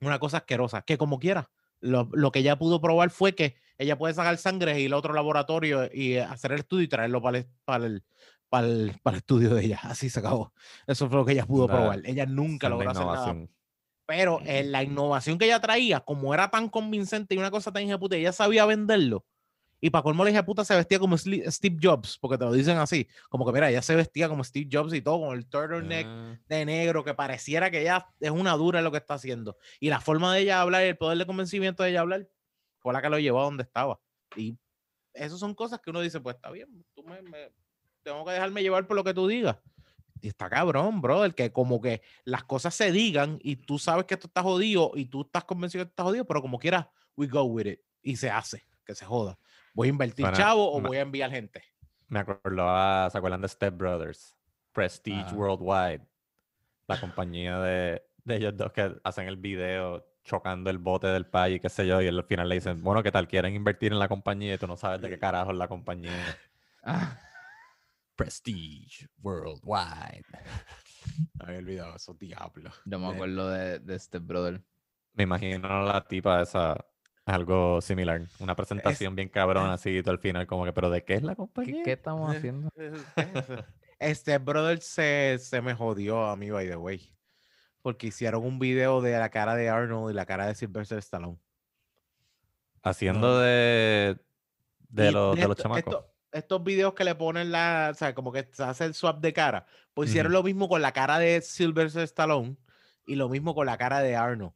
[0.00, 1.50] Una cosa asquerosa, que como quiera,
[1.80, 4.96] lo, lo, que ella pudo probar fue que ella puede sacar sangre y ir a
[4.96, 8.04] otro laboratorio y hacer el estudio y traerlo para el, para el,
[8.48, 9.80] para el, para el estudio de ella.
[9.82, 10.52] Así se acabó.
[10.86, 12.00] Eso fue lo que ella pudo probar.
[12.04, 13.48] Ella nunca logró hacer nada.
[14.06, 17.88] Pero eh, la innovación que ella traía, como era tan convincente y una cosa tan
[17.98, 19.24] puta, ella sabía venderlo.
[19.84, 22.78] Y para colmo la hija puta se vestía como Steve Jobs, porque te lo dicen
[22.78, 23.06] así.
[23.28, 26.38] Como que mira, ella se vestía como Steve Jobs y todo, con el turtleneck Ah,
[26.48, 29.58] de negro, que pareciera que ella es una dura en lo que está haciendo.
[29.80, 32.26] Y la forma de ella hablar y el poder de convencimiento de ella hablar
[32.78, 34.00] fue la que lo llevó a donde estaba.
[34.36, 34.56] Y
[35.12, 37.52] esas son cosas que uno dice, pues está bien, tú me, me-
[38.02, 39.58] tengo que dejarme llevar por lo que tú digas.
[40.22, 44.14] Y está cabrón, brother, que como que las cosas se digan y tú sabes que
[44.14, 46.86] esto está jodido y tú estás convencido que esto está jodido, pero como quieras,
[47.18, 47.80] we go with it.
[48.02, 49.38] Y se hace, que se joda.
[49.74, 51.62] Voy a invertir chavo o me- voy a enviar gente.
[52.08, 54.36] Me acordaba, ¿se acuerdan de Step Brothers?
[54.72, 55.34] Prestige Ah.
[55.34, 56.06] Worldwide.
[56.86, 61.60] La compañía de, de ellos dos que hacen el video chocando el bote del país,
[61.60, 63.26] qué sé yo, y al final le dicen, bueno, ¿qué tal?
[63.28, 66.12] Quieren invertir en la compañía y tú no sabes de qué carajo es la compañía.
[66.86, 67.18] Ah,
[68.14, 70.22] Prestige Worldwide.
[71.40, 72.80] Había olvidado esos diablos.
[72.84, 74.62] no me acuerdo de, de este brother.
[75.14, 76.76] Me imagino la tipa esa,
[77.26, 78.22] algo similar.
[78.38, 81.36] Una presentación bien cabrona así al final como que, ¿pero de qué es la ¿Qué,
[81.36, 81.82] compañía?
[81.84, 82.68] qué estamos haciendo?
[83.98, 87.10] Este brother se, se me jodió a mí, by the way.
[87.80, 91.38] Porque hicieron un video de la cara de Arnold y la cara de Sylvester Stallone.
[92.82, 94.18] Haciendo de,
[94.88, 95.94] de, los, de los chamacos.
[95.94, 99.20] esto- estos videos que le ponen la, o sea, como que se hace el swap
[99.20, 102.56] de cara, pues hicieron lo mismo con la cara de Sylvester Stallone
[103.06, 104.52] y lo mismo con la cara de Arnold.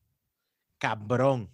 [0.79, 1.51] Cabrón.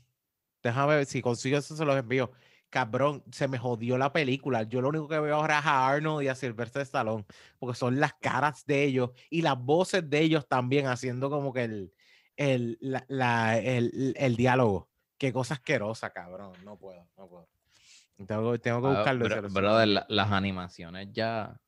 [0.65, 2.33] Déjame ver si consigo eso, se los envío.
[2.71, 4.65] Cabrón, se me jodió la película.
[4.65, 7.25] Yo lo único que veo ahora es a Arnold y a Sylvester Stallone,
[7.61, 11.65] porque son las caras de ellos y las voces de ellos también haciendo como que
[11.65, 11.93] el,
[12.37, 14.89] el, la- la- el, el diálogo.
[15.19, 16.53] Qué cosa asquerosa, cabrón.
[16.65, 17.49] No puedo, no puedo.
[18.27, 19.29] Tengo, tengo que Ah, buscarlo.
[19.29, 21.61] los brother, la- las animaciones ya.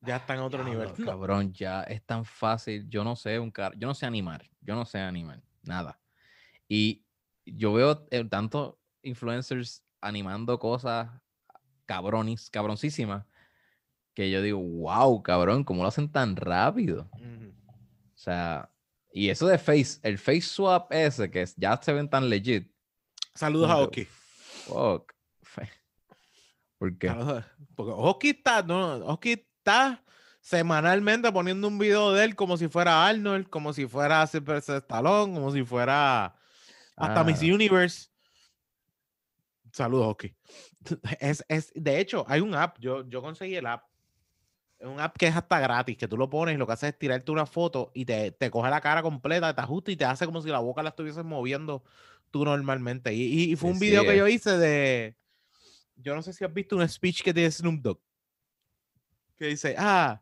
[0.00, 1.04] ya está en otro Diablo, nivel.
[1.04, 2.88] No, Cabrón, ya es tan fácil.
[2.88, 6.00] Yo no sé un car yo no sé animar, yo no sé animar, nada.
[6.68, 7.05] Y
[7.46, 11.08] yo veo eh, tantos influencers animando cosas
[11.86, 13.24] cabronis, cabroncísimas,
[14.14, 17.08] que yo digo, wow, cabrón, ¿cómo lo hacen tan rápido?
[17.12, 18.70] O sea,
[19.12, 22.70] y eso de face, el face swap ese, que es- ya se ven tan legit.
[23.34, 24.04] Saludos a Oki.
[24.04, 25.12] Fuck.
[26.78, 27.08] ¿Por qué?
[27.74, 30.02] Porque Oki está, no, Oki está
[30.40, 35.34] semanalmente poniendo un video de él como si fuera Arnold, como si fuera Sylvester Stallone,
[35.34, 36.35] como si fuera
[36.96, 37.42] hasta Miss.
[37.42, 38.08] Universe.
[39.72, 40.34] Saludos, Oki.
[41.20, 43.84] Es, es, de hecho, hay un app, yo, yo conseguí el app.
[44.78, 46.88] Es un app que es hasta gratis, que tú lo pones y lo que hace
[46.88, 50.04] es tirarte una foto y te, te coge la cara completa, te ajusta y te
[50.04, 51.82] hace como si la boca la estuvieses moviendo
[52.30, 53.12] tú normalmente.
[53.14, 55.16] Y, y- fue un sí, video que yo hice de.
[55.96, 58.00] Yo no sé si has visto un speech que tiene Snoop Dogg.
[59.38, 60.20] Que dice, ah,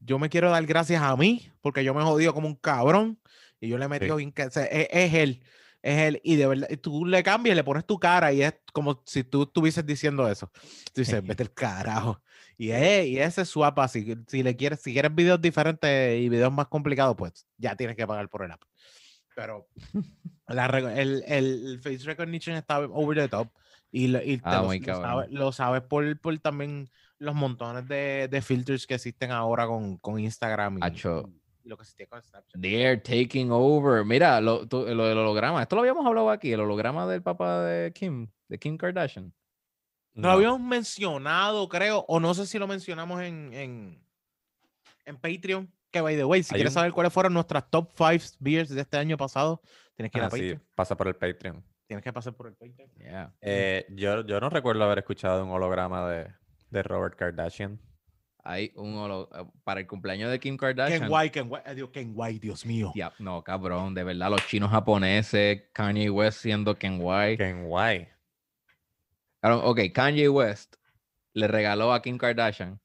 [0.00, 3.20] yo me quiero dar gracias a mí porque yo me he jodido como un cabrón
[3.60, 5.42] y yo le he metido bien que es, es él.
[5.82, 8.54] Es él, y de verdad, y tú le cambias, le pones tu cara y es
[8.72, 10.50] como si tú estuvieses diciendo eso.
[10.92, 12.22] Tú dices, vete el carajo.
[12.58, 14.14] Y, es, y ese swap así.
[14.26, 18.06] Si le quieres, si quieres videos diferentes y videos más complicados, pues ya tienes que
[18.06, 18.62] pagar por el app.
[19.34, 19.68] Pero
[20.48, 23.48] la el, el- face recognition está over the top
[23.90, 28.28] y, lo, y Ah, lo, lo sabes, lo sabes por, por también los montones de,
[28.30, 31.30] de filters que existen ahora con, con Instagram y, Acho.
[31.62, 32.60] Y lo que existía con Snapchat.
[32.60, 34.04] They're taking over.
[34.04, 35.62] Mira, lo, tú- lo del holograma.
[35.62, 39.32] Esto lo habíamos hablado aquí, el holograma del papá de Kim, de Kim Kardashian.
[40.14, 44.04] No lo habíamos mencionado, creo, o no sé si lo mencionamos en, en,
[45.04, 45.70] en Patreon.
[45.92, 48.68] Que by the way, si Hay quieres un- saber cuáles fueron nuestras top 5 beers
[48.70, 49.60] de este año pasado,
[49.96, 50.62] tienes que ir a Ah, sí, Patreon.
[50.74, 51.64] pasa por el Patreon.
[51.86, 52.90] Tienes que pasar por el Patreon.
[52.98, 53.34] Yeah.
[53.40, 56.32] Eh, yo, yo no recuerdo haber escuchado un holograma de,
[56.70, 57.80] de Robert Kardashian.
[58.44, 61.00] Hay un holo- eh, para el cumpleaños de Kim Kardashian.
[61.02, 62.90] Ken White, Ken White, White, Dios mío.
[62.94, 67.36] Tía, no, cabrón, de verdad, los chinos japoneses, Kanye West siendo Ken White.
[67.38, 67.68] Ken.
[69.40, 70.76] Cabrón, ok, Kanye West
[71.32, 72.80] le regaló a Kim Kardashian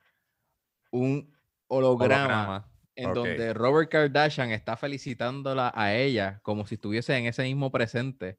[0.91, 1.36] un
[1.68, 2.72] holograma, Holograma.
[2.95, 8.38] en donde Robert Kardashian está felicitándola a ella como si estuviese en ese mismo presente.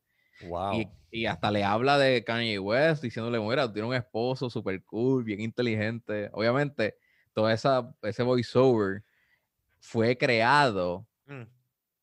[0.48, 0.74] Wow.
[0.80, 4.82] Y, y hasta le habla de Kanye West diciéndole, mira, tú tienes un esposo súper
[4.84, 6.30] cool, bien inteligente.
[6.32, 6.96] Obviamente,
[7.36, 9.04] todo esa, ese voiceover
[9.78, 11.42] fue creado Mm.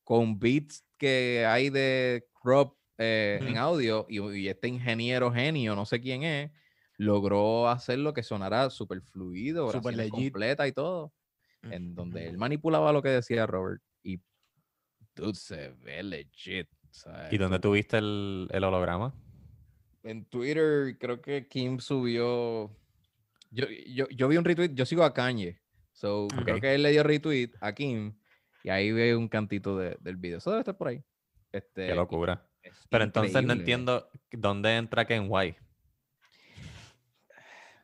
[0.04, 5.84] con beats que hay de crop eh, en audio y, y este ingeniero genio, no
[5.86, 6.50] sé quién es,
[6.98, 10.10] logró hacerlo que sonara súper fluido, legit.
[10.10, 11.12] completa y todo,
[11.62, 11.72] Mm.
[11.72, 14.20] en donde él manipulaba lo que decía Robert y
[15.16, 16.68] dude, se ve legit.
[16.90, 17.32] ¿sabes?
[17.32, 19.12] ¿Y dónde tuviste el, el holograma?
[20.04, 22.70] En Twitter creo que Kim subió.
[23.54, 25.60] Yo, yo, yo vi un retweet, yo sigo a Kanye.
[25.92, 28.18] So, creo que él le dio retweet a Kim
[28.64, 30.38] y ahí ve un cantito de- del video.
[30.38, 31.04] Eso debe estar por ahí.
[31.52, 32.44] Este, Qué locura.
[32.62, 35.56] es Pero entonces no entiendo dónde entra Ken Guay.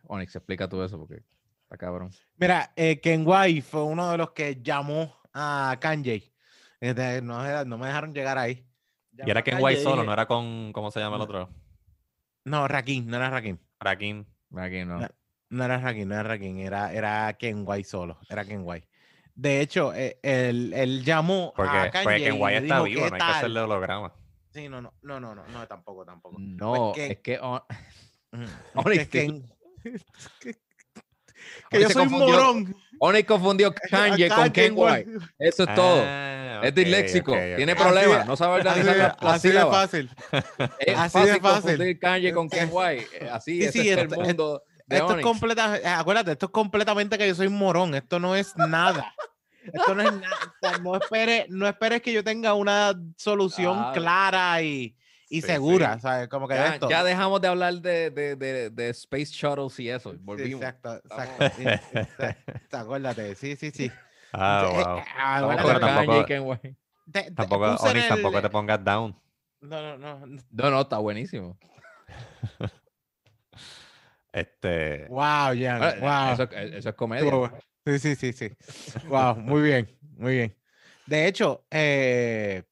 [0.08, 1.22] Onyx, explica tú eso porque
[1.62, 2.10] está cabrón.
[2.36, 6.32] Mira, eh, Ken White fue uno de los que llamó a Kanye.
[6.80, 8.66] Este, no, me- no me dejaron llegar ahí.
[9.12, 11.16] Y era a Ken Kanye Guay y solo, dije- no era con, ¿cómo se llama
[11.16, 11.48] el otro?
[12.44, 13.58] No, Rakim, no era Rakim.
[13.78, 14.24] Rakim.
[14.88, 14.98] No.
[15.00, 15.08] No.
[15.50, 18.86] No era Rakim, no era Rakim, era, era Ken White solo, era Ken White.
[19.34, 22.74] De hecho, eh, él, él llamó Porque, a Kanye porque Ken y Guay le está
[22.76, 23.34] dijo, vivo, "¿Qué no hay que tal?".
[23.34, 24.12] hacerle holograma.
[24.52, 26.36] Sí, no, no, no, no, no, no, tampoco, tampoco.
[26.38, 27.62] No, que- es que On-
[28.32, 28.44] Ujú.
[28.74, 29.42] Onyx, Que
[31.70, 32.76] que, yo soy un confundió- morón.
[33.00, 35.10] Onyx confundió Kanye con Ken White.
[35.10, 35.26] White.
[35.38, 36.02] Eso es todo.
[36.06, 37.78] Ah, es disléxico, ok, tiene ok.
[37.80, 40.10] Así de- problemas, no sabe Así, organizar de- las- las así de fácil.
[40.80, 41.40] Es Así de fácil fácil.
[41.40, 43.06] confundir Kanye con Es Ken White.
[43.20, 45.22] eh, Así Sí, ese sí, es el esto- mundo Esto es Onyx.
[45.26, 49.14] completa, eh, acuérdate, esto es completamente que yo soy morón, esto no es nada.
[49.72, 50.78] Esto no es nada.
[50.82, 53.92] No esperes no esperes que yo tenga una solución Ah.
[53.94, 54.96] clara y,
[55.28, 56.00] y Sí, segura, sí.
[56.00, 56.28] ¿sabes?
[56.28, 56.88] Como que Ya, esto.
[56.90, 60.12] ya dejamos de hablar de, de, de, de Space Shuttles y eso.
[60.12, 60.62] Sí, Volvimos.
[60.62, 61.56] exacto, Estamos- exacto.
[61.92, 63.92] sí, exacto, Acuérdate, sí, sí, sí.
[64.32, 64.96] Ah, Eh, wow.
[64.98, 66.18] eh, acuérdate, pero tampoco-
[66.50, 66.76] White.
[67.12, 69.20] te- te Tampoco, Onyx, tampoco el- te pongas down.
[69.60, 70.26] No, no, no.
[70.26, 70.42] no.
[70.50, 71.58] No, no, está buenísimo.
[74.32, 75.78] Este, Wow, Jan.
[75.78, 76.32] Bueno, Wow.
[76.32, 76.42] Eso,
[76.76, 77.52] eso es comedia.
[77.86, 78.50] Sí, sí, sí, sí.
[79.08, 80.56] Wow, muy bien, muy bien.
[81.06, 82.62] De hecho, eh,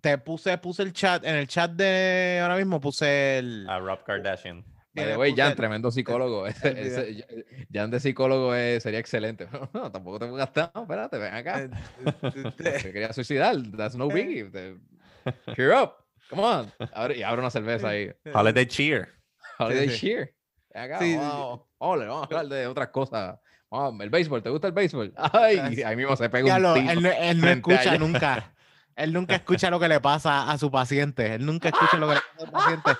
[0.00, 3.66] te puse, puse el chat, en el chat de ahora mismo puse el.
[3.68, 4.64] a Rob Kardashian.
[4.94, 6.46] Puse Jan, tremendo psicólogo.
[6.46, 7.24] El ese-
[7.72, 9.48] Jan de psicólogo es- sería excelente.
[9.72, 10.70] No, tampoco te pongas down.
[10.82, 11.62] Espérate, ven acá.
[11.62, 11.70] eh,
[12.58, 13.56] eh, Se quería suicidar.
[13.76, 14.44] That's no biggie.
[14.50, 14.76] Te-
[15.56, 15.92] Cheer up.
[16.30, 16.72] Come on.
[16.92, 18.10] Abre, y abre una cerveza ahí.
[18.34, 19.08] Holiday Cheer.
[19.58, 20.34] Holiday cheer.
[20.78, 23.38] Acá, Sí, vamos, a hablar de otras cosas.
[23.70, 25.12] Vamos, el béisbol, ¿te gusta el béisbol?
[25.32, 26.90] Ay, ahí mismo se pega un tiro.
[26.92, 28.54] él, no- él no a escucha nunca.
[28.96, 31.34] Él nunca escucha lo que le pasa a su paciente.
[31.34, 32.90] Él nunca escucha lo que le pasa al paciente.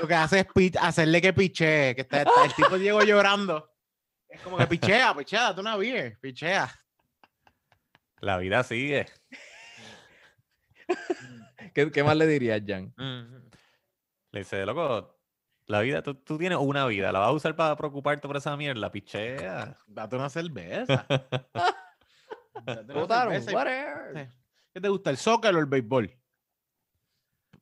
[0.00, 1.94] Lo que hace es hacerle que pichee.
[1.94, 3.70] Que está, está- el tipo llegó llorando.
[4.28, 6.70] Es como que pichea, pichea, date una beer, pichea.
[8.20, 9.06] La vida sigue.
[11.74, 12.92] ¿Qué, qué más le dirías, Jan?
[14.32, 15.19] Le dice, loco,
[15.70, 18.56] la vida, tú, tú tienes una vida, la vas a usar para preocuparte por esa
[18.56, 19.78] mierda, pichea.
[19.86, 21.06] Date una cerveza.
[21.08, 24.28] Date una cerveza y-.
[24.72, 26.16] ¿Qué te gusta, el soccer o el béisbol?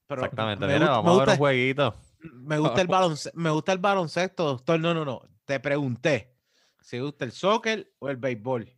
[0.07, 0.67] Pero Exactamente.
[0.67, 1.95] me Mira, gust- vamos a ver un jueguito.
[2.21, 4.81] Me gusta el baloncesto, me gusta el baloncesto, doctor.
[4.81, 5.23] No, no, no.
[5.45, 6.35] Te pregunté
[6.81, 8.73] si gusta el soccer o el béisbol.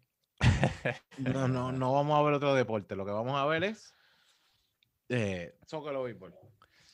[1.18, 2.96] No, no, no vamos a ver otro deporte.
[2.96, 3.94] Lo que vamos a ver es
[5.08, 6.34] eh, soccer o béisbol.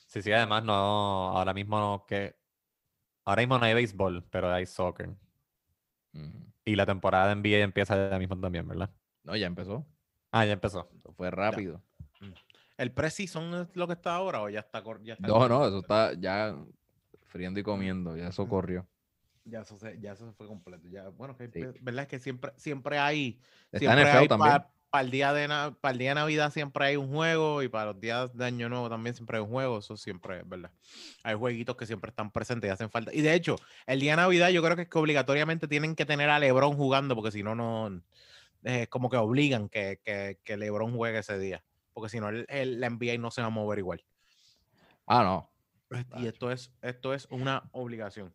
[0.06, 2.36] Sí, sí, además no, ahora mismo no, que,
[3.24, 5.10] ahora mismo no hay béisbol, pero hay soccer.
[6.64, 8.90] Y la temporada de NBA empieza ya mismo también, ¿verdad?
[9.22, 9.86] No, ya empezó.
[10.30, 10.88] Ah, ya empezó.
[10.98, 11.82] Eso fue rápido.
[12.76, 14.82] ¿El preseason es lo que está ahora o ya está?
[15.02, 16.56] Ya está No, no, eso está ya
[17.24, 18.16] friendo y comiendo.
[18.16, 18.86] Ya eso corrió.
[19.44, 20.88] Ya eso, se, ya eso se fue completo.
[20.88, 21.78] Ya, bueno, que, Sí.
[21.80, 23.40] verdad es que siempre, siempre hay.
[23.70, 24.52] Está siempre NFL hay también.
[24.52, 25.48] pa- para el día de
[25.80, 28.68] para el día de Navidad siempre hay un juego y para los días de Año
[28.68, 30.70] Nuevo también siempre hay un juego, eso siempre es verdad.
[31.22, 33.12] Hay jueguitos que siempre están presentes y hacen falta.
[33.12, 33.56] Y de hecho,
[33.86, 36.76] el día de Navidad yo creo que es que obligatoriamente tienen que tener a LeBron
[36.76, 38.00] jugando porque si no no
[38.62, 42.46] es como que obligan que, que, que LeBron juegue ese día, porque si no el,
[42.48, 44.02] el- la NBA no se va a mover igual.
[45.06, 45.50] Ah, no.
[46.18, 48.34] Y esto es esto es una obligación.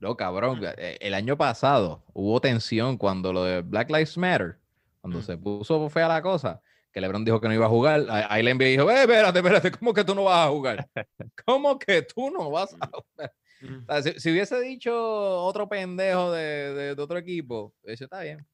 [0.00, 0.60] No, cabrón.
[0.76, 4.58] eh, El año pasado hubo tensión cuando lo de Black Lives Matter,
[5.04, 5.22] cuando Mm.
[5.22, 8.06] se puso fea la cosa, que LeBron dijo que no iba a jugar.
[8.08, 10.88] Ahí ahí la NBA dijo, eh, espérate, espérate, ¿cómo que tú no vas a jugar?
[11.46, 13.34] ¿Cómo que tú no vas a jugar?
[13.62, 18.22] O sea, si, si hubiese dicho otro pendejo de, de- de otro equipo, eso está
[18.22, 18.46] bien.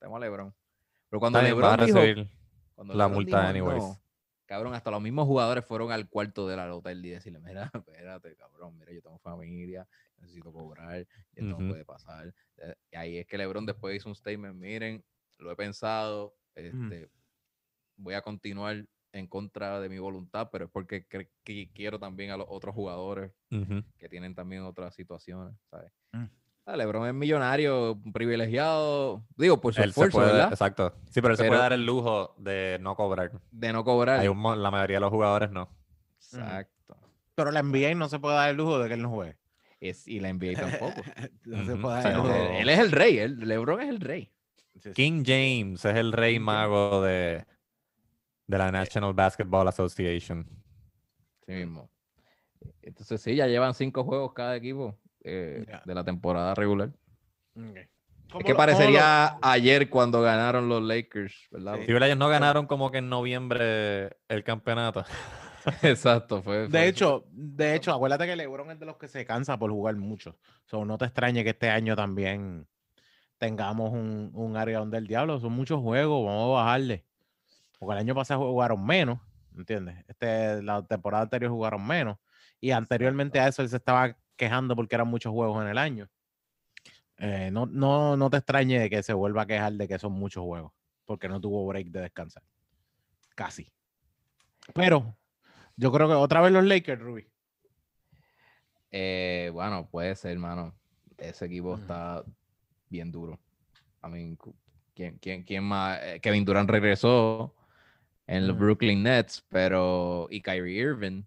[0.00, 0.52] Tenemos a LeBron.
[1.10, 2.00] Pero cuando LeBron dijo,
[2.74, 3.84] cuando la LeBron multa dijo anyways.
[3.84, 4.00] no,
[4.46, 8.76] cabrón, hasta los mismos jugadores fueron al cuarto del hotel y decirle, mira, espérate, cabrón,
[8.78, 9.86] mira, yo tengo familia,
[10.18, 12.34] necesito cobrar, y esto no puede pasar.
[12.56, 15.04] Eh, Y ahí es que LeBron después hizo un statement, miren,
[15.38, 17.08] lo he pensado, este,
[17.96, 22.36] voy a continuar en contra de mi voluntad, pero es porque que quiero también a
[22.36, 23.30] los otros jugadores
[23.98, 25.92] que tienen también otras situaciones, ¿sabes?
[26.12, 26.24] Mm.
[26.66, 30.48] Ah, LeBron es millonario, privilegiado, digo, por su Él se esfuerzo, puede- ¿verdad?
[30.50, 30.94] Exacto.
[31.10, 33.32] Sí, pero él se puede dar el lujo de no cobrar.
[33.50, 34.18] De no cobrar.
[34.20, 35.68] Hay un mo- la mayoría de los jugadores no.
[36.18, 36.96] Exacto.
[37.34, 39.36] Pero la NBA no se puede dar el lujo de que él no juegue.
[39.80, 41.02] Es, y la NBA tampoco.
[41.44, 43.38] no se puede O dar sea, el Él, lujo de- él es el rey, él,
[43.40, 44.32] LeBron es el rey.
[44.74, 44.92] Sí, sí.
[44.92, 47.44] King James es el rey mago de,
[48.46, 50.46] de la National Basketball Association.
[51.46, 51.90] Sí mismo.
[52.82, 56.90] Entonces sí, ya llevan cinco juegos cada equipo eh, de la temporada regular.
[57.56, 57.76] Ok.
[57.76, 57.88] Es
[58.32, 61.76] ¿Cómo que lo- parecería ayer cuando ganaron los Lakers, ¿verdad?
[61.84, 65.04] Si ellos no ganaron como que en noviembre el campeonato.
[65.82, 69.56] Exacto, fue- De hecho, de hecho, acuérdate que LeBron es de los que se cansa
[69.58, 70.36] por jugar mucho.
[70.64, 72.66] So, no te extrañe que este año también
[73.44, 75.38] tengamos un, un área donde el diablo.
[75.38, 77.04] Son muchos juegos, vamos a bajarle.
[77.78, 79.20] Porque el año pasado jugaron menos,
[79.56, 80.02] ¿entiendes?
[80.08, 82.18] Este, la temporada anterior jugaron menos.
[82.60, 86.08] Y anteriormente a eso él se estaba quejando porque eran muchos juegos en el año.
[87.18, 90.12] Eh, no, no, no te extrañe de que se vuelva a quejar de que son
[90.12, 90.72] muchos juegos,
[91.04, 92.42] porque no tuvo break de descansar.
[93.34, 93.70] Casi.
[94.72, 95.14] Pero
[95.76, 97.28] yo creo que otra vez los Lakers, Ruby.
[98.90, 100.74] Eh, bueno, puede ser, hermano.
[101.18, 102.24] Ese equipo está
[102.94, 103.38] bien duro.
[104.04, 104.38] I mean,
[104.94, 105.98] ¿quién, quién, quién más?
[106.02, 107.54] Eh, Kevin Durant regresó
[108.26, 108.64] en los Ujú.
[108.66, 110.28] Brooklyn Nets, pero.
[110.30, 111.24] Y Kyrie Irving.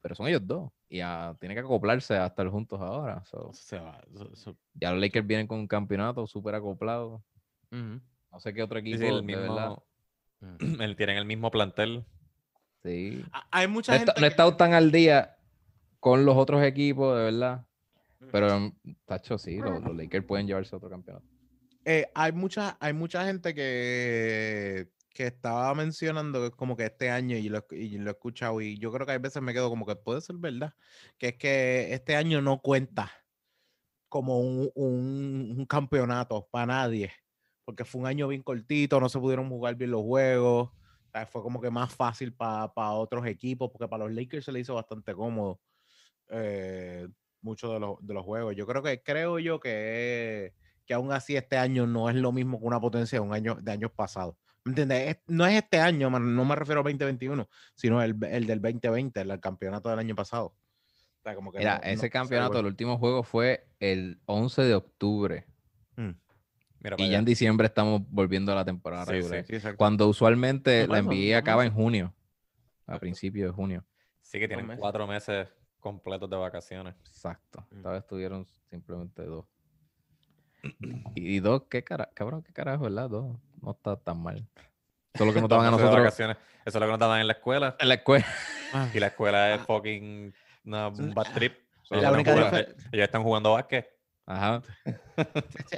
[0.00, 0.70] Pero son ellos dos.
[0.88, 3.24] Y ah, tiene que acoplarse a estar juntos ahora.
[3.24, 4.00] so, Se va.
[4.14, 7.22] eso- eso- ya los Lakers vienen con un campeonato súper acoplado.
[7.70, 8.98] No sé qué otro equipo.
[8.98, 9.68] sí, el de verdad.
[9.70, 9.84] mismo,
[10.40, 10.56] Mm.
[10.82, 12.04] él tienen el mismo plantel.
[12.82, 13.24] Sí.
[13.50, 14.20] Hay mucha No he, gente.
[14.20, 15.36] no he estado tan al día
[16.00, 17.66] con los otros equipos, de verdad.
[18.32, 18.72] Pero,
[19.06, 21.26] tacho, sí, los, los Lakers pueden llevarse otro campeonato.
[21.84, 27.10] eh, hay mucha, hay mucha gente que, que estaba mencionando que es como que este
[27.10, 29.52] año, y lo, he- y lo he escuchado, y yo creo que hay veces me
[29.52, 30.72] quedo como que puede ser verdad,
[31.18, 33.10] que es que este año no cuenta
[34.08, 37.12] como un, un- un campeonato para nadie,
[37.64, 41.26] porque fue un año bien cortito, no se pudieron jugar bien los juegos, o sea,
[41.26, 44.74] fue como que más fácil para otros equipos, porque para los Lakers se le hizo
[44.74, 45.60] bastante cómodo
[46.28, 47.08] eh,
[47.44, 48.56] muchos de los, de los juegos.
[48.56, 50.52] Yo creo que, creo yo que
[50.86, 53.56] que aún así este año no es lo mismo que una potencia de un año
[53.60, 54.36] de años pasados.
[54.64, 55.08] ¿Me entiendes?
[55.16, 58.60] Es- no es este año, man, no me refiero al 2021, sino el, el del
[58.60, 60.46] 2020, el, campeonato del año pasado.
[60.46, 64.62] O sea, como que Mira, no- ese se campeonato, el último juego fue el 11
[64.62, 65.46] de octubre.
[65.96, 66.10] Mm,
[66.80, 69.44] Mira Y ya en diciembre estamos volviendo a la temporada Sí, regular.
[69.46, 69.78] sí, exacto.
[69.78, 72.14] Cuando usualmente la meses, NBA acaba en junio.
[72.86, 73.86] A principios de junio.
[74.20, 74.80] Sí que tienen meses.
[74.80, 75.48] cuatro meses
[75.84, 76.94] completos de vacaciones.
[77.06, 77.64] Exacto.
[77.70, 77.76] Mm.
[77.76, 79.44] Esta vez tuvieron simplemente dos.
[81.14, 83.10] Y, y dos, qué cara, cabrón, qué carajo, ¿verdad?
[83.10, 83.36] Dos.
[83.62, 84.46] No está tan mal.
[85.14, 86.36] Solo que no estaban a Dos meses de nosotros vacaciones.
[86.64, 87.76] Eso es lo que nos daban en la escuela.
[87.78, 88.26] en la escuela.
[88.72, 90.34] Ah, Y la escuela es fucking
[90.64, 91.54] una, un bad trip.
[91.82, 92.54] Solo La que no única jugaban.
[92.54, 93.90] difer- Ellos, están jugando básquet.
[94.26, 94.62] Ajá.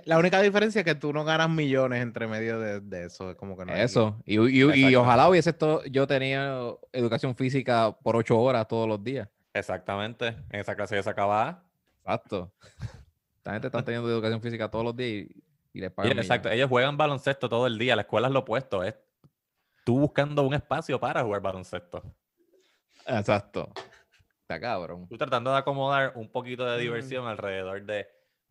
[0.04, 3.32] La única diferencia es que tú no ganas millones entre medio de, de eso.
[3.32, 4.22] Es como que no hay- Eso.
[4.24, 5.02] Y, y- y Exacto.
[5.02, 6.60] ojalá hubiese esto, yo tenía
[6.92, 9.28] educación física por ocho horas todos los días.
[9.58, 10.28] Exactamente.
[10.50, 11.62] En esa clase yo sacaba A.
[12.02, 12.52] Exacto.
[13.38, 15.42] Esta gente está teniendo educación física todos los días y,
[15.72, 16.18] y les Y- pagan.
[16.18, 16.48] exacto.
[16.48, 16.56] millones.
[16.58, 17.94] Ellos juegan baloncesto todo el día.
[17.96, 18.82] La escuela es lo opuesto.
[18.82, 18.96] Es
[19.84, 22.02] tú buscando un espacio para jugar baloncesto.
[23.06, 23.72] Exacto.
[24.42, 25.08] Está cabrón.
[25.08, 26.80] Tú tratando de acomodar un poquito de Mm.
[26.80, 28.08] diversión alrededor de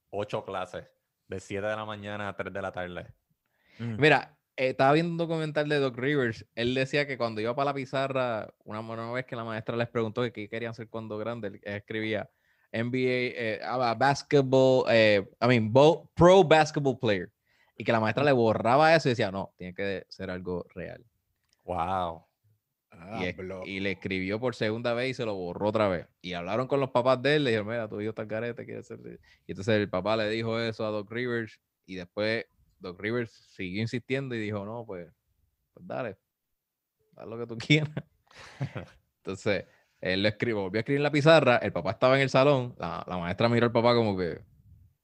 [0.10, 0.86] ocho clases.
[1.28, 3.08] De 7 de la mañana a 3 de la tarde.
[3.80, 3.96] Mm.
[4.00, 6.46] Mira, eh, estaba viendo un documental de Doc Rivers.
[6.56, 9.90] Él decía que cuando iba para la pizarra, una, una vez que la maestra les
[9.90, 12.30] preguntó que qué querían ser cuando grande, él escribía
[12.72, 17.32] NBA, eh, ah, basketball, eh, I mean, bo- pro basketball player.
[17.78, 21.04] y que la maestra le borraba eso y decía, no, tiene que ser algo real.
[21.64, 22.26] Wow.
[23.20, 23.64] Y, es- Diablo.
[23.66, 26.08] y le escribió por segunda vez y se lo borró otra vez.
[26.22, 28.82] Y hablaron con los papás de él, le dijeron, mira, tu hijo está carete, quiere
[28.84, 29.00] ser...
[29.00, 29.20] de-".
[29.46, 32.46] Y entonces el papá le dijo eso a Doc Rivers y después
[32.86, 35.12] Doc Rivers siguió insistiendo y dijo, no, pues,
[35.74, 36.18] pues dale,
[37.16, 38.04] haz lo que tú quieras.
[39.18, 39.66] entonces
[40.02, 42.76] él le escribió, volvió a escribir en la pizarra, el papá estaba en el salón,
[42.78, 44.40] la, la maestra miró al papá como que,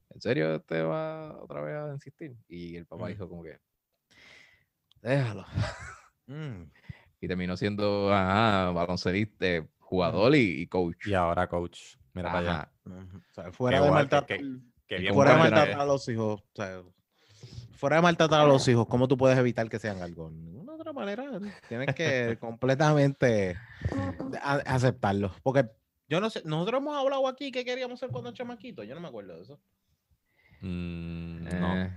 [0.09, 2.35] ¿en serio este va otra vez a insistir?
[2.47, 3.09] Y el papá Mm.
[3.09, 3.57] dijo como que,
[5.01, 5.45] déjalo.
[6.27, 6.63] Mm.
[7.19, 11.07] Y terminó siendo ajá, baloncelista, eh, jugador y, y coach.
[11.07, 11.95] Y ahora, coach.
[12.13, 12.71] Mira para allá.
[12.85, 14.37] O sea, fuera Qué de que- maltratar,
[14.87, 16.81] que- fuera de maltratar a los hijos, o sea,
[17.81, 20.29] fuera de maltratar a los hijos, ¿cómo tú puedes evitar que sean algo?
[20.29, 21.25] De ninguna otra manera.
[21.67, 23.57] Tienes que completamente
[24.43, 25.33] aceptarlo.
[25.41, 25.67] Porque
[26.07, 28.85] yo no sé, nosotros hemos hablado aquí que queríamos ser cuando chamaquitos.
[28.85, 29.59] Yo no me acuerdo de eso.
[30.61, 31.81] Mm, no.
[31.81, 31.91] Eh,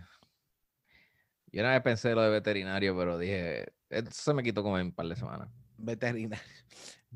[1.53, 4.87] Yo una vez pensé lo de veterinario, pero dije, eso se me quitó como en
[4.87, 5.51] un par de semanas.
[5.77, 6.43] Veterinario.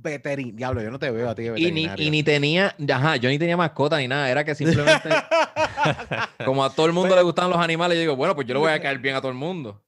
[0.00, 2.06] Veterin, diablo, yo no te veo a ti de Y ni, veterinario.
[2.06, 5.08] y ni tenía, ajá, yo ni tenía mascota ni nada, era que simplemente,
[6.44, 8.60] como a todo el mundo le gustaban los animales, yo digo, bueno, pues yo le
[8.60, 9.82] voy a caer bien a todo el mundo.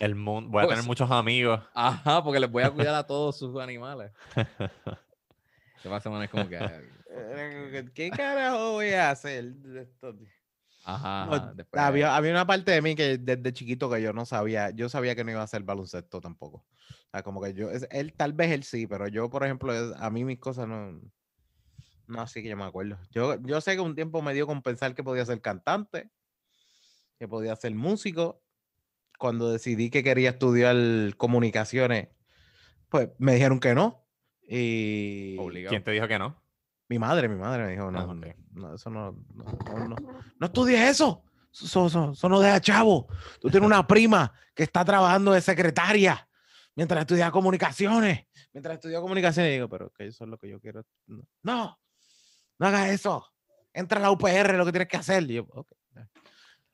[0.00, 0.50] El mundo.
[0.50, 1.60] Voy a Pues- tener muchos amigos.
[1.74, 4.10] Ajá, porque les voy a cuidar a todos sus animales.
[5.82, 6.58] Que más semanas como que,
[7.94, 9.54] ¿Qué carajo voy a hacer?
[10.94, 14.12] Ajá, No, ajá, después- había, había una parte de mí que desde chiquito que yo
[14.12, 16.58] no sabía, yo sabía que no iba a hacer baloncesto tampoco.
[16.58, 19.72] O sea, como que yo, es- él tal vez él sí, pero yo, por ejemplo,
[19.74, 21.00] es- a mí mis cosas no,
[22.06, 22.98] no así que yo me acuerdo.
[23.10, 26.10] Yo, yo sé que un tiempo me dio con pensar que podía ser cantante,
[27.18, 28.42] que podía ser músico.
[29.18, 30.76] Cuando decidí que quería estudiar
[31.16, 32.08] comunicaciones,
[32.88, 34.06] pues me dijeron que no.
[34.48, 35.70] Y obligado.
[35.70, 36.40] ¿Quién te dijo que no?
[36.88, 38.36] Mi madre, mi madre me dijo, no, Ah, no, ok.
[38.52, 39.96] no, eso no, no, no, no,
[40.38, 41.24] no estudies eso.
[41.52, 43.08] Eso, eso, eso no deja chavo.
[43.40, 46.28] Tú tienes una prima que está trabajando de secretaria
[46.74, 48.26] mientras estudia comunicaciones.
[48.52, 50.84] Mientras estudia comunicaciones, digo, pero que eso es lo que yo quiero.
[51.06, 51.78] No, no,
[52.58, 53.26] no hagas eso.
[53.72, 55.22] Entra a la UPR, lo que tienes que hacer.
[55.30, 55.72] Y yo, ok.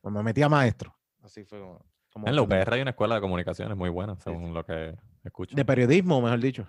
[0.01, 0.95] Pues me metí a maestro.
[1.23, 1.85] Así fue como.
[2.13, 4.95] como En la como- UPR hay una escuela de comunicaciones muy buena, según lo que
[5.23, 5.57] escucho.
[5.57, 6.69] De periodismo, mejor dicho.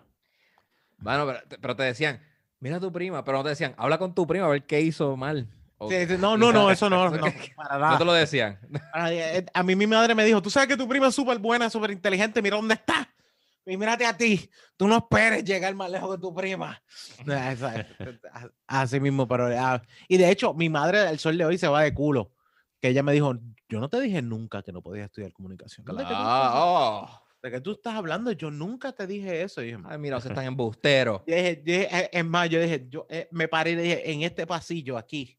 [0.98, 2.22] Bueno, pero, pero te decían,
[2.60, 4.82] mira a tu prima, pero no te decían, habla con tu prima a ver qué
[4.82, 5.48] hizo mal.
[6.18, 7.10] No, no, no, eso no,
[7.92, 8.60] no, te lo decían.
[9.10, 11.70] Eh, A mí mi madre me dijo, tú sabes que tu prima es súper buena,
[11.70, 13.10] súper inteligente, mira dónde está.
[13.68, 16.82] Y mírate a ti, tú no esperes llegar más lejos que tu prima.
[18.68, 19.48] Así mismo, pero...
[19.60, 22.32] ah, Y de hecho, mi madre el sol de hoy se va de culo.
[22.80, 23.34] Que ella me dijo,
[23.68, 25.86] yo no te dije nunca que no podías estudiar comunicación.
[25.86, 27.22] ¿De qué tú estás- Ah.
[27.46, 28.32] ¿De qué tú estás hablando?
[28.32, 29.62] Yo nunca te dije eso.
[29.62, 31.22] Y dije, Ay, mira, ustedes están embusteros.
[31.28, 35.38] eh, es más, yo dije, yo eh, me paré y dije, en este pasillo aquí,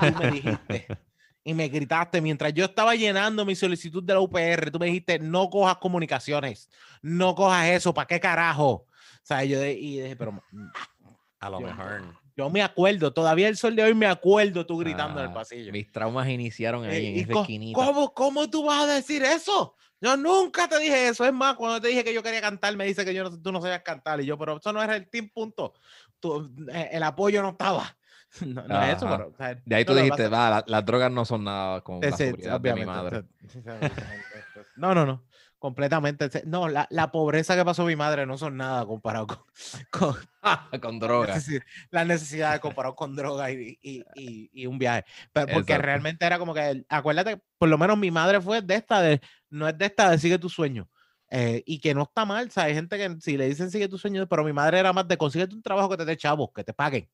[0.00, 0.86] tú me dijiste
[1.44, 5.20] y me gritaste mientras yo estaba llenando mi solicitud de la UPR, tú me dijiste,
[5.20, 6.68] no cojas comunicaciones,
[7.02, 8.70] no cojas eso, ¿para qué carajo?
[8.72, 8.86] O
[9.22, 10.42] sea, yo de- y dije, pero
[11.38, 12.02] A lo Yo- mejor.
[12.36, 15.34] yo me acuerdo, todavía el sol de hoy me acuerdo tú gritando en el Ah,
[15.34, 15.70] pasillo.
[15.70, 17.78] Mis traumas iniciaron Eh, ahí en y esa esquinita.
[17.80, 19.76] ¿cómo, ¿Cómo tú vas a decir eso?
[20.00, 21.24] Yo nunca te dije eso.
[21.24, 23.50] Es más, cuando te dije que yo quería cantar, me dice que yo no- tú
[23.52, 24.20] no sabías cantar.
[24.20, 25.74] Y yo, pero eso no era el team punto.
[26.20, 27.96] Tú- eh, el apoyo no estaba.
[28.46, 29.28] No, no es eso, pero.
[29.28, 32.10] o sea, De ahí tú dijiste, va, la- las drogas no son nada como la
[32.10, 33.22] Sí, sí, seguridad de mi madre.
[33.40, 33.68] sí, sí, sí,
[34.76, 35.24] No, no, no.
[35.58, 36.30] Completamente.
[36.46, 39.38] No, la, la pobreza que pasó mi madre no son nada comparado con,
[39.90, 40.14] con
[40.80, 41.48] Con drogas.
[41.48, 45.04] necesi- las necesidades comparado con droga y, y, y- y un viaje.
[45.32, 45.82] Pero porque Exacto.
[45.86, 49.20] realmente era como que, acuérdate, por lo menos mi madre fue de esta, de,
[49.50, 50.88] no es de esta de sigue tu sueño.
[51.30, 53.88] eh, y que no está mal, o sea, hay gente que si le dicen sigue
[53.88, 56.50] tu sueño, pero mi madre era más de consíguete un trabajo que te dé chavos,
[56.54, 57.10] que te paguen.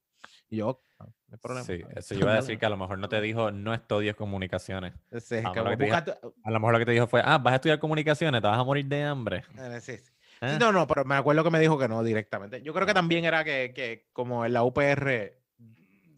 [0.50, 1.64] Y yo, "Ah, hay problema.
[1.66, 4.14] Sí, eso yo iba a decir que a lo mejor no te dijo no estudies
[4.14, 4.94] comunicaciones.
[5.20, 7.52] Sí, Ah, que lo búscate- A lo mejor lo que te dijo fue, ah, vas
[7.52, 9.44] a estudiar comunicaciones, te vas a morir de hambre.
[9.58, 10.04] Eh, sí, sí.
[10.04, 10.10] Sí,
[10.42, 10.58] ¿eh?
[10.58, 12.60] no, no, pero me acuerdo que me dijo que no directamente.
[12.62, 15.40] Yo creo que también era que, que como en la UPR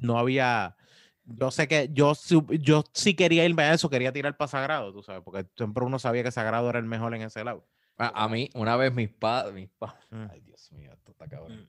[0.01, 0.76] no había,
[1.24, 2.12] yo sé que yo,
[2.60, 5.98] yo sí quería irme a eso, quería tirar para Sagrado, tú sabes, porque siempre uno
[5.98, 7.66] sabía que Sagrado era el mejor en ese lado.
[7.98, 10.26] A, a mí, una vez mis padres, mis pa- Mm.
[10.30, 11.68] ay Dios mío, esto está cabrón.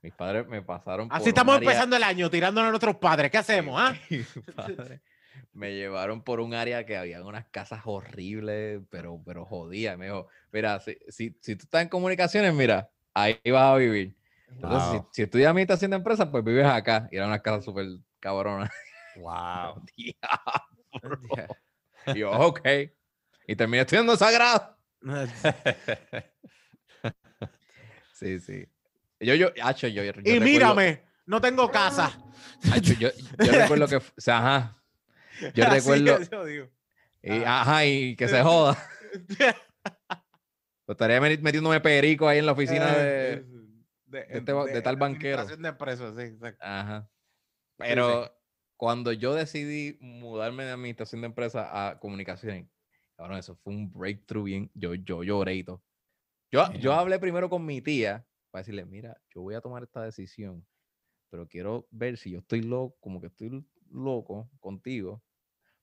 [0.00, 3.30] Mis padres me pasaron Así estamos área- empezando el año, tirándonos a nuestros padres.
[3.30, 3.94] ¿Qué hacemos, ah?
[5.52, 9.98] me llevaron por un área que había unas casas horribles, pero, pero jodidas.
[9.98, 14.16] Me dijo, mira, si, si, si tú estás en comunicaciones, mira, ahí vas a vivir.
[14.48, 15.08] Entonces, si- Wow.
[15.12, 17.08] si, estudias administración de empresas, pues vives acá.
[17.10, 17.86] Y era una casa súper
[18.20, 18.70] cabrona.
[19.16, 19.84] Wow.
[19.96, 21.20] Diablo.
[22.14, 22.60] Y yo, ok.
[23.48, 24.76] Y terminé estudiando sagrado.
[28.12, 28.66] Sí, sí.
[29.20, 32.18] Yo, yo, yo, yo y mírame, no tengo casa.
[32.82, 33.08] yo,
[33.44, 34.82] yo recuerdo que, o sea, ajá.
[35.54, 36.68] Yo Así recuerdo, que yo digo.
[37.22, 38.76] Y, ajá, y que se joda.
[40.86, 43.44] Estaría meti- metiéndome perico ahí en la oficina de...
[44.06, 45.44] de, este ba- de tal banquero.
[45.44, 45.72] de
[46.16, 46.64] sí, exacto.
[46.64, 47.10] Ajá.
[47.76, 48.32] Pero
[48.76, 52.66] cuando yo decidí mudarme de administración de empresa a comunicaciones,
[53.16, 54.70] cabrón, eso fue un breakthrough bien.
[54.74, 55.82] Yo, yo lloré y todo.
[56.50, 57.00] Yo, yo Ajá.
[57.02, 60.66] hablé primero con mi tía para decirle, mira, yo voy a tomar esta decisión,
[61.30, 65.22] pero quiero ver si yo estoy loco, como que estoy loco contigo,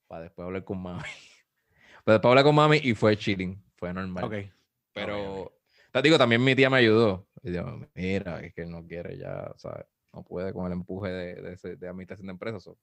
[0.07, 1.01] para después hablar con mami.
[2.05, 4.51] Pero después hablé con mami y fue chilling, fue normal.
[4.93, 5.59] Pero,
[5.91, 7.27] te digo, también mi tía me ayudó.
[7.41, 9.85] Y yo, mira, es que él no quiere ya, ¿sabes?
[10.13, 12.63] No puede con el empuje de, de, ese- de administración de empresas.
[12.63, 12.77] so".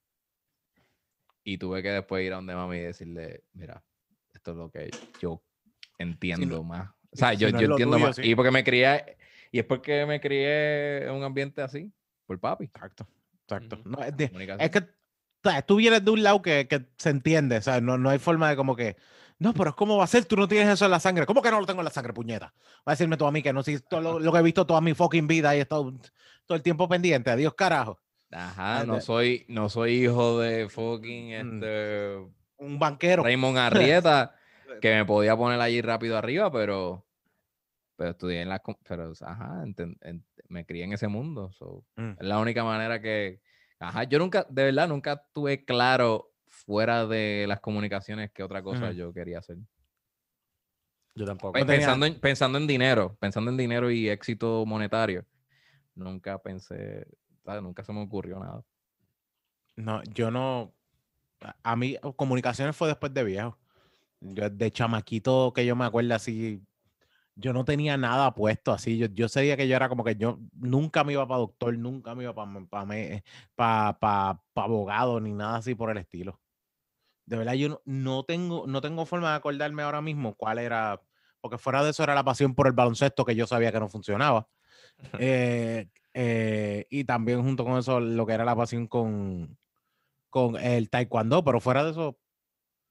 [1.45, 3.85] Y tuve que después ir a donde mami y decirle, mira,
[4.33, 5.43] esto es lo que yo
[5.99, 6.91] entiendo más.
[7.13, 8.17] O sea, si yo, no yo entiendo tuyo, más.
[8.17, 8.23] sí.
[8.25, 9.17] Y porque me crié,
[9.53, 11.93] y es porque me crié en un ambiente así,
[12.27, 12.65] por papi.
[12.65, 13.07] Exacto,
[13.45, 13.79] exacto.
[13.85, 14.83] No, es, de- es que
[15.67, 18.49] tú vienes de un lado que, que se entiende, o sea, no, no hay forma
[18.51, 18.97] de como que,
[19.39, 20.25] no, pero ¿cómo va a ser?
[20.25, 21.27] Tú no tienes eso en la sangre.
[21.27, 22.55] ¿Cómo que no lo tengo en la sangre, puñeta?
[22.79, 24.65] Va a decirme tú a mí que no, si todo lo, lo que he visto
[24.67, 25.93] toda mi fucking vida y he estado
[26.47, 27.31] todo el tiempo pendiente.
[27.31, 28.01] Adiós, carajo.
[28.31, 31.57] Ajá, Ah, no soy, no soy hijo de fucking Mm.
[31.57, 32.17] este,
[32.59, 33.25] Un banquero.
[33.25, 33.59] Raymond
[33.99, 34.37] Arrieta,
[34.81, 37.05] que me podía poner allí rápido arriba, pero,
[37.97, 39.65] pero estudié en la, pero, ajá,
[40.49, 41.53] me crié en ese mundo.
[41.53, 42.13] so, Mm.
[42.19, 43.41] Es la única manera que,
[43.79, 48.93] ajá, yo nunca, de verdad, nunca tuve claro fuera de las comunicaciones qué otra cosa
[48.93, 49.57] yo quería hacer.
[51.15, 51.53] Yo tampoco.
[51.59, 55.27] Tenía- Pensando en, pensando en dinero, pensando en dinero y éxito monetario,
[55.95, 57.07] nunca pensé,
[57.45, 57.63] ¿sabes?
[57.63, 58.63] nunca se me ocurrió nada.
[59.77, 60.75] No, yo no.
[61.63, 63.59] a- mí, comunicaciones fue después de viejo.
[64.21, 66.63] Yo, de chamaquito que yo me acuerdo así,
[67.35, 68.99] yo no tenía nada puesto así.
[68.99, 72.15] Yo, yo sabía que yo era como que yo nunca me iba para doctor, nunca
[72.15, 72.51] me iba para
[73.55, 76.41] pa, pa, pa abogado ni nada así por el estilo.
[77.27, 81.01] De verdad, yo no, no tengo, no tengo forma de acordarme ahora mismo cuál era,
[81.41, 83.89] porque fuera de eso era la pasión por el baloncesto que yo sabía que no
[83.89, 84.49] funcionaba.
[85.19, 89.59] Eh, eh, y también junto con eso lo que era la pasión con,
[90.31, 92.19] con el taekwondo, pero fuera de eso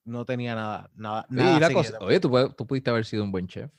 [0.05, 3.31] no tenía nada, nada, nada y la cosa- oye, tú, tú pudiste haber sido un
[3.31, 3.71] buen chef.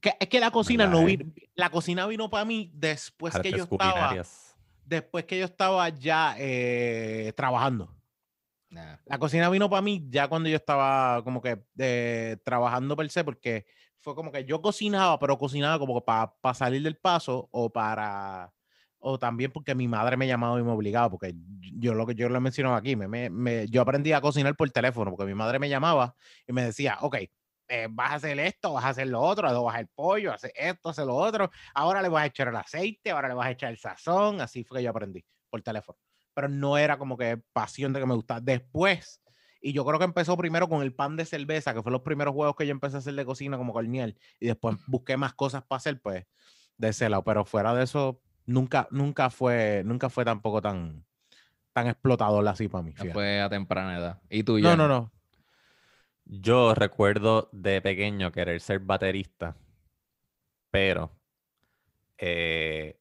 [0.00, 3.38] Que- es que la cocina no ¿Verdad, vino, la cocina vino para mí después que
[3.38, 4.24] Artes yo estaba,
[4.84, 7.94] después que yo estaba ya eh, trabajando.
[8.68, 8.96] Nah.
[9.04, 13.22] La cocina vino para mí ya cuando yo estaba como que eh, trabajando per se,
[13.24, 13.64] porque
[14.00, 18.52] fue como que yo cocinaba, pero cocinaba como que para salir del paso o para,
[18.98, 21.34] o también porque mi madre me llamaba y me obligaba, porque
[21.78, 24.54] yo lo que yo lo he mencionado aquí, me, me- me- yo aprendí a cocinar
[24.56, 26.14] por teléfono, porque mi madre me llamaba
[26.46, 27.16] y me decía, ok,
[27.68, 30.88] eh, vas a hacer esto, vas a hacer lo otro, vas el pollo, hacer esto,
[30.90, 33.70] hacer lo otro, ahora le vas a echar el aceite, ahora le vas a echar
[33.70, 35.98] el sazón, así fue que yo aprendí por teléfono
[36.36, 38.40] pero no era como que pasión de que me gustaba.
[38.42, 39.22] Después,
[39.62, 42.34] y yo creo que empezó primero con el pan de cerveza, que fue los primeros
[42.34, 45.62] juegos que yo empecé a hacer de cocina como corniel, y después busqué más cosas
[45.62, 46.26] para hacer, pues,
[46.76, 47.24] de ese lado.
[47.24, 51.06] Pero fuera de eso, nunca, nunca fue, nunca fue tampoco tan,
[51.72, 52.90] tan explotador así para mí.
[52.90, 53.14] No fíjate.
[53.14, 54.20] fue a temprana edad.
[54.28, 54.76] ¿Y tú, No, Jan?
[54.76, 55.12] no, no.
[56.26, 59.56] Yo recuerdo de pequeño querer ser baterista,
[60.70, 61.16] pero
[62.18, 63.00] eh,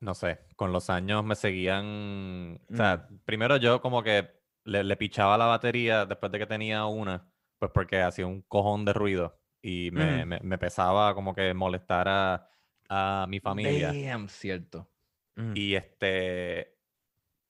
[0.00, 2.60] no sé, con los años me seguían.
[2.72, 4.30] O sea, primero yo como que
[4.64, 8.84] le, le pichaba la batería después de que tenía una, pues porque hacía un cojón
[8.84, 12.50] de ruido y me, me pesaba como que molestar a,
[12.88, 13.92] a mi familia.
[13.92, 14.88] Damn, cierto.
[15.36, 15.52] Mm.
[15.54, 16.76] Y este,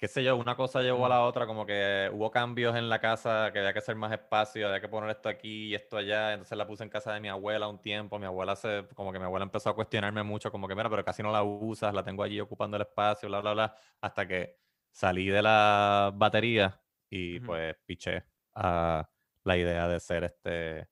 [0.03, 2.99] qué sé yo, una cosa llevó a la otra, como que hubo cambios en la
[2.99, 6.33] casa, que había que hacer más espacio, había que poner esto aquí y esto allá,
[6.33, 9.20] entonces la puse en casa de mi abuela un tiempo, mi abuela se, como que
[9.20, 12.03] mi abuela empezó a cuestionarme mucho, como que mira, pero casi no la usas, la
[12.03, 14.59] tengo allí ocupando el espacio, bla, bla, bla, hasta que
[14.91, 18.24] salí de la batería y pues piché
[18.57, 19.09] a
[19.45, 20.89] la idea de ser este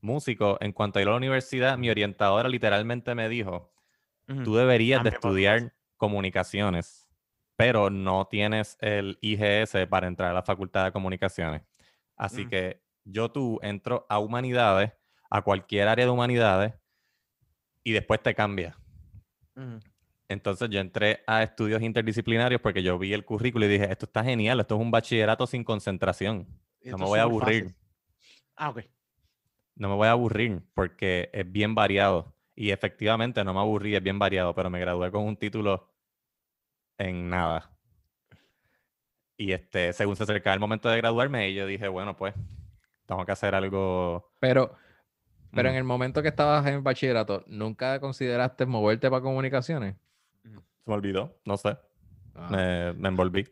[0.00, 0.58] músico.
[0.60, 3.72] En cuanto a ir a la universidad, mi orientadora literalmente me dijo,
[4.42, 6.99] tú deberías de estudiar comunicaciones,
[7.60, 11.60] pero no tienes el IGS para entrar a la facultad de comunicaciones.
[12.16, 12.48] Así Mm.
[12.48, 14.92] que yo tú entro a humanidades,
[15.28, 16.72] a cualquier área de humanidades,
[17.84, 18.76] y después te cambia.
[20.28, 24.24] Entonces yo entré a estudios interdisciplinarios porque yo vi el currículo y dije, esto está
[24.24, 26.46] genial, esto es un bachillerato sin concentración.
[26.84, 27.64] No me voy a aburrir.
[27.64, 27.76] fácil.
[28.56, 28.80] Ah, ok.
[29.74, 32.34] No me voy a aburrir porque es bien variado.
[32.54, 35.88] Y efectivamente no me aburrí, es bien variado, pero me gradué con un título
[37.00, 37.70] en nada.
[39.36, 42.34] Y este, según se acercaba el momento de graduarme, yo dije, bueno, pues,
[43.06, 44.30] tengo que hacer algo.
[44.38, 44.76] Pero,
[45.52, 45.78] pero en Mm.
[45.78, 49.96] el momento que estabas en bachillerato, ¿nunca consideraste moverte para comunicaciones?
[50.42, 50.50] Se
[50.90, 51.76] me olvidó, no sé.
[52.34, 52.48] Ah.
[52.50, 53.48] Me, me envolví.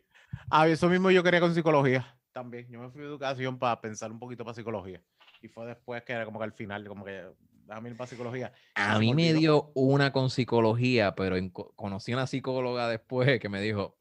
[0.51, 2.15] Ah, eso mismo yo quería con psicología.
[2.31, 2.67] también.
[2.69, 5.01] Yo me fui a educación para pensar un poquito para psicología.
[5.41, 7.25] Y fue después que era como que al final, como que
[7.69, 8.51] a mí para psicología.
[8.75, 12.87] A se mí me dio una con psicología, pero en co- conocí a una psicóloga
[12.89, 13.97] después que me dijo,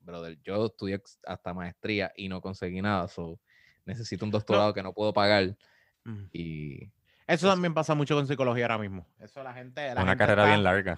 [0.00, 3.38] brother, yo estudié hasta maestría y no conseguí nada, so
[3.84, 5.56] necesito un doctorado que no puedo pagar
[6.04, 6.24] Mm.
[6.32, 6.90] y
[7.26, 9.06] Eso también pasa mucho con psicología ahora mismo.
[9.18, 9.84] Eso la gente.
[9.94, 10.92] la Una gente carrera está- bien larga.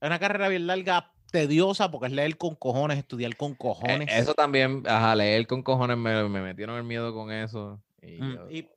[0.00, 4.08] Es una carrera bien larga, tediosa, porque es leer con cojones, estudiar con Eh, cojones.
[4.12, 7.82] eso también, ajá, leer con cojones me, me metieron el miedo con eso.
[8.00, 8.68] Y, Mm, yo y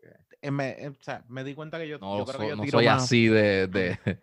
[0.51, 2.55] me, eh, o sea, me di cuenta que yo, no, yo creo so- que yo
[2.55, 3.97] no tiro soy más- así de, de,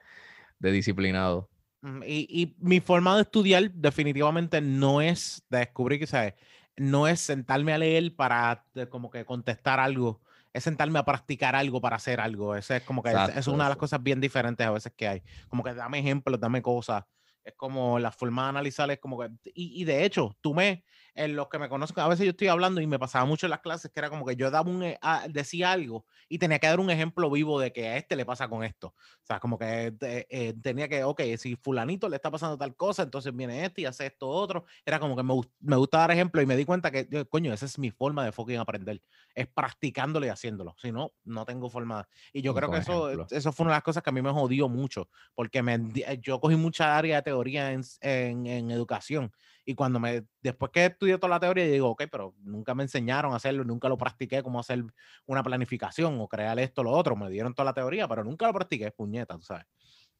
[0.58, 1.48] de disciplinado.
[1.82, 6.34] Mm, Y, y mi forma de estudiar definitivamente no es de descubrir que, ¿sabes?
[6.76, 10.20] No es sentarme a leer para de- como que contestar algo,
[10.52, 12.54] es sentarme a practicar algo para hacer algo.
[12.56, 15.06] Ese es como que es- es una de las cosas bien diferentes a veces que
[15.08, 15.22] hay.
[15.48, 17.04] Como que dame ejemplos, dame cosas.
[17.44, 19.28] Es como la forma de analizar es como que...
[19.54, 20.82] Y, y de hecho, tú me...
[21.16, 23.50] En los que me conocen, a veces yo estoy hablando y me pasaba mucho en
[23.50, 24.82] las clases que era como que yo daba un...
[24.82, 28.16] e- ah, decía algo y tenía que dar un ejemplo vivo de que a este
[28.16, 28.88] le pasa con esto.
[28.88, 32.74] O sea, como que eh, eh, tenía que, ok, si fulanito le está pasando tal
[32.74, 34.64] cosa, entonces viene este y hace esto otro.
[34.84, 37.66] Era como que me, me gusta dar ejemplo y me di cuenta que, coño, esa
[37.66, 39.00] es mi forma de fucking aprender.
[39.34, 40.74] Es practicándolo y haciéndolo.
[40.82, 42.08] Si no, no tengo forma.
[42.32, 43.36] Y yo creo que eso, ejemplo.
[43.36, 46.18] eso fue una de las cosas que a mí me jodió mucho, porque me, eh,
[46.20, 49.32] yo cogí mucha área de teoría en, en, en educación.
[49.64, 52.82] Y cuando me, después que estudié toda la teoría, yo digo, ok, pero nunca me
[52.82, 54.84] enseñaron a hacerlo, nunca lo practiqué, cómo hacer
[55.26, 57.16] una planificación o crear esto o lo otro.
[57.16, 59.64] Me dieron toda la teoría, pero nunca lo practiqué, puñeta, tú sabes.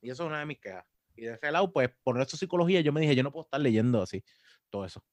[0.00, 0.84] Y eso es una de mis quejas.
[1.14, 3.60] Y de ese lado, pues, por eso psicología, yo me dije, yo no puedo estar
[3.60, 4.24] leyendo así,
[4.70, 5.04] todo eso.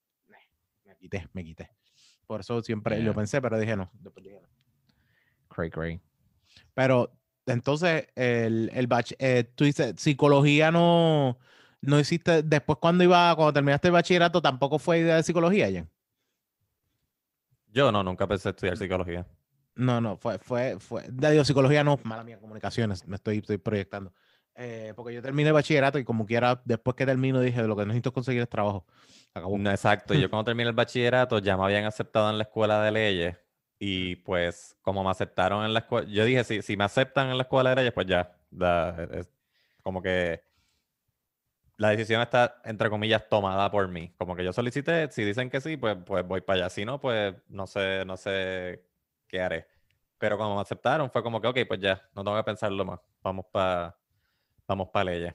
[0.84, 1.70] Me quité, me quité.
[2.28, 3.14] Por eso siempre lo Yeah.
[3.14, 3.90] pensé, pero dije no.
[3.94, 4.48] después dije no.
[5.50, 6.02] Cray, cray.
[6.74, 7.12] Pero
[7.46, 11.38] entonces, el, el bach- eh, tú dices, psicología no,
[11.82, 15.90] no hiciste, después cuando iba, cuando terminaste el bachillerato, tampoco fue idea de psicología, Jen.
[17.68, 19.26] Yo no, nunca pensé estudiar psicología.
[19.76, 23.58] No, no, fue, fue, fue, ya digo, psicología no, mala mía, comunicaciones, me estoy, estoy
[23.58, 24.14] proyectando.
[24.56, 27.86] Eh, porque yo terminé el bachillerato y como quiera, después que termino, dije, lo que
[27.86, 28.86] necesito es conseguir es trabajo.
[29.34, 29.58] Acabó.
[29.58, 30.14] No, exacto.
[30.14, 33.38] Yo cuando terminé el bachillerato ya me habían aceptado en la escuela de leyes
[33.80, 37.38] y pues como me aceptaron en la escuela, yo dije, si, si me aceptan en
[37.38, 39.30] la escuela de leyes, pues ya, da- es
[39.82, 40.44] como que
[41.82, 44.14] la decisión está, entre comillas, tomada por mí.
[44.18, 46.70] Como que yo solicité, si dicen que sí, pues, pues voy para allá.
[46.70, 48.86] Si no, pues no sé, no sé
[49.28, 49.68] qué haré.
[50.20, 53.00] Pero cuando me aceptaron fue como que, ok, pues ya, no tengo que pensarlo más.
[53.24, 53.96] Vamos para
[54.68, 55.34] vamos para leyes.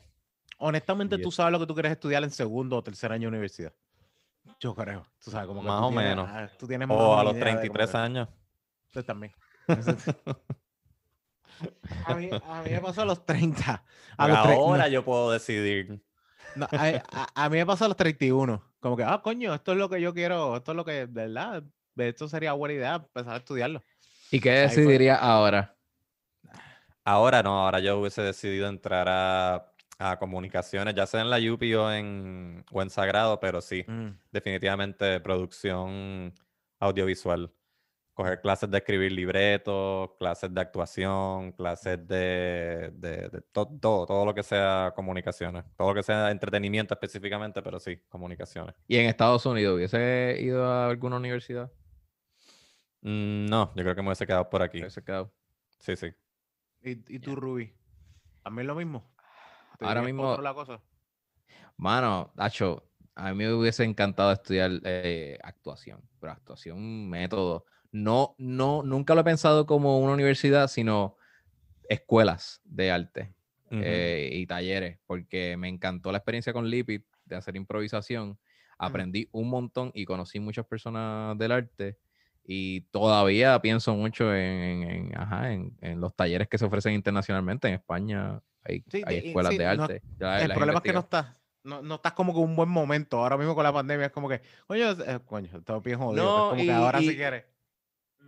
[0.58, 3.22] Honestamente, Y tú es- sabes lo que tú quieres estudiar en segundo o tercer año
[3.22, 3.72] de universidad.
[4.60, 5.04] Yo creo.
[5.22, 6.28] Tú sabes, como que Más o tienes- menos.
[6.32, 8.28] ah, tú tienes más O a los idea de como 33 que- años.
[8.86, 9.32] Usted también.
[12.06, 13.82] a, mí, a mí me pasó a los 30.
[14.16, 16.00] A los tre- no, Ahora yo puedo decidir.
[16.56, 18.62] No, a, a- a mí me pasó a los 31.
[18.80, 21.06] Como que, ah, coño, esto es lo que yo quiero, esto es lo que, de
[21.06, 21.62] verdad,
[21.96, 23.82] esto sería buena idea empezar a estudiarlo.
[24.30, 24.76] ¿Y qué fue.
[24.76, 25.76] decidiría ahora?
[27.04, 31.74] Ahora no, ahora yo hubiese decidido entrar a, a comunicaciones, ya sea en la UPI
[31.74, 34.08] o en, o en Sagrado, pero sí, Mm.
[34.32, 36.34] definitivamente producción
[36.80, 37.52] audiovisual.
[38.16, 44.24] Coger clases de escribir libretos, clases de actuación, clases de, de- de to- todo, todo
[44.24, 48.74] lo que sea comunicaciones, todo lo que sea entretenimiento específicamente, pero sí, comunicaciones.
[48.88, 51.70] ¿Y en Estados Unidos hubiese ido a alguna universidad?
[53.02, 54.78] Mm, no, yo creo que me hubiese quedado por aquí.
[54.80, 55.34] Hubiese quedado.
[55.78, 56.08] Sí, sí.
[56.82, 57.74] ¿Y, y tú, Ruby?
[58.42, 59.14] ¿También lo mismo?
[59.78, 60.80] ¿Te Ahora mismo- la cosa?
[61.76, 62.82] Mano, Nacho,
[63.14, 67.66] a mí me hubiese encantado estudiar eh, actuación, pero actuación, método.
[67.92, 71.16] No, no, nunca lo he pensado como una universidad, sino
[71.88, 73.34] escuelas de arte
[73.70, 73.80] Ujú.
[73.82, 78.38] eh, y talleres, porque me encantó la experiencia con Lipid de hacer improvisación.
[78.78, 81.98] Aprendí un montón y conocí muchas personas del arte
[82.44, 87.68] y todavía pienso mucho en, en- ajá, en- en los talleres que se ofrecen internacionalmente.
[87.68, 90.02] En España hay, Sí, hay escuelas sí, de no- arte.
[90.20, 91.34] Ya El problema es que no estás,
[91.64, 93.18] no, no estás como que un buen momento.
[93.18, 96.24] Ahora mismo con la pandemia es como que, coño, eh, coño, todo bien jodido.
[96.24, 97.44] No, es como y- que ahora y- sí quieres.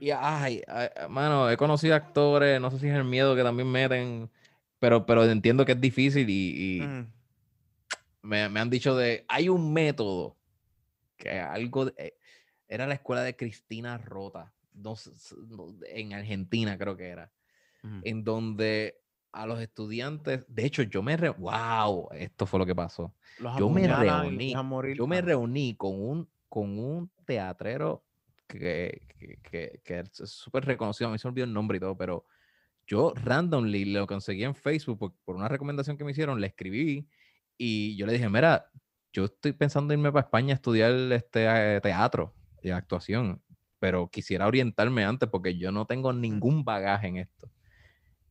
[0.01, 3.71] Y ay, ay, mano, he conocido actores, no sé si es el miedo que también
[3.71, 4.31] meten,
[4.79, 7.13] pero, pero entiendo que es difícil y, y Mm.
[8.23, 10.37] me, me han dicho de, hay un método
[11.17, 12.19] que algo, de- eh,
[12.69, 14.55] era la escuela de Cristina Rota,
[15.87, 17.33] en Argentina creo que era,
[17.83, 18.01] Ujú.
[18.05, 19.01] en donde
[19.33, 23.15] a los estudiantes, de hecho yo me, re, wow, esto fue lo que pasó.
[23.39, 24.55] Los yo me reuní.
[24.97, 28.05] Yo me Ah, reuní con un, con un teatrero
[28.49, 29.03] que,
[29.45, 32.27] que, que- es súper reconocido, a mí se me olvidó el nombre y todo, pero
[32.87, 37.09] yo randomly lo conseguí en Facebook por, por una recomendación que me hicieron, le escribí
[37.59, 38.71] y yo le dije, mira,
[39.13, 41.47] yo estoy pensando irme para España a estudiar este
[41.77, 43.43] eh, teatro y actuación.
[43.81, 47.51] pero quisiera orientarme antes porque yo no tengo ningún bagaje en esto.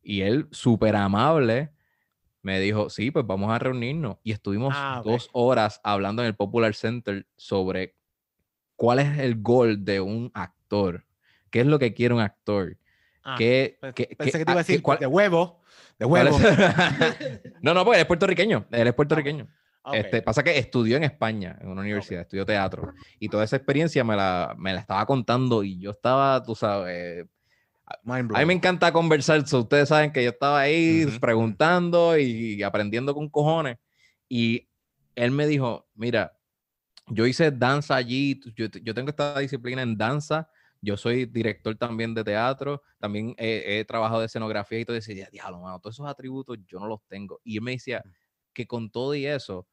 [0.02, 1.72] Y él, súper amable,
[2.42, 4.18] me dijo, sí, pues vamos a reunirnos.
[4.24, 5.06] Y estuvimos Ah, ok.
[5.06, 7.97] dos horas hablando en el Popular Center sobre
[8.78, 11.04] cuál es el gol de un actor,
[11.50, 12.76] qué es lo que quiere un actor,
[13.24, 15.60] Ah, qué, pe- qué- Pensé qué- que te iba a ah, decir cuál- de huevo.
[15.98, 16.38] De huevo.
[17.60, 19.48] no, no, pues él es puertorriqueño, él es puertorriqueño.
[19.82, 19.94] Ok.
[19.94, 22.94] Este, pasa que estudió en España, en una universidad, estudió teatro.
[23.18, 27.26] Y toda esa experiencia me la, me la estaba contando y yo estaba, tú sabes,
[27.86, 27.98] a
[28.38, 29.46] mí me encanta conversar.
[29.46, 31.20] so ustedes saben que yo estaba ahí Ujú.
[31.20, 33.78] preguntando y aprendiendo con cojones.
[34.28, 34.68] Y
[35.14, 36.37] él me dijo, mira,
[37.10, 40.48] yo hice danza allí, yo, yo tengo esta disciplina en danza,
[40.80, 44.96] yo soy director también de teatro, también he, he trabajado de escenografía y todo.
[44.96, 47.40] Y decía, diablo, mano, todos esos atributos yo no los tengo.
[47.44, 48.02] Y él me decía
[48.52, 49.66] que con todo y eso,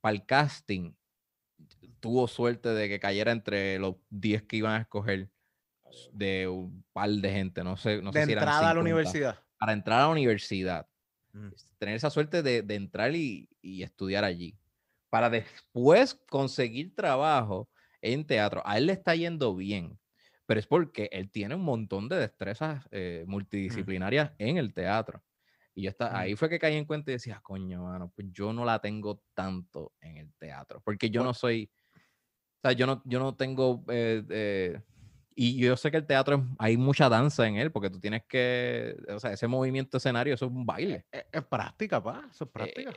[0.00, 0.92] para el casting,
[2.00, 5.28] tuvo suerte de que cayera entre los 10 que iban a escoger
[6.12, 8.68] de un par de gente, no sé, no de sé si eran entrada a la
[8.70, 9.38] 50, universidad.
[9.58, 10.86] Para entrar a la universidad,
[11.32, 11.48] Mm.
[11.78, 14.56] tener esa suerte de, de entrar y, y estudiar allí,
[15.10, 17.68] para después conseguir trabajo
[18.02, 18.62] en teatro.
[18.64, 19.98] A él le está yendo bien,
[20.46, 25.22] pero es porque él tiene un montón de destrezas eh, multidisciplinarias en el teatro.
[25.74, 28.52] Y yo está, ahí fue que caí en cuenta y decía, coño, mano, pues yo
[28.52, 33.00] no la tengo tanto en el teatro, porque yo no soy, o sea, yo no,
[33.04, 34.80] yo no tengo, eh, eh,
[35.36, 38.96] y yo sé que el teatro, hay mucha danza en él, porque tú tienes que,
[39.08, 41.06] o sea, ese movimiento escenario, eso es un baile.
[41.12, 42.26] Es, es práctica, pa.
[42.28, 42.92] Eso es práctica.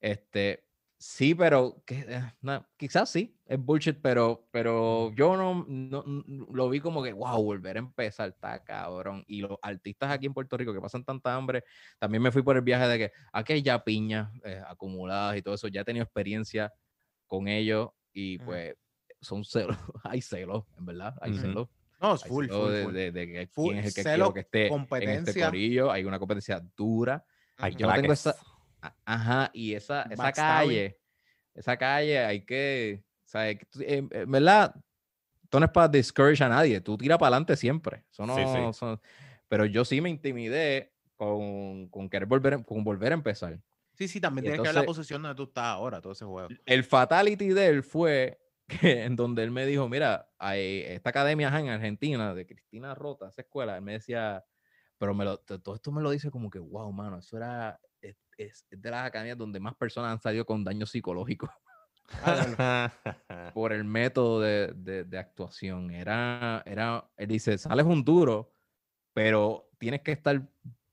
[0.00, 0.64] Este,
[1.06, 6.04] sí, pero que, eh, no, quizás sí, es bullshit, pero, pero yo no, no-
[6.50, 9.22] lo vi como que, wow, volver a empezar, está cabrón.
[9.26, 11.62] Y los artistas aquí en Puerto Rico que pasan tanta hambre,
[11.98, 15.42] también me fui por el viaje de que aquí hay ya piñas eh, acumuladas y
[15.42, 16.72] todo eso, ya he tenido experiencia
[17.26, 18.74] con ellos y pues
[19.20, 21.68] son celos, hay celos, en verdad, hay celos.
[22.00, 22.92] no, es Hay full, celos full, de, full.
[22.94, 26.18] de- Full quién es el que celo, quiero que esté en este corillo, hay una
[26.18, 27.24] competencia dura.
[27.76, 28.36] Yo no tengo esa-
[29.04, 30.98] Ajá, y esa, esa calle,
[31.54, 33.60] esa calle hay que, o sea, en-
[34.10, 34.74] en verdad,
[35.42, 38.04] esto no es para discourage a nadie, tú tira para adelante siempre.
[38.10, 38.72] Eso no, Sí, sí.
[38.78, 39.00] son-
[39.48, 43.60] pero yo sí me intimidé con, con querer volver, con volver a empezar.
[43.92, 46.12] Sí, sí, también Y tienes que ver la entonces- posición donde tú estás ahora, todo
[46.12, 46.48] ese juego.
[46.66, 48.40] El fatality de él fue
[48.92, 53.28] que en donde él me dijo, mira, hay esta academia en Argentina de Cristina Rota,
[53.28, 54.44] esa escuela, él me decía,
[54.98, 57.78] pero me lo, to- todo esto me lo dice como que, wow, mano, eso era,
[58.38, 61.50] es, de las academias donde más personas han salido con daño psicológico
[63.54, 65.90] por el método de, de- de actuación.
[65.90, 68.52] Era, era, él dice, sales un duro,
[69.12, 70.40] pero tienes que estar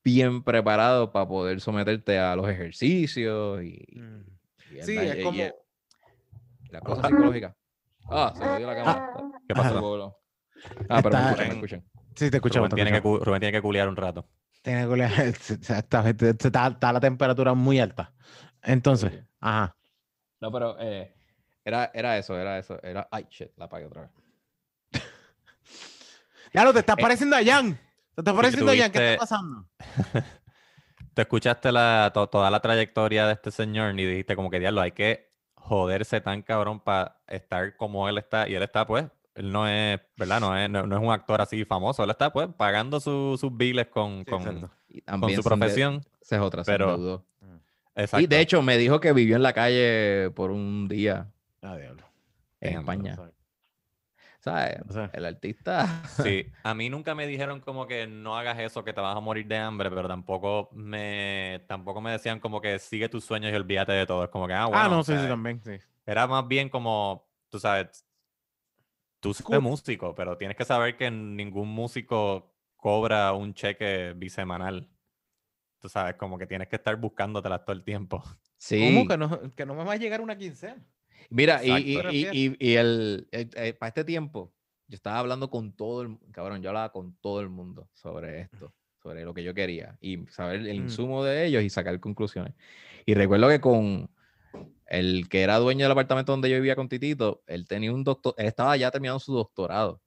[0.03, 4.21] bien preparado para poder someterte a los ejercicios y, Mm.
[4.71, 5.41] y el Sí, daño- es y como.
[5.43, 5.53] el-
[6.69, 7.55] la cosa psicológica.
[8.09, 9.13] Ah, se me dio la cámara.
[9.47, 10.17] ¿Qué pasó?
[10.89, 11.83] Ah, pero me escuchan, me escuchan.
[12.15, 12.69] Sí, te escuchamos.
[12.69, 14.25] Rubén Rubén tiene que culiar un rato.
[14.61, 14.83] Tiene
[15.17, 16.29] Exactamente.
[16.29, 18.13] Está, está la temperatura muy alta.
[18.61, 19.75] Entonces, ajá.
[20.39, 21.13] No, pero eh,
[21.65, 22.81] era, era eso, era eso.
[22.83, 24.11] Era, ay, shit, la apagué otra vez.
[26.53, 27.75] Ya lo te estás Eh, pareciendo a Jan.
[28.15, 28.91] Te estás pareciendo a Jan.
[28.91, 29.67] ¿Qué tuviste- está pasando?
[31.13, 34.81] Tú escuchaste la, to- toda la trayectoria de este señor y dijiste como que diablo,
[34.81, 38.47] hay que joderse tan cabrón para estar como él está.
[38.49, 39.05] Y él está, pues,
[39.35, 40.39] él no es, ¿verdad?
[40.41, 42.03] No es, no, no es un actor así famoso.
[42.03, 44.69] Él está, pues, pagando su- sus biles con, con, exacto.
[44.89, 46.01] Y con también su profesión.
[46.21, 47.23] Esa es otra, se pero-.
[48.19, 51.27] Y de hecho me dijo que vivió en la calle por un día
[51.61, 52.03] Ah, diablo.
[52.61, 53.15] en España.
[53.17, 53.29] no.
[54.39, 54.79] ¿Sabes?
[55.13, 56.01] El artista.
[56.23, 59.19] Sí, a mí nunca me dijeron como que no hagas eso, que te vas a
[59.19, 63.55] morir de hambre, pero tampoco me, tampoco me decían como que sigue tus sueños y
[63.55, 64.23] olvídate de todo.
[64.23, 65.61] Es como que, ah, bueno, ah, no, sí, sí, sea, también.
[65.63, 65.73] Sí.
[66.07, 68.03] Era más bien como, tú sabes,
[69.21, 69.55] tú Cool.
[69.55, 74.89] eres músico, pero tienes que saber que ningún músico cobra un cheque bisemanal.
[75.79, 78.21] Tú sabes, como que tienes que estar buscándotelas todo el tiempo.
[78.61, 78.79] Sí.
[78.79, 80.85] ¿Cómo que no, que no me va a llegar una quincena?
[81.31, 82.11] Mira, y, y, Exacto.
[82.13, 83.27] y, y- y el,
[83.79, 84.53] para este tiempo,
[84.87, 88.71] yo estaba hablando con todo el cabrón, yo hablaba con todo el mundo sobre esto,
[89.01, 90.83] sobre lo que yo quería y saber el Mm.
[90.83, 92.53] insumo de ellos y sacar conclusiones.
[93.07, 94.11] Y recuerdo que con
[94.87, 98.33] el que era dueño del apartamento donde yo vivía con Titito, él tenía un doctor,
[98.37, 100.01] él estaba ya terminando su doctorado.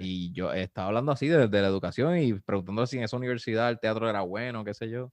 [0.00, 3.70] Y yo estaba hablando así de, de la educación y preguntándole si en esa universidad
[3.70, 5.12] el teatro era bueno, qué sé yo.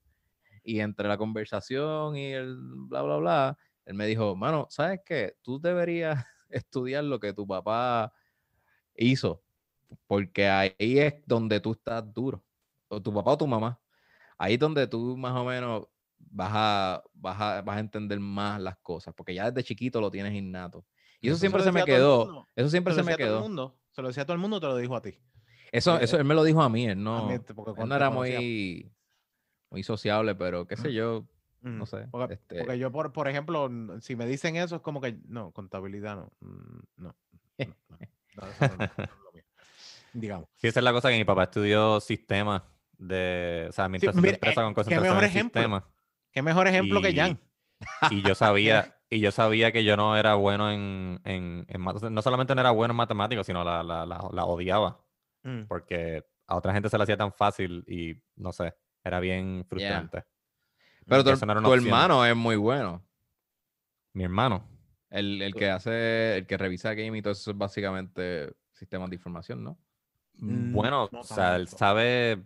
[0.64, 5.36] Y entre la conversación y el bla, bla, bla, él me dijo, mano, ¿sabes qué?
[5.42, 8.14] Tú deberías estudiar lo que tu papá
[8.96, 9.44] hizo,
[10.08, 12.44] porque ahí es donde tú estás duro,
[12.88, 13.80] o tu papá o tu mamá.
[14.38, 15.88] Ahí es donde tú más o menos
[16.34, 20.10] vas a, vas a, vas a entender más las cosas, porque ya desde chiquito lo
[20.12, 20.86] tienes innato.
[21.22, 23.38] Y eso, Eso se siempre se me quedó, eso siempre Eso se me decía todo
[23.38, 23.44] el quedó.
[23.44, 23.80] mundo.
[23.92, 25.18] Se lo decía a todo el mundo, te lo dijo a ti.
[25.72, 27.96] Eso, Eh, eso él me lo dijo a mí, él no, porque él cuando no
[27.96, 28.92] era muy,
[29.70, 31.26] muy sociable, pero qué sé yo,
[31.62, 32.08] no Mm, sé.
[32.12, 33.70] Porque, este, porque yo, por, por ejemplo,
[34.02, 36.32] si me dicen eso, es como que, no, contabilidad no.
[36.42, 37.16] mm, No.
[37.60, 37.98] no, no,
[38.36, 39.44] no, eso no- no es lo mío.
[40.14, 40.50] Digamos.
[40.58, 42.64] Sí, esa es la cosa que mi papá estudió sistemas
[42.98, 45.62] de, o sea, administración mira, de empresa eh, con qué concentración mejor en ejemplo.
[45.62, 45.84] sistemas.
[46.34, 47.40] Qué mejor ejemplo que Jan.
[48.12, 51.84] Y yo sabía, y yo sabía que yo no era bueno en, en, en
[52.14, 55.00] no solamente no era bueno en matemáticas, sino la, la, la, la odiaba,
[55.46, 55.64] Mm.
[55.68, 58.74] porque a otra gente se le hacía tan fácil y no sé,
[59.04, 60.24] era bien frustrante.
[61.06, 63.06] pero tu, no hermano es muy bueno.
[64.14, 64.66] Mi hermano.
[65.10, 69.18] El, el que hace, el que revisa game y todo eso es básicamente sistemas de
[69.18, 69.78] información, ¿no?
[70.36, 72.42] Bueno, no o sea, él sabe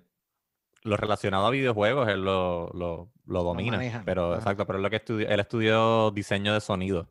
[0.83, 4.01] lo relacionado a videojuegos, él lo, lo, lo domina.
[4.05, 4.37] pero ajá.
[4.37, 7.09] exacto, pero es lo que estudió, él estudió diseño de sonido.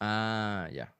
[0.00, 0.94] Ah, ya.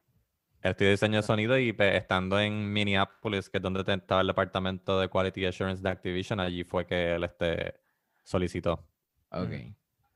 [0.62, 4.26] Él estudió diseño de sonido y pues, estando en Minneapolis, que es donde estaba el
[4.28, 7.74] departamento de Quality Assurance de Activision, allí fue que él este,
[8.22, 8.86] solicitó.
[9.30, 9.50] Ok.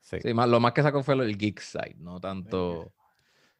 [0.01, 0.19] Sí.
[0.21, 2.93] Sí, más, lo más que sacó fue lo- el geek side, no tanto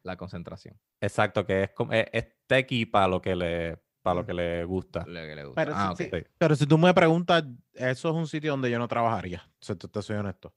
[0.03, 0.79] la concentración.
[1.01, 3.77] Exacto, que es, como- es, es techie para lo que le,
[4.07, 5.03] para lo que le gusta.
[5.05, 5.61] Lo que le gusta.
[5.65, 6.09] Pero, ah, sí- ok.
[6.15, 7.43] sí, pero si tú me preguntas,
[7.73, 10.53] eso es un sitio donde yo no trabajaría, si te, te soy honesto.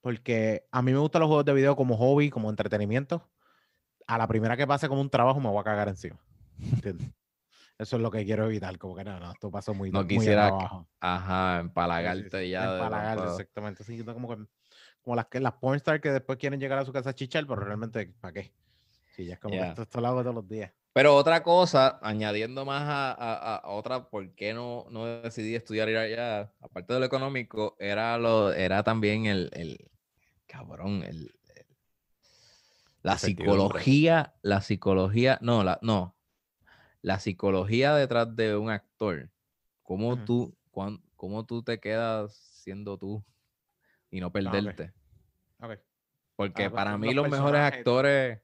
[0.00, 3.28] Porque a mí me gustan los juegos de video como hobby, como entretenimiento.
[4.06, 6.18] A la primera que pase como un trabajo me voy a cagar encima.
[6.60, 7.10] ¿entiendes?
[7.78, 10.08] Eso es lo que quiero evitar, como que no, no, esto pasó muy, No muy
[10.08, 10.88] de quisiera que- trabajo.
[11.00, 12.66] Ajá, Sí, sí, empalagarte sí, ya.
[12.72, 13.84] de empalagarte, tanto- exactamente.
[13.84, 14.44] Sí, no, como, que,
[15.02, 17.60] como las, que, las pornstars que después quieren llegar a su casa a chichar, pero
[17.60, 18.52] realmente, ¿para qué?
[19.14, 19.62] Sí, ya es como Ya.
[19.64, 20.72] que esto, esto lo hago todos los días.
[20.96, 25.90] Pero otra cosa, añadiendo más a, a- a otra, ¿por qué no, no decidí estudiar
[25.90, 26.50] ir allá?
[26.58, 29.90] Aparte de lo económico, era lo, era también el, el
[30.46, 31.66] cabrón, el, el-
[33.02, 36.16] la psicología, la psicología, no, la, no,
[37.02, 39.30] la psicología detrás de un actor.
[39.82, 43.22] ¿Cómo tú, cuán- cómo tú te quedas siendo tú
[44.10, 44.94] y no perderte?
[45.60, 45.72] Ok.
[46.36, 48.40] Porque Ah, pues, para los mí los mejores personajes actores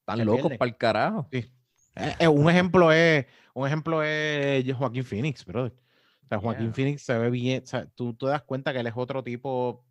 [0.00, 1.28] están locos para el carajo.
[1.32, 1.50] Sí.
[1.96, 5.72] Eh, eh, un ejemplo es un ejemplo es Joaquín Phoenix, brother.
[6.24, 6.74] O sea, Joaquín Yeah.
[6.74, 9.84] Phoenix se ve bien, o sea, tú te das cuenta que él es otro tipo,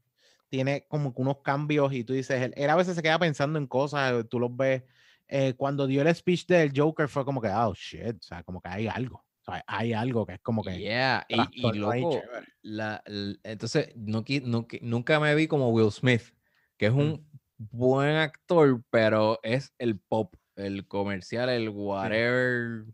[0.49, 3.67] tiene como unos cambios y tú dices, él, él a veces se queda pensando en
[3.67, 4.83] cosas, eh, tú los ves,
[5.27, 8.59] eh, cuando dio el speech del Joker fue como que, oh, shit, o sea, como
[8.59, 10.79] que hay algo, o sea, hay algo que es como que...
[10.79, 12.21] Yeah, y, y loco,
[12.63, 16.33] la, l- entonces no, no nunca me vi como Will Smith,
[16.77, 22.85] que es un buen actor, pero es el pop, el comercial, el whatever,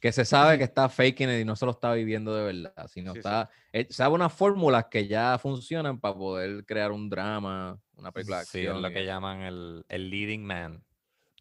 [0.00, 2.88] que se sabe que está faking it y no se lo está viviendo de verdad,
[2.88, 3.28] sino Sí, sí.
[3.28, 8.40] está, él sabe unas fórmulas que ya funcionan para poder crear un drama, una película
[8.40, 10.82] de Sí, es lo que llaman el, el leading man.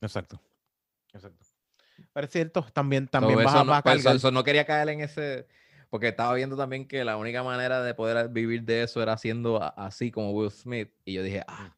[0.01, 0.39] Exacto.
[1.13, 1.45] Exacto.
[2.13, 4.15] Pero es cierto, también, So, también vas eso a, no, vas a pues, eso- cargar-
[4.17, 5.47] eso no quería caer en ese,
[5.89, 9.61] porque estaba viendo también que la única manera de poder vivir de eso era siendo
[9.77, 10.91] así como Will Smith.
[11.05, 11.75] Y yo dije, ah,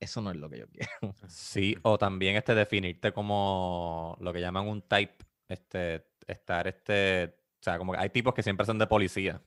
[0.00, 0.88] eso no es lo que yo quiero.
[1.28, 5.16] Sí, o también este definirte como lo que llaman un type,
[5.48, 9.40] este, estar este, o sea, como que hay tipos que siempre hacen de policía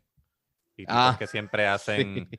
[0.75, 2.29] y tipos Ah, que siempre hacen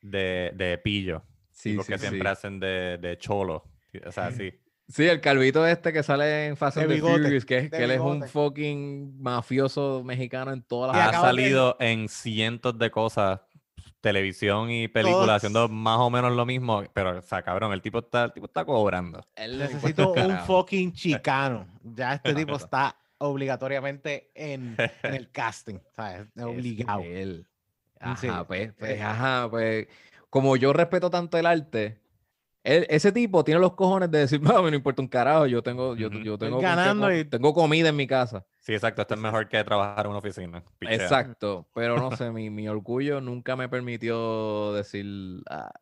[0.00, 2.06] de, de pillo, Sí, tipos sí, que sí.
[2.08, 3.64] siempre hacen de, de cholo,
[4.06, 4.52] o sea, sí.
[4.88, 7.70] Sí, el calvito este que sale en Fast De and the bigote, Furious, que, es-
[7.70, 11.04] que él es un fucking mafioso mexicano en todas las...
[11.04, 13.40] Ha acaba de- salido en cientos de cosas,
[14.00, 15.36] televisión y películas, Todas.
[15.38, 18.46] haciendo más o menos lo mismo, pero, o sea, cabrón, el tipo está, el tipo
[18.46, 19.26] está cobrando.
[19.34, 21.66] Él Necesito un fucking chicano.
[21.82, 26.26] Ya este tipo está obligatoriamente en, en el casting, ¿sabes?
[26.36, 27.00] Es Obligado.
[27.02, 27.46] él.
[28.18, 28.28] Sí.
[28.28, 29.02] Ajá, pues, pues, Eh.
[29.02, 29.88] ajá, pues,
[30.28, 31.98] como yo respeto tanto el arte,
[32.66, 35.62] él- ese tipo tiene los cojones de decir, no, me no importa un carajo, yo
[35.62, 38.44] tengo, yo, yo tengo, ganando co- y- tengo comida en mi casa.
[38.60, 40.62] Sí, exacto, esto es mejor que trabajar en una oficina.
[40.78, 40.96] pichea.
[40.96, 45.72] Exacto, pero no sé, mi, mi orgullo nunca me permitió decir, ah,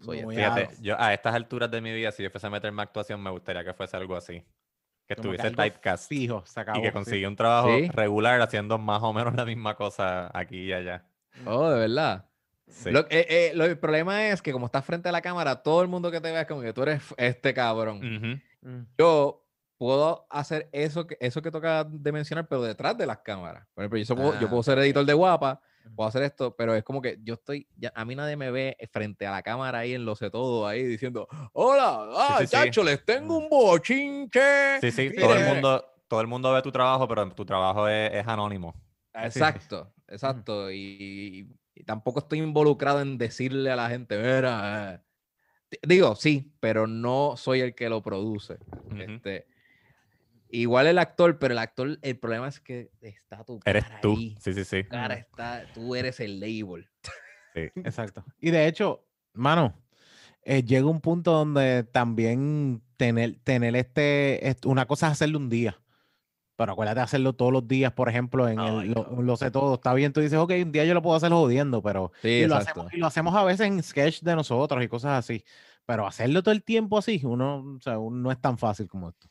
[0.00, 0.34] soy Muy.
[0.36, 3.22] Fíjate, yo a estas alturas de mi vida, si yo fuese a meterme a actuación,
[3.22, 4.42] me gustaría que fuese algo así.
[5.06, 6.78] Que Como que estuviese algo typecast Fijo, se acabó.
[6.78, 6.92] y que sí.
[6.92, 7.88] consiga un trabajo Sí.
[7.88, 11.04] regular haciendo más o menos la misma cosa aquí y allá.
[11.46, 12.24] Oh, de verdad.
[12.72, 12.90] Sí.
[12.90, 15.82] Lo, eh, eh, lo- el problema es que como estás frente a la cámara, todo
[15.82, 17.98] el mundo que te vea es como que tú eres este cabrón.
[17.98, 18.68] Ujú.
[18.70, 18.86] Mm.
[18.98, 19.44] Yo
[19.78, 23.66] puedo hacer eso que, eso que toca de mencionar, pero detrás de las cámaras.
[23.74, 24.84] Por ejemplo, yo, so- puedo, yo Ah, puedo ser ok.
[24.84, 25.94] editor de guapa, Ujú.
[25.96, 28.76] puedo hacer esto, pero es como que yo estoy, ya, a mí nadie me ve
[28.92, 32.52] frente a la cámara ahí en lo sé todo, ahí diciendo, hola, ah, sí, sí.
[32.52, 34.80] chacho, les tengo un bochinche.
[34.80, 35.52] Sí, sí, todo el Mire".
[35.52, 38.74] mundo, todo el mundo ve tu trabajo, pero tu trabajo es, es anónimo.
[39.14, 40.70] Exacto, exacto.
[40.70, 45.00] Y, y tampoco estoy involucrado en decirle a la gente, mira, eh".
[45.70, 48.58] Di- digo, sí, pero no soy el que lo produce.
[48.98, 49.46] Este,
[50.48, 54.12] igual el actor, pero el actor, el problema es que está tu Eres cara tú.
[54.12, 54.36] ahí.
[54.40, 54.82] Sí, sí, sí.
[54.84, 56.88] Tu cara está, tú eres el label.
[57.54, 57.70] sí.
[57.76, 58.24] Exacto.
[58.40, 59.74] Y de hecho, mano,
[60.42, 65.48] eh, llega un punto donde también tener, tener este, est- una cosa es hacerlo un
[65.48, 65.80] día.
[66.62, 69.74] Pero acuérdate de hacerlo todos los días, por ejemplo, en el, lo, lo sé todo.
[69.74, 72.46] Está bien, tú dices, ok, un día yo lo puedo hacer jodiendo, pero Sí, y
[72.46, 75.44] lo, hacemos, y lo hacemos a veces en sketch de nosotros y cosas así.
[75.86, 79.08] Pero hacerlo todo el tiempo así, uno, o sea, uno no es tan fácil como
[79.08, 79.28] esto.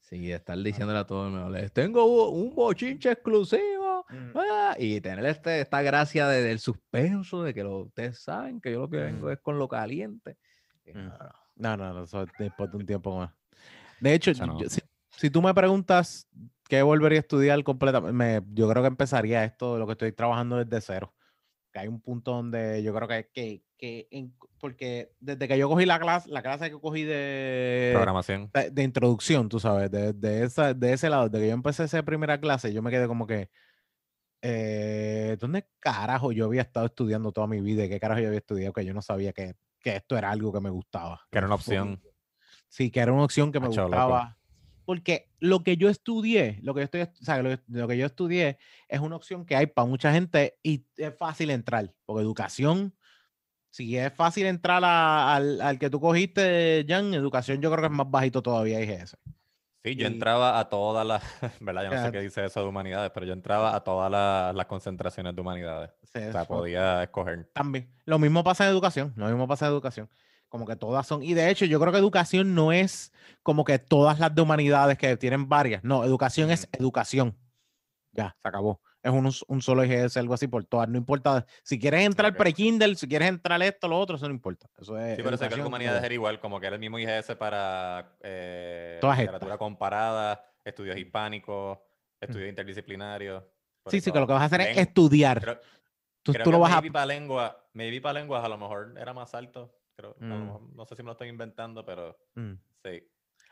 [0.00, 4.06] Sí, estar diciéndole a todo el mundo, les tengo un bochinche exclusivo.
[4.34, 8.72] ah", y tener este, esta gracia de- del suspenso, de que lo, ustedes saben que
[8.72, 9.30] yo lo que vengo Mm.
[9.32, 10.36] es con lo caliente.
[10.86, 10.98] Mm.
[10.98, 11.16] no, no.
[11.56, 13.30] No, no, no, eso es después de un tiempo más.
[14.00, 14.58] De hecho, Eso no.
[14.58, 14.80] yo- si,
[15.10, 16.26] si tú me preguntas
[16.70, 20.56] qué volvería a estudiar completamente, me- yo creo que empezaría esto, lo que estoy trabajando
[20.64, 21.14] desde cero.
[21.72, 25.68] Que hay un punto donde yo creo que, que, que en- porque desde que yo
[25.68, 28.50] cogí la clase, la clase que cogí de, Programación.
[28.54, 31.84] de, de introducción, tú sabes, de, de esa, de ese lado, de que yo empecé
[31.84, 33.50] esa primera clase, yo me quedé como que,
[34.42, 37.84] eh, ¿dónde carajo yo había estado estudiando toda mi vida?
[37.84, 38.72] ¿Y ¿Qué carajo yo había estudiado?
[38.72, 41.20] Que yo no sabía que, que esto era algo que me gustaba.
[41.30, 42.02] Que era una opción.
[42.68, 43.96] Sí, que era una opción que me Acho, loco.
[44.90, 48.06] Porque lo que yo estudié, lo que yo estoy, o sea, lo, lo que yo
[48.06, 48.58] estudié
[48.88, 51.94] es una opción que hay para mucha gente y es fácil entrar.
[52.06, 52.92] Porque educación,
[53.70, 57.86] si es fácil entrar a- al, al que tú cogiste, Jan, educación yo creo que
[57.86, 59.16] es más bajito todavía IGS.
[59.84, 61.22] Sí, yo Y- entraba a todas las,
[61.60, 61.84] ¿verdad?
[61.84, 64.66] Yo no sé qué dice eso de humanidades, pero yo entraba a todas las, las
[64.66, 65.90] concentraciones de humanidades.
[66.12, 67.48] Sí, O sea, podía escoger.
[67.54, 67.94] También.
[68.06, 69.12] Lo mismo pasa en educación.
[69.14, 70.10] Lo mismo pasa en educación.
[70.50, 71.22] Como que todas son.
[71.22, 73.12] Y de hecho, yo creo que educación no es
[73.42, 75.82] como que todas las de humanidades que tienen varias.
[75.84, 77.38] No, educación es educación.
[78.12, 78.80] Ya, se acabó.
[79.00, 80.88] Es un, un solo IGS, algo así por todas.
[80.88, 81.46] No importa.
[81.62, 82.36] Si quieres entrar Ok.
[82.38, 84.68] pre-Kindle, si quieres entrar esto, lo otro, eso no importa.
[84.76, 85.16] Eso es.
[85.16, 88.16] Sí, pero sé que el humanidades era igual, como que era el mismo IGS para
[88.22, 89.58] eh, Todas literatura estas.
[89.58, 91.78] comparada, estudios hispánicos,
[92.20, 93.44] estudios interdisciplinarios.
[93.84, 95.40] por Sí, sí, que lo que vas a hacer es estudiar.
[95.40, 95.60] creo-
[96.24, 96.82] tú creo tú que lo vas a.
[96.82, 99.72] para lengua, maybe para lenguas a lo mejor era más alto.
[100.00, 100.44] Creo, a lo Mm.
[100.46, 102.52] mejor- no sé si me lo estoy inventando, pero Mm.
[102.84, 103.02] sí.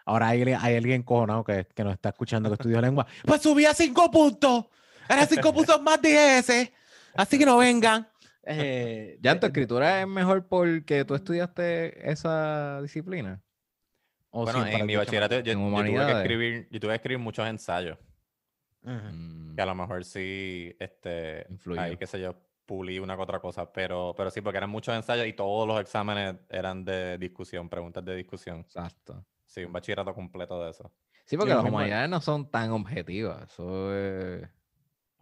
[0.06, 3.06] Ahora hay, hay alguien cojonado que, que nos está escuchando que estudió lengua.
[3.26, 4.64] Pues subí a cinco puntos.
[5.08, 6.72] Era cinco puntos más de.
[7.14, 8.08] Así que no vengan.
[8.44, 13.42] Eh, Ya, tu eh, escritura es mejor porque tú estudiaste esa disciplina.
[14.30, 17.18] o bueno, en mi bachillerato yo, En yo tuve que escribir, yo tuve que escribir
[17.18, 17.98] muchos ensayos.
[18.82, 21.46] Que a lo mejor sí, este,
[21.76, 22.34] ahí qué sé yo,
[22.68, 25.80] pulí una que otra cosa, pero, pero sí, porque eran muchos ensayos y todos los
[25.80, 28.60] exámenes eran de discusión, preguntas de discusión.
[28.60, 29.24] Exacto.
[29.46, 30.92] Sí, un bachillerato completo de eso.
[31.24, 33.42] Sí, porque las humanidades no son tan objetivas.
[33.50, 34.46] Eso es...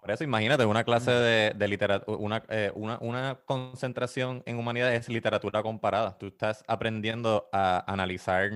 [0.00, 5.00] Por eso, imagínate, una clase de, de literatura, una, eh, una, una concentración en humanidades
[5.00, 6.18] es literatura comparada.
[6.18, 8.50] Tú estás aprendiendo a analizar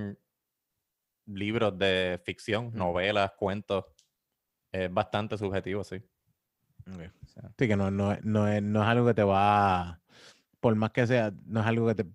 [1.27, 3.85] libros de ficción, novelas, cuentos.
[4.73, 6.03] Es bastante subjetivo, sí.
[6.86, 7.01] Ok.
[7.24, 10.01] o sea, Sí, que no, no, es- no, es, no es algo que te va,
[10.61, 12.07] por más que sea, no es algo que te,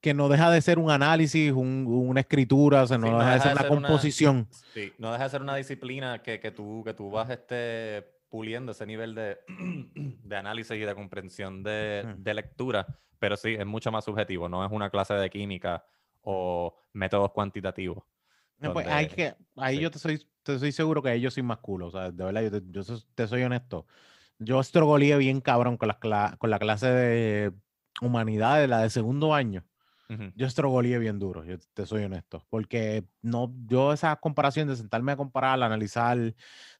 [0.00, 3.18] que no deja de ser un análisis, un- una escritura, o sea, no, Sí, no
[3.20, 4.48] deja de ser de una ser una- composición.
[4.74, 8.72] Sí, no deja de ser una disciplina que, que tú, que tú vas este, puliendo
[8.72, 9.38] ese nivel de,
[9.94, 12.86] de análisis y de comprensión de, de lectura,
[13.18, 15.84] pero sí, es mucho más subjetivo, no es una clase de química
[16.22, 18.02] o métodos cuantitativos.
[18.58, 19.82] No, pues, hay que, ahí sí.
[19.82, 22.42] yo te soy, te soy seguro que ellos soy más culo, o sea, de verdad,
[22.42, 22.82] yo te, yo
[23.14, 23.86] te soy honesto.
[24.38, 27.52] Yo estrogoleé bien cabrón con, cla- con la clase de
[28.02, 29.64] humanidades, la de segundo año.
[30.10, 30.32] Ujú.
[30.36, 35.12] Yo estrogoleé bien duro, yo te soy honesto, porque no, yo esa comparación de sentarme
[35.12, 36.18] a comparar, a analizar,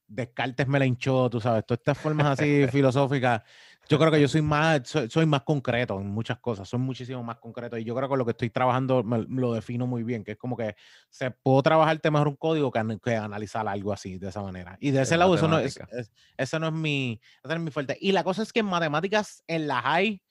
[0.07, 3.41] Descartes me la hinchó, tú sabes, todas estas formas así filosóficas,
[3.87, 7.23] yo creo que yo soy más, soy, soy más concreto en muchas cosas, soy muchísimo
[7.23, 10.23] más concreto y yo creo que lo que estoy trabajando me- lo defino muy bien,
[10.23, 10.75] que es como que
[11.09, 14.77] se puedo trabajarte mejor un código que, que analizar algo así, de esa manera.
[14.79, 17.53] Y de ese Es lado, eso no es, es- eso no es mi, eso no
[17.55, 17.97] es mi fuerte.
[17.99, 20.21] Y la cosa es que en matemáticas, en la high,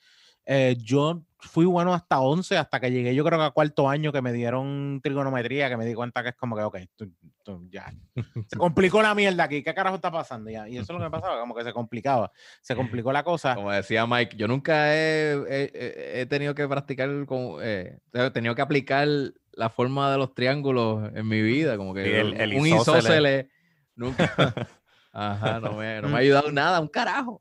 [0.46, 4.12] eh, yo fui bueno hasta 11, hasta que llegué yo creo que a cuarto año
[4.12, 7.12] que me dieron trigonometría, que me di cuenta que es como que, ok, tú-
[7.42, 7.92] tú ya,
[8.46, 10.50] se complicó la mierda aquí, ¿qué carajo está pasando?
[10.50, 13.22] Ya, y eso es lo que me pasaba, como que se complicaba, se complicó la
[13.24, 13.54] cosa.
[13.54, 18.54] Como decía Mike, yo nunca he, he- he- tenido que practicar, con, eh, he tenido
[18.54, 19.06] que aplicar
[19.52, 23.02] la forma de los triángulos en mi vida, como que el- el un isósceles.
[23.04, 23.46] isósceles
[23.94, 24.16] nunca.
[25.12, 27.40] Ajá, no me, no me ha ayudado nada, un carajo.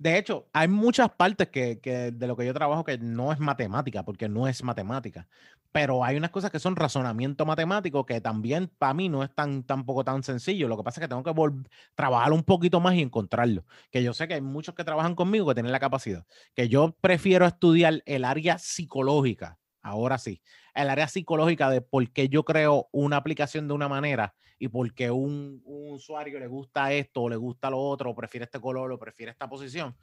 [0.00, 3.38] De hecho, hay muchas partes que, que de lo que yo trabajo que no es
[3.38, 5.28] matemática, porque no es matemática.
[5.72, 9.62] Pero hay unas cosas que son razonamiento matemático que también para mí no es tan
[9.62, 10.68] tampoco tan sencillo.
[10.68, 13.66] Lo que pasa es que tengo que trabajar un poquito más y encontrarlo.
[13.90, 16.24] Que yo sé que hay muchos que trabajan conmigo que tienen la capacidad.
[16.54, 20.42] Que yo prefiero estudiar el área psicológica ahora sí.
[20.74, 24.92] El área psicológica de por qué yo creo una aplicación de una manera y por
[24.94, 28.92] qué un, un usuario le gusta esto o le gusta lo otro, prefiere este color
[28.92, 29.96] o prefiere esta posición.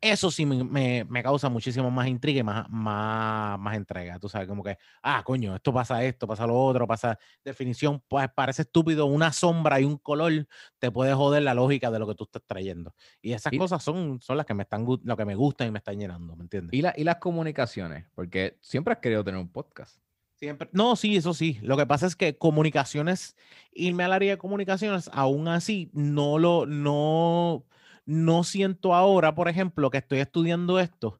[0.00, 4.18] Eso sí me, me- me causa muchísimo más intriga y más, más, más entrega.
[4.20, 8.28] Tú sabes, como que, ah, coño, esto pasa esto, pasa lo otro, pasa definición, pues
[8.32, 10.46] parece estúpido, una sombra y un color
[10.78, 12.94] te puede joder la lógica de lo que tú estás trayendo.
[13.20, 15.70] Y esas Y- cosas son, son las que me están, lo que me gustan y
[15.72, 16.74] me están llenando, ¿me entiendes?
[16.78, 20.00] ¿Y, la- y las comunicaciones, porque siempre has querido tener un podcast.
[20.36, 20.68] Siempre.
[20.72, 21.58] No, sí, eso sí.
[21.62, 23.34] Lo que pasa es que comunicaciones,
[23.72, 27.64] irme al área de comunicaciones, aún así, no lo, no,
[28.08, 31.17] no siento ahora, por ejemplo, que estoy estudiando esto,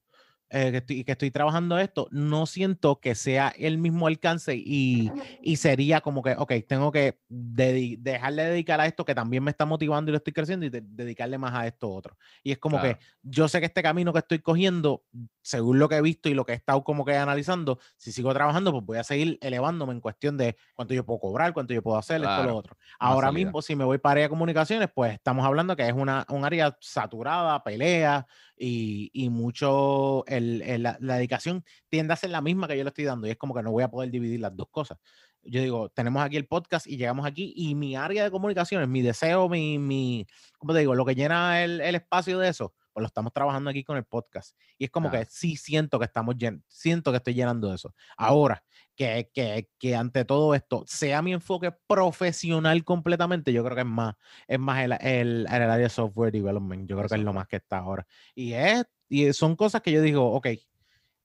[0.51, 5.15] eh, que, estoy, que estoy trabajando esto, no siento que sea el mismo alcance y,
[5.41, 9.51] y sería como que, ok, tengo que dejarle de dedicar a esto que también me
[9.51, 12.17] está motivando y lo estoy creciendo y de- dedicarle más a esto otro.
[12.43, 12.99] Y es como Claro.
[12.99, 15.05] que yo sé que este camino que estoy cogiendo,
[15.43, 18.33] según lo que he visto y lo que he estado como que analizando, si sigo
[18.33, 21.83] trabajando, pues voy a seguir elevándome en cuestión de cuánto yo puedo cobrar, cuánto yo
[21.83, 22.77] puedo hacer, esto, Claro, lo otro.
[22.99, 26.25] Ahora mismo, si me voy para área de comunicaciones, pues estamos hablando que es una,
[26.29, 28.27] un área saturada, pelea
[28.59, 32.85] y, y mucho, el, el- la, la dedicación tiende a ser la misma que yo
[32.85, 34.99] le estoy dando y es como que no voy a poder dividir las dos cosas.
[35.43, 39.03] Yo digo, tenemos aquí el podcast y llegamos aquí y mi área de comunicaciones, mi
[39.03, 40.27] deseo, mi, mi
[40.59, 40.95] ¿cómo te digo?
[40.95, 44.05] Lo que llena el, el espacio de eso, pues lo estamos trabajando aquí con el
[44.05, 44.57] podcast.
[44.77, 47.95] Y es como que sí siento que estamos llen siento que estoy llenando eso.
[48.17, 48.65] Ahora,
[48.97, 53.87] que, que, que ante todo esto sea mi enfoque profesional completamente, yo creo que es
[53.87, 54.17] más,
[54.49, 56.89] es más el, el, el área de software development.
[56.89, 58.05] Yo creo que es lo más que está ahora.
[58.35, 60.49] Y es, y son cosas que yo digo, ok,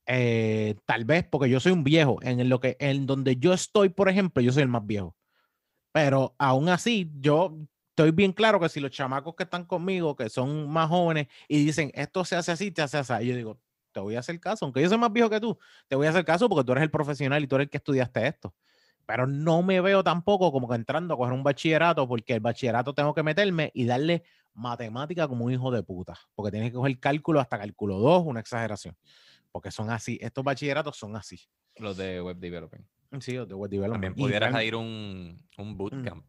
[0.06, 3.90] eh, tal vez porque yo soy un viejo, en lo que, en donde yo estoy,
[3.90, 5.16] por ejemplo, yo soy el más viejo.
[5.92, 7.58] Pero aún así, yo
[7.94, 11.64] estoy bien claro que si los chamacos que están conmigo, que son más jóvenes, y
[11.64, 13.60] dicen, esto se hace así, te hace así, yo digo,
[13.92, 16.10] te voy a hacer caso, aunque yo soy más viejo que tú, te voy a
[16.10, 18.56] hacer caso porque tú eres el profesional y tú eres el que estudiaste esto.
[19.06, 22.96] Pero no me veo tampoco como que entrando a coger un bachillerato, porque el bachillerato
[22.96, 27.00] tengo que meterme y darle matemática como un hijo de puta, porque tienes que coger
[27.00, 28.98] cálculo hasta cálculo 2, una exageración,
[29.52, 31.40] porque son así, estos bachilleratos son así.
[31.76, 32.88] Los de web development.
[33.20, 34.18] Sí, los de web También development.
[34.18, 36.26] Y pudieras ir un, un bootcamp.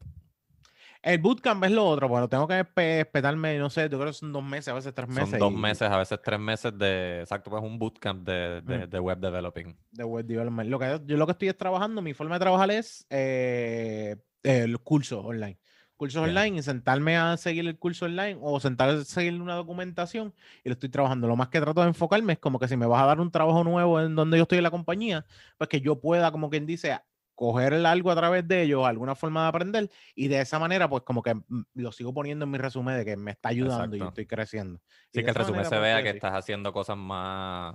[1.04, 4.14] El bootcamp es lo otro, bueno, tengo que espe- esperarme, no sé, yo creo que
[4.14, 5.28] son dos meses, a veces tres meses.
[5.30, 8.86] Son dos y- meses, a veces tres meses de, exacto, pues un bootcamp de, de,
[8.86, 8.90] Mm.
[8.90, 9.76] de web developing.
[9.90, 10.70] de web development.
[10.70, 14.66] Lo que yo lo que estoy es trabajando, mi forma de trabajar es eh, eh,
[14.66, 15.58] los cursos online.
[15.96, 16.28] Cursos Ya.
[16.28, 20.70] online y sentarme a seguir el curso online o sentarme a seguir una documentación y
[20.70, 21.28] lo estoy trabajando.
[21.28, 23.30] Lo más que trato de enfocarme es como que si me vas a dar un
[23.30, 25.24] trabajo nuevo en donde yo estoy en la compañía,
[25.58, 26.98] pues que yo pueda, como quien dice,
[27.34, 31.02] coger algo a través de ellos, alguna forma de aprender y de esa manera, pues
[31.02, 33.98] como que mm, lo sigo poniendo en mi resumen de que me está ayudando y
[34.00, 34.20] yo Exacto.
[34.22, 34.80] estoy creciendo.
[35.12, 36.16] Y Sí, que el resumen se pues, vea que así.
[36.18, 37.74] estás haciendo cosas más,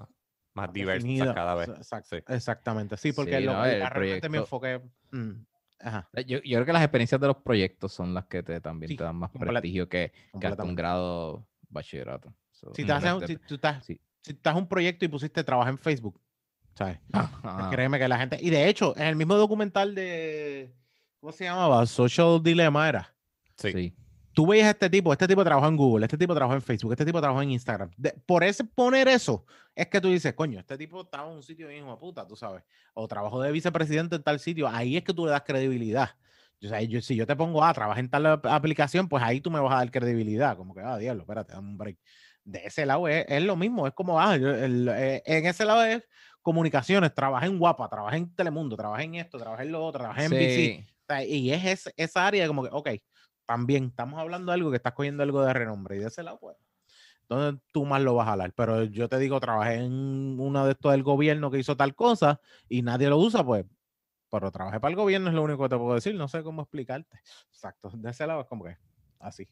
[0.54, 1.70] más diversas definida, cada vez.
[1.70, 2.18] exact- Sí.
[2.28, 4.82] Exactamente, sí, porque Sí, lo, no, el- realmente mi proyecto- enfoque.
[5.12, 5.32] mm,
[5.82, 8.60] ajá, Eh, Yo, yo creo que las experiencias de los proyectos son las que te,
[8.62, 12.34] también Sí, te dan más prestigio que, que hasta un grado bachillerato.
[12.52, 14.00] So, Si, te haces si tú estás, sí.
[14.22, 16.20] si estás un proyecto y pusiste trabajo en Facebook,
[16.80, 16.98] ¿sabes?
[17.72, 18.38] Créeme que la gente.
[18.42, 20.74] Y de hecho, en el mismo documental de.
[21.20, 21.86] ¿Cómo se llamaba?
[21.86, 23.16] Social Dilemma era.
[23.58, 23.72] Sí.
[23.72, 23.96] Sí.
[24.34, 26.94] Tú veías a este tipo, este tipo trabajó en Google, este tipo trabajó en Facebook,
[26.94, 27.92] este tipo trabajó en Instagram.
[27.98, 29.46] De- por ese poner eso,
[29.76, 32.26] es que tú dices, coño, este tipo estaba en un sitio bien hijo de puta,
[32.26, 32.64] tú sabes.
[32.94, 36.12] O trabajó de vicepresidente en tal sitio, ahí es que tú le das credibilidad.
[36.64, 39.42] O sea, yo- si yo te pongo, ah, trabaja en tal ap- aplicación, pues ahí
[39.42, 40.56] tú me vas a dar credibilidad.
[40.56, 41.98] Como que, ah, diablo, espérate, dame un break.
[42.46, 45.66] De ese lado es, es lo mismo, es como, ah, yo- el- eh, en ese
[45.66, 46.02] lado es
[46.50, 50.26] comunicaciones, trabajé en Guapa, trabajé en Telemundo, trabajé en esto, trabajé en lo otro, trabajé
[50.26, 50.56] en BC.
[50.56, 50.86] Sí.
[50.88, 52.90] O sea, y es esa área como que, ok,
[53.46, 56.40] también estamos hablando de algo que estás cogiendo algo de renombre y de ese lado,
[56.40, 56.58] pues,
[57.22, 58.52] entonces tú más lo vas a hablar.
[58.54, 62.42] Pero yo te digo, trabajé en uno de estos del gobierno que hizo tal cosa
[62.68, 63.66] y nadie lo usa, pues,
[64.32, 66.64] pero trabajé para el gobierno es lo único que te puedo decir, no sé cómo
[66.64, 67.20] explicarte.
[67.52, 68.76] Exacto, de ese lado es como que
[69.20, 69.48] así.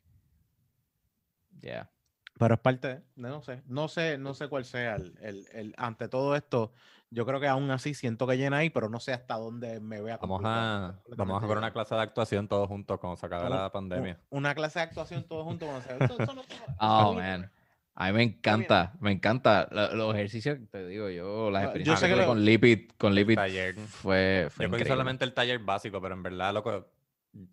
[1.62, 1.92] Yeah.
[2.38, 5.74] Pero es parte de, no sé, no sé, no sé cuál sea el, el- el-
[5.78, 6.72] ante todo esto,
[7.10, 10.02] yo creo que aún así siento que llena ahí, pero no sé hasta dónde me
[10.02, 13.26] voy a Vamos a, vamos a ver una clase de actuación todos juntos cuando se
[13.26, 14.20] acabe la pandemia.
[14.30, 15.68] Una clase de actuación todos juntos.
[15.70, 17.52] cuando se- eso- eso no- eso Oh, man.
[18.00, 22.00] A mí me encanta, me encanta lo- los ejercicios, te digo yo, las yo experiencias
[22.00, 23.74] sé que que tuve lo- con Lipid, con Lipid taller.
[23.76, 24.88] fue, fue Yo cogí increíble.
[24.90, 26.84] solamente el taller básico, pero en verdad lo que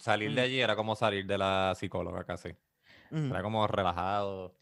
[0.00, 0.44] salir de Mm.
[0.44, 2.50] allí era como salir de la psicóloga casi.
[3.10, 3.26] Ujú.
[3.26, 4.54] Era como relajado.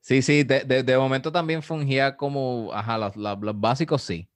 [0.00, 4.28] Sí, sí, de, de- de momento también fungía como, ajá, los, los- los básicos sí.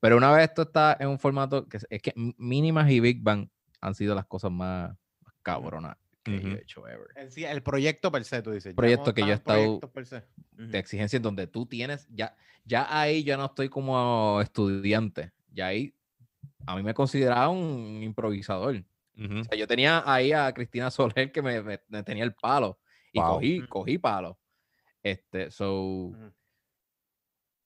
[0.00, 3.22] Pero una vez esto está en un formato que es, es que mínimas y Big
[3.22, 3.48] Bang
[3.80, 4.90] han sido las cosas más,
[5.22, 6.56] más cabronas que yo Ujú.
[6.56, 7.06] he hecho ever.
[7.14, 8.72] En sí, el proyecto per se, tú dices.
[8.72, 10.16] ya Proyecto que yo he estado proyectos per se.
[10.16, 10.66] Ujú.
[10.70, 15.60] De exigencia en donde tú tienes, ya, ya ahí yo no estoy como estudiante, y
[15.60, 15.94] ahí
[16.66, 18.82] a mí me consideraba un improvisador.
[19.16, 19.40] Ujú.
[19.40, 22.78] O sea, yo tenía ahí a Cristina Soler que me, me- me tenía el palo
[23.16, 23.34] y Wow.
[23.34, 24.38] cogí, cogí palo.
[25.02, 26.32] Este, so, Ujú.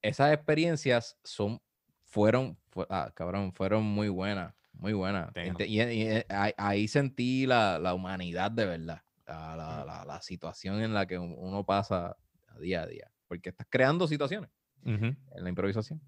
[0.02, 1.60] esas experiencias son,
[2.04, 5.30] fueron, fue- ah, cabrón, fueron muy buenas, muy buenas.
[5.34, 10.04] Ente- Y, y, eh, ahí, ahí sentí la, la humanidad de verdad, la, la- la-
[10.04, 12.16] la situación en la que un- uno pasa
[12.48, 14.50] a día a día, porque estás creando situaciones
[14.84, 15.06] Ujú.
[15.06, 16.00] en la improvisación.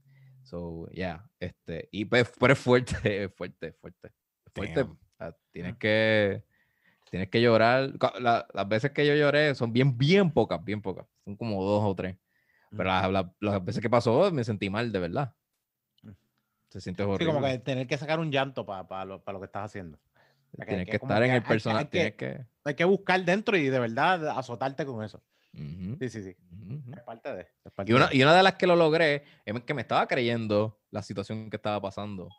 [0.42, 2.94] So, yeah, este, y pues, pero es fuerte,
[3.36, 4.12] fuerte, fuerte.
[4.54, 4.74] fuerte.
[4.84, 4.98] Damn.
[5.18, 6.44] Sea, tienes que,
[7.12, 7.92] tienes que llorar.
[8.20, 11.06] La- las veces que yo lloré son bien, bien pocas, bien pocas.
[11.26, 12.16] Son como dos o tres.
[12.70, 15.34] Pero las, las- las veces que pasó me sentí mal, de verdad.
[16.70, 17.34] Se siente Sí, horrible.
[17.34, 19.98] como que tener que sacar un llanto para lo, pa lo que estás haciendo.
[20.56, 21.80] sea, que- Tienes que estar en que el personaje.
[21.80, 22.46] hay que- Tienes que...
[22.64, 25.22] Hay que buscar dentro y de verdad azotarte con eso.
[25.52, 26.34] Sí, sí, sí.
[26.96, 27.42] Es parte de.
[27.62, 28.16] es parte Y una, de.
[28.16, 31.56] y una de las que lo logré es que me estaba creyendo la situación que
[31.56, 32.30] estaba pasando.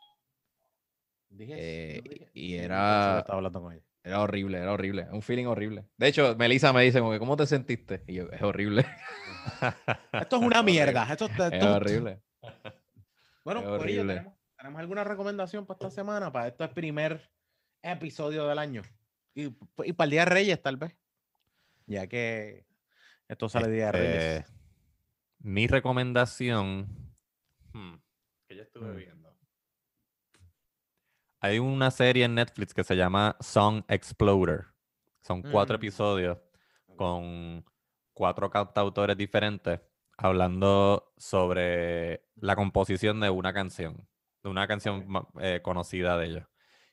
[1.28, 3.82] Dije, eh, no dije- y sí, era- Estaba hablando con ella.
[4.06, 5.08] Era horrible, era horrible.
[5.10, 5.86] Un feeling horrible.
[5.96, 8.04] De hecho, Melissa me dice, como que, ¿cómo te sentiste?
[8.06, 8.84] Y yo, es horrible.
[10.12, 11.08] Esto es una mierda.
[11.10, 12.20] Esto, esto- Es horrible.
[13.44, 14.14] Bueno, Es horrible.
[14.14, 16.32] ¿tenemos, ¿tenemos alguna recomendación para esta semana?
[16.32, 17.30] Para este primer
[17.82, 18.80] episodio del año.
[19.34, 19.54] Y,
[19.84, 20.96] y para el Día de Reyes, tal vez.
[21.86, 22.64] Ya que
[23.28, 24.24] esto sale Día de Reyes.
[24.24, 24.44] Eh,
[25.40, 26.86] mi recomendación.
[27.74, 27.94] hmm,
[28.48, 28.96] que yo estuve Mm.
[28.96, 29.23] viendo.
[31.44, 34.64] Hay una serie en Netflix que se llama Song Exploder.
[35.20, 35.80] Son cuatro Mm.
[35.80, 36.38] episodios
[36.96, 37.62] con
[38.14, 39.78] cuatro cantautores diferentes
[40.16, 44.08] hablando sobre la composición de una canción,
[44.42, 45.06] de una canción
[45.38, 46.46] eh, conocida de ellos.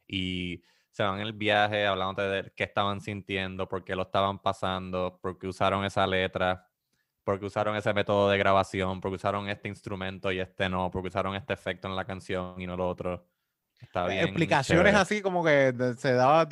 [0.06, 4.40] Y se van en el viaje hablando de qué estaban sintiendo, por qué lo estaban
[4.40, 6.70] pasando, por qué usaron esa letra,
[7.24, 10.92] por qué usaron ese método de grabación, por qué usaron este instrumento y este no,
[10.92, 13.26] por qué usaron este efecto en la canción y no lo otro.
[13.82, 14.24] Está bien.
[14.26, 14.98] Explicaciones chévere.
[15.02, 16.48] así como que se daba.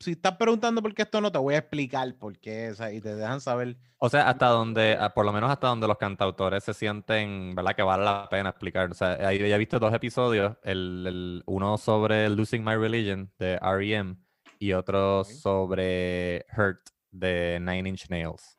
[0.00, 2.70] si estás preguntando por qué esto no, te voy a explicar por qué.
[2.70, 3.76] o sea, y te dejan saber.
[3.98, 7.74] O sea, hasta donde, ah, por lo menos hasta donde los cantautores se sienten, ¿verdad?
[7.74, 8.90] Que vale la pena explicar.
[8.90, 13.32] O sea, ahí ya he visto dos episodios, el, el- uno sobre Losing My Religion
[13.38, 14.14] de R.E.M.
[14.60, 16.80] y otro sobre Hurt
[17.10, 18.56] de Nine Inch Nails.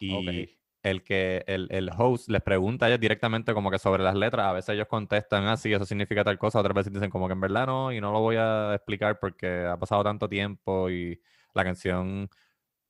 [0.00, 0.58] Y.
[0.84, 4.46] el que el, el host les pregunta a ellos directamente como que sobre las letras,
[4.46, 7.40] a veces ellos contestan así, eso significa tal cosa, otras veces dicen como que en
[7.40, 11.20] verdad no, y no lo voy a explicar porque ha pasado tanto tiempo y
[11.54, 12.28] la canción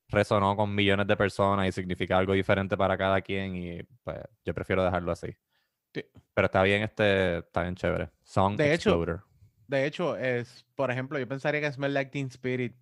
[0.08, 4.52] resonó con millones de personas y significa algo diferente para cada quien y pues yo
[4.54, 5.28] prefiero dejarlo así.
[5.94, 6.04] Sí.
[6.34, 8.10] Pero está bien este, está bien chévere.
[8.22, 9.20] Song De hecho, Exploder.
[9.66, 12.74] De hecho, es, por ejemplo, yo pensaría que Smell Like Teen Spirit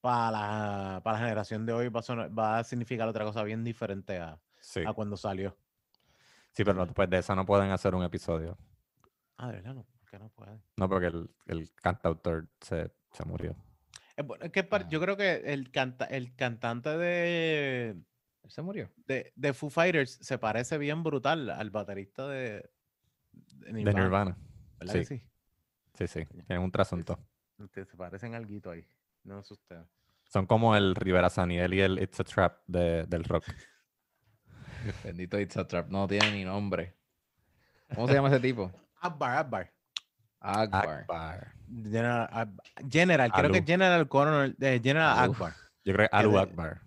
[0.00, 3.42] para la, para la generación de hoy va a, sonar- va a significar otra cosa
[3.44, 4.38] bien diferente a,
[4.68, 4.82] Sí.
[4.86, 5.56] a cuando salió.
[6.52, 8.58] Sí, pero pues de esa no pueden hacer un episodio.
[9.38, 10.60] Ah, de verdad, no, que no puede.
[10.76, 13.56] No, porque el, el cantautor se, se murió.
[14.16, 14.88] Es, bueno, es que Ah.
[14.88, 17.90] yo creo que el, canta, el cantante de,
[18.42, 18.90] Él se murió.
[19.06, 22.68] de, de Foo Fighters se parece bien brutal al baterista de,
[23.32, 24.02] de De Nirvana.
[24.02, 24.36] Nirvana.
[24.80, 25.18] ¿Verdad que sí.
[25.18, 25.24] sí?
[25.94, 26.26] Sí, sí.
[26.46, 27.18] Tienen un trasunto.
[27.72, 28.84] Se parecen algo ahí.
[29.24, 29.80] No es usted.
[30.24, 33.44] Son como el Rivera Saniel y el It's a Trap de- del rock.
[35.04, 35.88] Bendito It's a Trap.
[35.88, 36.94] No tiene ni nombre.
[37.94, 38.70] ¿Cómo se llama ese tipo?
[39.00, 39.72] Akbar, Akbar.
[40.40, 41.00] Akbar.
[41.00, 41.52] Akbar.
[41.68, 42.60] General, Ab-
[42.90, 43.66] General, creo que Alu.
[43.66, 45.32] General Coronel, eh, General Alu.
[45.32, 45.54] Akbar.
[45.84, 46.80] Yo creo que Alu Akbar.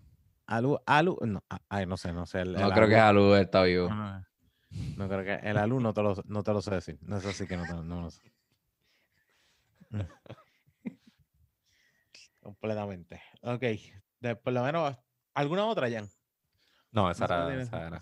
[0.48, 2.42] Alu, Alu, no, ay, no sé, no sé.
[2.42, 3.90] el- No el creo que Alu- Alu está vivo.
[3.90, 6.98] no, creo que el Alu no te lo, no te lo sé decir.
[7.02, 8.22] No es así que no, te- no lo sé.
[12.42, 13.22] Completamente.
[13.42, 13.64] Ok.
[14.20, 14.98] De, por lo menos,
[15.34, 16.08] ¿alguna otra, Jan?
[16.92, 18.02] No, esa No era, tienes- esa era.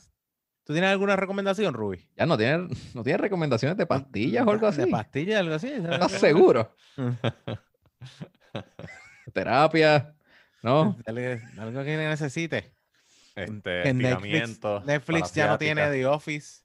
[0.63, 2.07] ¿Tú tienes alguna recomendación, Ruby?
[2.15, 4.81] Ya no tiene, no tiene recomendaciones de pastillas o algo así.
[4.81, 5.67] ¿De pastillas, algo así?
[5.67, 6.75] ¿Estás seguro?
[9.33, 10.15] Terapia.
[10.61, 10.97] ¿No?
[11.05, 12.73] Algo que necesite.
[13.35, 16.63] Este, Que Netflix, Netflix ya no tiene The Office.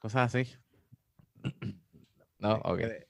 [0.00, 0.52] Cosas así.
[2.38, 2.78] No, ok.
[2.78, 3.06] Que-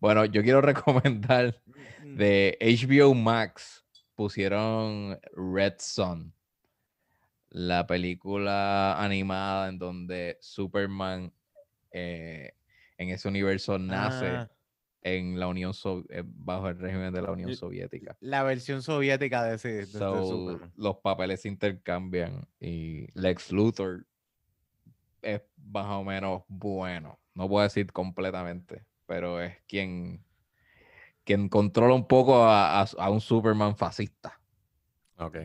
[0.00, 1.60] Bueno, yo quiero recomendar
[2.02, 2.16] Mm.
[2.16, 3.84] de HBO Max
[4.16, 6.32] pusieron Red Son,
[7.50, 11.32] la película animada en donde Superman
[11.92, 12.52] eh,
[12.98, 14.50] en ese universo nace Ah,
[15.02, 15.72] en la Unión
[16.08, 18.16] eh, bajo el régimen de la Unión Soviética.
[18.20, 19.68] la versión soviética de ese.
[19.68, 20.72] de este Superman.
[20.76, 24.04] los papeles se intercambian y Lex Luthor
[25.22, 27.20] es más o menos bueno.
[27.34, 30.24] No puedo decir completamente, pero es quien,
[31.26, 34.40] quien controla un poco a, a- a un Superman fascista.
[35.18, 35.36] Ok.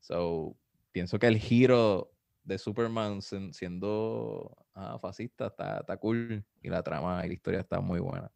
[0.00, 0.56] So,
[0.90, 6.82] pienso que el giro de Superman sen- siendo ah, fascista está, está cool y la
[6.82, 8.30] trama y la historia está muy buena.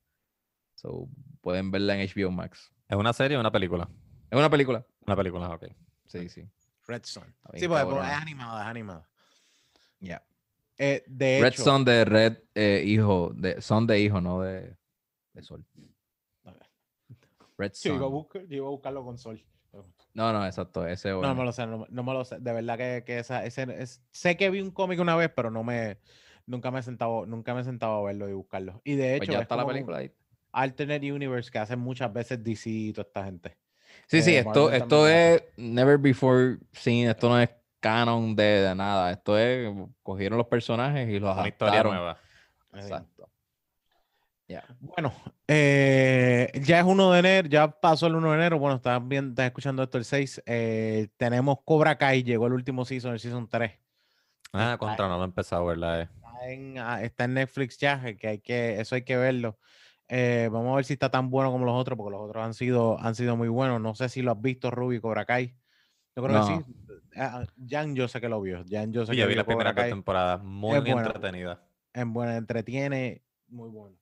[0.77, 1.09] So,
[1.41, 2.73] pueden verla en HBO Max.
[2.89, 3.89] ¿Es una serie o una película?
[4.31, 4.87] Es una película.
[5.07, 5.65] Una película, ok.
[6.07, 6.49] Sí, sí.
[6.87, 7.25] Red Son.
[7.55, 8.13] Sí, cabrona.
[8.13, 9.09] es animada, es animada.
[9.99, 10.25] Ya.
[10.79, 14.77] Eh, de Red hecho, Son de Red eh, Hijo, de, son de hijo, no de,
[15.33, 15.65] de sol.
[17.59, 19.43] Red yo iba, a buscar- yo iba a buscarlo con sol.
[20.15, 20.87] No, no, exacto.
[20.87, 22.39] Ese No, no me lo sé, no, me- no me lo sé.
[22.41, 25.51] De verdad que, que esa, ese, es- sé que vi un cómic una vez, pero
[25.51, 25.99] no me,
[26.47, 28.81] nunca me he sentado, nunca me he sentado a verlo y buscarlo.
[28.85, 30.13] Y de hecho, pues ya es está la película ahí.
[30.53, 33.59] Alternate Universe que hacen muchas veces DC y toda esta gente.
[34.07, 37.51] Sí, sí, Eh, esto, Marvel esto es never before seen, esto no es
[37.81, 39.71] canon de, de nada, esto es,
[40.03, 42.19] cogieron los personajes y los Una historia nueva.
[42.73, 43.16] Exacto.
[44.49, 44.65] Ya.
[44.79, 45.13] Bueno,
[45.49, 48.59] eh, ya es 1 de enero, ya pasó el 1 de enero.
[48.61, 50.43] Bueno, estás, bien, estás escuchando esto el 6.
[50.47, 53.73] eh, tenemos Cobra Kai, llegó el último season, el season 3.
[54.53, 56.01] Ah, contra, no lo he empezado a verla.
[56.03, 56.09] Eh.
[56.15, 59.59] Está en, ah, está en Netflix ya, que hay que, eso hay que verlo.
[60.09, 63.01] Vamos a ver si está tan bueno como los otros, porque los otros han sido,
[63.01, 63.81] han sido muy buenos.
[63.81, 65.57] No sé si lo has visto, Ruby, Cobra Kai.
[66.15, 66.47] Yo creo que No.
[66.47, 66.65] sí.
[67.17, 68.63] Ah, ah, Jan, yo sé que lo vio.
[68.69, 69.91] Jan, yo sé Sí, que yo vi la primera Kai.
[69.91, 70.39] temporada.
[70.39, 71.07] Muy buena.
[71.07, 71.67] entretenida.
[71.93, 73.97] En buena, entretiene, muy bueno.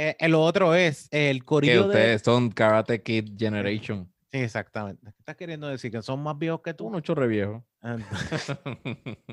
[0.00, 1.88] Eh, el otro es el Que corillo de...
[1.88, 4.04] ustedes son Karate Kid Generation.
[4.30, 5.06] Sí, exactamente.
[5.10, 5.90] ¿Qué estás queriendo decir?
[5.90, 6.86] ¿Que son más viejos que tú?
[6.86, 7.66] Uno chorre viejo.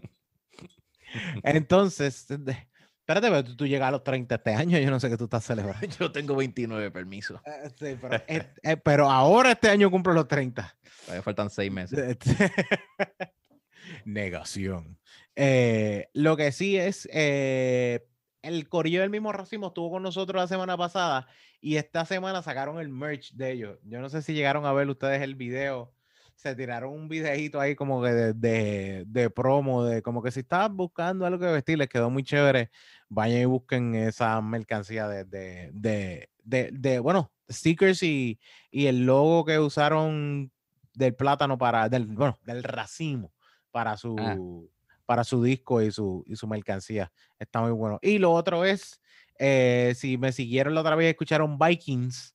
[1.43, 2.67] Entonces, de-
[2.99, 5.25] espérate, pero tú, tú llegas a los 30 este año, yo no sé qué tú
[5.25, 5.87] estás celebrando.
[5.99, 7.41] Yo tengo 29, permiso.
[7.45, 10.75] Eh, sí, pero, eh, eh, pero ahora este año cumplo los 30.
[11.05, 12.17] Todavía faltan seis meses.
[14.05, 14.97] Negación.
[15.35, 18.05] Eh, lo que sí es, eh,
[18.45, 21.27] el corillo del mismo racimo estuvo con nosotros la semana pasada
[21.59, 23.79] y esta semana sacaron el merch de ellos.
[23.83, 25.93] Yo no sé si llegaron a ver ustedes el video.
[26.35, 30.41] Se tiraron un videito ahí como que de, de, de promo, de como que si
[30.41, 32.69] estaban buscando algo que vestir, les quedó muy chévere.
[33.09, 38.39] Vayan y busquen esa mercancía de, de, de, de, de, bueno, stickers y,
[38.69, 40.51] y el logo que usaron
[40.93, 43.33] del plátano para, del, bueno, del racimo
[43.71, 44.69] para su,
[45.05, 47.11] para su disco y su, y su mercancía.
[47.39, 47.99] Está muy bueno.
[48.01, 48.99] Y lo otro es,
[49.39, 52.33] eh, si me siguieron la otra vez, escucharon Vikings.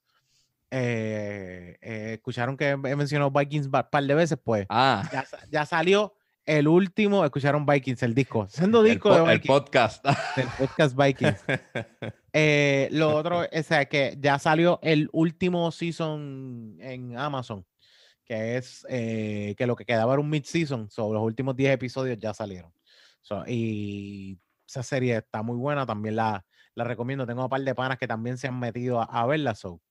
[0.71, 5.67] eh, eh, escucharon que he mencionado Vikings un par de veces, pues Ah, ya, ya
[5.67, 6.15] salió
[6.47, 8.47] el último, escucharon Vikings, el disco.
[8.49, 10.05] Siendo el, disco po- de el Vikings, podcast.
[10.37, 11.45] del podcast Vikings.
[12.97, 17.65] Lo otro es eh, que ya salió el último season en Amazon,
[18.31, 22.17] que es eh, que lo que quedaba era un mid-season, sobre los últimos 10 episodios
[22.17, 22.73] ya salieron.
[23.23, 24.39] So, y
[24.69, 26.47] esa serie está muy buena, también la,
[26.77, 27.27] la recomiendo.
[27.27, 29.83] Tengo un par de panas que también se han metido a, a verla, so,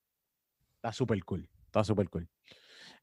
[0.77, 2.29] está súper cool, está súper cool.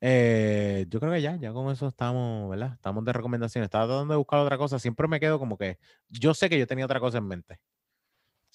[0.01, 2.73] Eh, yo creo que ya, ya con eso estamos, ¿verdad?
[2.73, 3.67] Estamos de recomendaciones.
[3.67, 4.79] Estaba tratando de buscar otra cosa.
[4.79, 7.59] Siempre me quedo como que yo sé que yo tenía otra cosa en mente.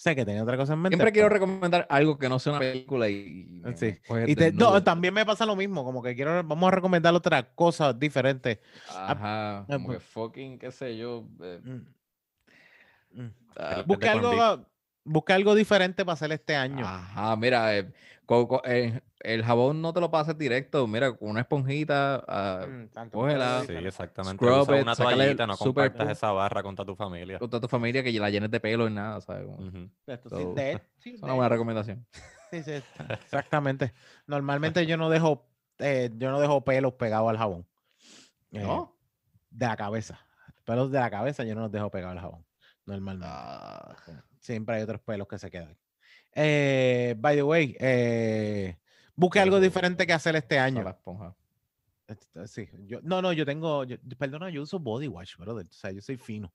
[0.02, 0.96] Sé que tenía otra cosa en mente.
[0.96, 3.94] Siempre quiero recomendar algo que no sea una película y, Sí.
[4.26, 7.54] y te- no, también me pasa lo mismo, como que quiero, vamos a recomendar otra
[7.54, 8.62] cosa diferente.
[8.90, 11.28] Ajá, ah, como pues- que fucking, qué sé yo.
[11.44, 13.22] eh, Mm.
[13.22, 13.34] Mm.
[13.58, 14.66] ah, corn algo,
[15.04, 16.86] busca algo diferente para hacer este año.
[16.86, 17.92] Ajá, mira, eh,
[18.26, 22.66] co- co- eh, el jabón no te lo pases directo, mira, con una esponjita, ah,
[22.68, 23.64] Mm, cógela.
[23.68, 24.38] Sí, exactamente.
[24.44, 27.40] Scrub Usa it, una toallita, no compartas esa barra con toda tu familia.
[27.40, 29.48] con toda tu familia que la llenes de pelo y nada, ¿sabes?
[30.08, 32.06] Esto sí, So, de- sí, Es una buena recomendación.
[32.52, 32.72] sí, sí,
[33.10, 33.94] exactamente.
[34.28, 35.46] Normalmente yo no dejo,
[35.80, 37.66] eh, yo no dejo pelos pegados al jabón.
[38.54, 38.96] Eh, ¿No?
[39.50, 40.20] De la cabeza.
[40.66, 42.46] Pelos de la cabeza yo no los dejo pegados al jabón.
[42.86, 43.28] Normalmente.
[43.30, 43.96] Ah,
[44.42, 45.78] Siempre hay otros pelos que se quedan.
[46.34, 48.78] Eh, by the way, eh,
[49.16, 50.84] busque algo diferente que hacer este año.
[50.84, 51.36] la esponja.
[52.08, 55.66] Este, Sí, yo, no, no, yo tengo, yo- perdona, yo uso body wash, brother.
[55.68, 56.52] O sea, yo soy fino.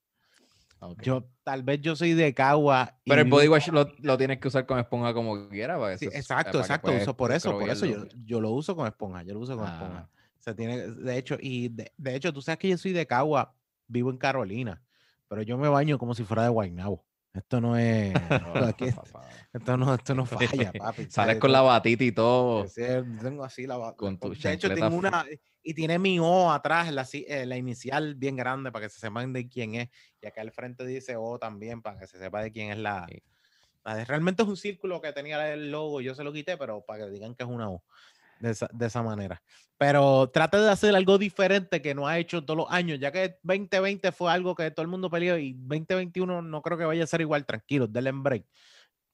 [0.81, 1.01] Ah, ok.
[1.01, 2.99] Yo, tal vez yo soy de cagua.
[3.05, 5.79] Pero el body wash lo, lo tienes que usar con esponja como quiera.
[5.79, 6.93] para Sí, se- exacto, para exacto.
[6.93, 7.85] Uso por eso, por eso.
[7.85, 9.23] Yo, yo lo uso con esponja.
[9.23, 9.99] Yo lo uso con esponja.
[9.99, 12.91] Ah, O sea, tiene, de hecho, y de, de hecho, tú sabes que yo soy
[12.91, 13.55] de Cagua,
[13.87, 14.83] vivo en Carolina,
[15.29, 17.03] pero yo me baño como si fuera de Guaynabo.
[17.37, 18.85] Esto no es, no, aquí-
[19.53, 21.07] esto no, esto no falla, papi.
[21.09, 22.65] Sales con la batita y todo.
[23.21, 25.25] Tengo así la ba- Con tu De hecho, tengo una.
[25.63, 29.33] Y tiene mi O atrás, la, eh, la inicial bien grande para que se sepan
[29.33, 29.89] de quién es.
[30.21, 33.05] Y acá al frente dice O también para que se sepa de quién es la.
[33.09, 33.21] Sí.
[33.83, 36.81] la de- realmente es un círculo que tenía el logo, yo se lo quité, pero
[36.85, 37.83] para que digan que es una O.
[38.39, 39.41] De esa, de esa manera.
[39.77, 43.37] Pero trate de hacer algo diferente que no ha hecho todos los años, ya que
[43.43, 47.07] 2020 fue algo que todo el mundo peleó y 2021 no creo que vaya a
[47.07, 47.45] ser igual.
[47.45, 48.45] Tranquilos, denle en break.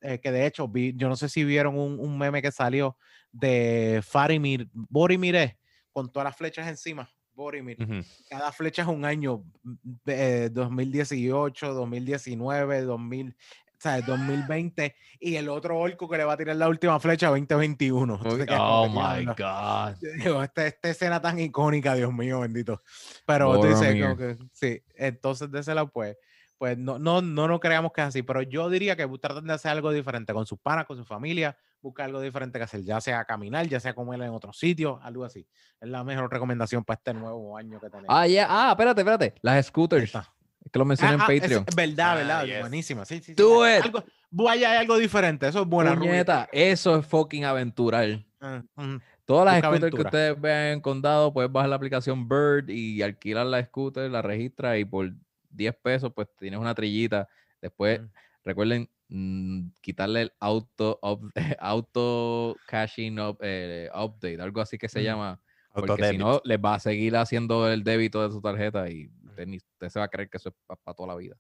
[0.02, 2.98] Eh, que de hecho, vi, yo no sé si vieron un, un meme que salió
[3.32, 5.58] de Farimir, Borimir
[5.91, 7.82] con todas las flechas encima Boromir.
[7.82, 8.06] Ujú.
[8.30, 9.44] Cada flecha es un año.
[9.64, 9.76] mm,
[10.06, 14.95] eh, 2018, 2019, 2000, o sea, 2020.
[15.19, 18.15] Y el otro orco que le va a tirar la última flecha 2021.
[18.15, 19.26] Entonces, Oh my.
[19.26, 19.95] God.
[20.23, 22.81] Digo, esta, esta escena tan icónica, Dios mío, bendito.
[23.26, 26.18] Pero tú dices, como que, sí, entonces de ese lado, pues,
[26.57, 29.53] pues no, no, no, no creamos que es así, pero yo diría que tratan de
[29.53, 33.01] hacer algo diferente con sus panas, con su familia, buscar algo diferente que hacer, ya
[33.01, 35.45] sea caminar, ya sea comer en otro sitio, algo así.
[35.81, 38.07] Es la mejor recomendación para este nuevo año que tenemos.
[38.10, 38.47] Ah, ya.
[38.49, 39.35] Ah, espérate, espérate.
[39.41, 40.18] Las scooters.
[40.65, 41.65] Es que lo mencioné Ah, ah, en es- Patreon.
[41.68, 42.60] es verdad, Ah, verdad, yes.
[42.61, 43.06] buenísima.
[43.06, 43.84] Sí, sí, sí, Do it.
[43.84, 45.95] Algo, vaya, hay algo diferente, eso es buena.
[45.95, 48.19] Puñeta, eso es fucking aventurar.
[48.40, 48.95] Ah, mm.
[49.26, 49.90] Todas las Busca scooters aventura.
[49.90, 54.22] que ustedes vean en condado, puedes bajar la aplicación Bird y alquilar la scooter, la
[54.22, 55.14] registra y por
[55.49, 57.27] 10 pesos, pues tienes una trillita.
[57.61, 58.06] Después, Mm.
[58.44, 65.02] recuerden mm, quitarle el auto, up- auto caching up- eh, update, algo así que se
[65.02, 65.03] Mm.
[65.03, 65.40] llama.
[65.73, 69.10] Porque si no, les va a seguir haciendo el débito de su tarjeta y.
[69.34, 71.35] usted, ni- usted se va a creer que eso es para toda la vida.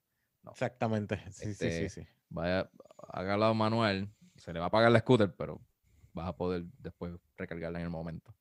[0.49, 1.17] Exactamente.
[1.31, 2.07] Sí, sí, sí, Este, sí.
[2.29, 2.69] Vaya,
[3.09, 5.61] hágalo manual, se le va a pagar la scooter, pero
[6.13, 8.35] vas a poder después recargarla en el momento.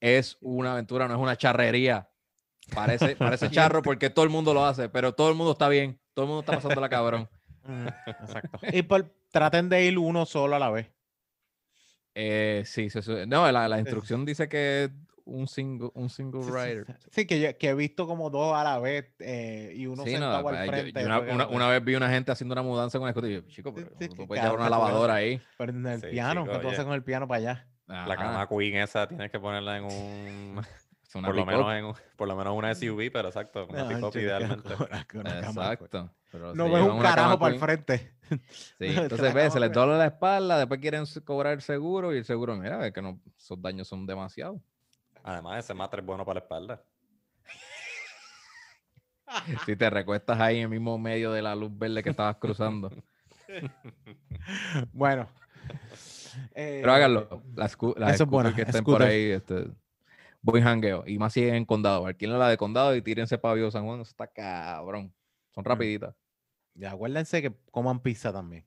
[0.00, 2.08] Es una aventura, no es una charrería.
[2.74, 6.00] Parece, parece charro porque todo el mundo lo hace, pero todo el mundo está bien,
[6.14, 7.28] todo el mundo está pasando la cabrón.
[7.64, 8.58] Mm, Exacto.
[8.72, 10.92] Y por- traten de ir uno solo a la vez.
[12.14, 13.12] Eh, sí, sí, sí.
[13.26, 14.90] no, la, la instrucción dice que
[15.30, 16.86] un single, un single Sí, sí, rider.
[16.86, 17.08] sí.
[17.12, 20.10] Sí, que, yo- que he visto como dos a la vez eh, y uno Sí,
[20.12, 21.00] no, sentado pues, al yo- frente.
[21.00, 23.40] yo una, una- vez vi una gente haciendo una mudanza con el scooter y yo,
[23.42, 25.40] chico, pero sí, tú puedes llevar una lavadora ahí.
[25.58, 27.66] Pero en el Sí, piano, chico, ¿qué tú haces con el piano para allá?
[28.06, 30.60] La cama queen esa tienes que ponerla en un.
[31.12, 33.66] Por lo, menos en, un- por lo menos una SUV, pero exacto.
[33.68, 34.74] Una pick-up qué idealmente.
[34.76, 35.26] cora- pues.
[35.44, 36.14] Exacto.
[36.30, 38.12] pero No ves un carajo para el frente.
[38.52, 38.86] Sí,
[39.18, 42.54] entonces ve, se les dobla la espalda, después quieren cobrar el seguro y el seguro,
[42.54, 44.60] mira, es que no, esos daños son demasiados.
[45.22, 46.82] Además, ese matre es bueno para la espalda.
[49.64, 52.90] Si te recuestas ahí en el mismo medio de la luz verde que estabas cruzando.
[54.92, 55.28] Bueno.
[56.54, 57.42] Pero háganlo.
[57.54, 59.68] Las, scu- las eso es scooters que estén por ahí, este,
[60.40, 61.04] buen jangueo.
[61.06, 62.06] Y más si es en condado.
[62.06, 64.00] Alquilen la de condado y tírense para San Juan.
[64.00, 65.12] Eso está cabrón.
[65.54, 66.14] Son rapiditas.
[66.74, 68.66] Y acuérdense que coman pizza también.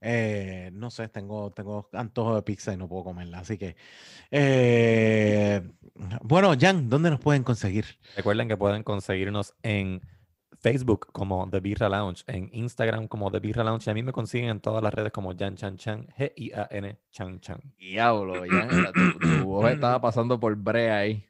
[0.00, 3.40] Eh, no sé, tengo, tengo antojo de pizza y no puedo comerla.
[3.40, 3.76] Así que.
[4.30, 5.62] eh,
[6.22, 7.86] bueno, Jan, ¿dónde nos pueden conseguir?
[8.16, 10.00] Recuerden que pueden conseguirnos en
[10.58, 14.12] Facebook como The Birra Lounge, en Instagram como The Birra Lounge y a mí me
[14.12, 17.60] consiguen en todas las redes como Jan Chan Chan, G-I-A-N Chan Chan.
[17.78, 21.24] Diablo, Tu, tu voz estaba pasando por brea ahí.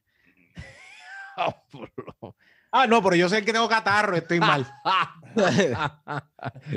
[2.73, 4.67] Ah, no, pero yo sé que tengo catarro, estoy mal.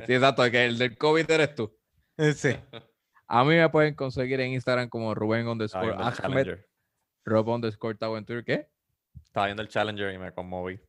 [0.06, 1.76] sí, exacto, que el del COVID eres tú.
[2.18, 2.56] Eh, sí.
[3.28, 6.60] A mí me pueden conseguir en Instagram como Rubén underscore Ahmed.
[7.26, 8.68] Rob underscore Tawentur, ¿qué?
[9.24, 10.80] Estaba viendo el Challenger y me conmoví.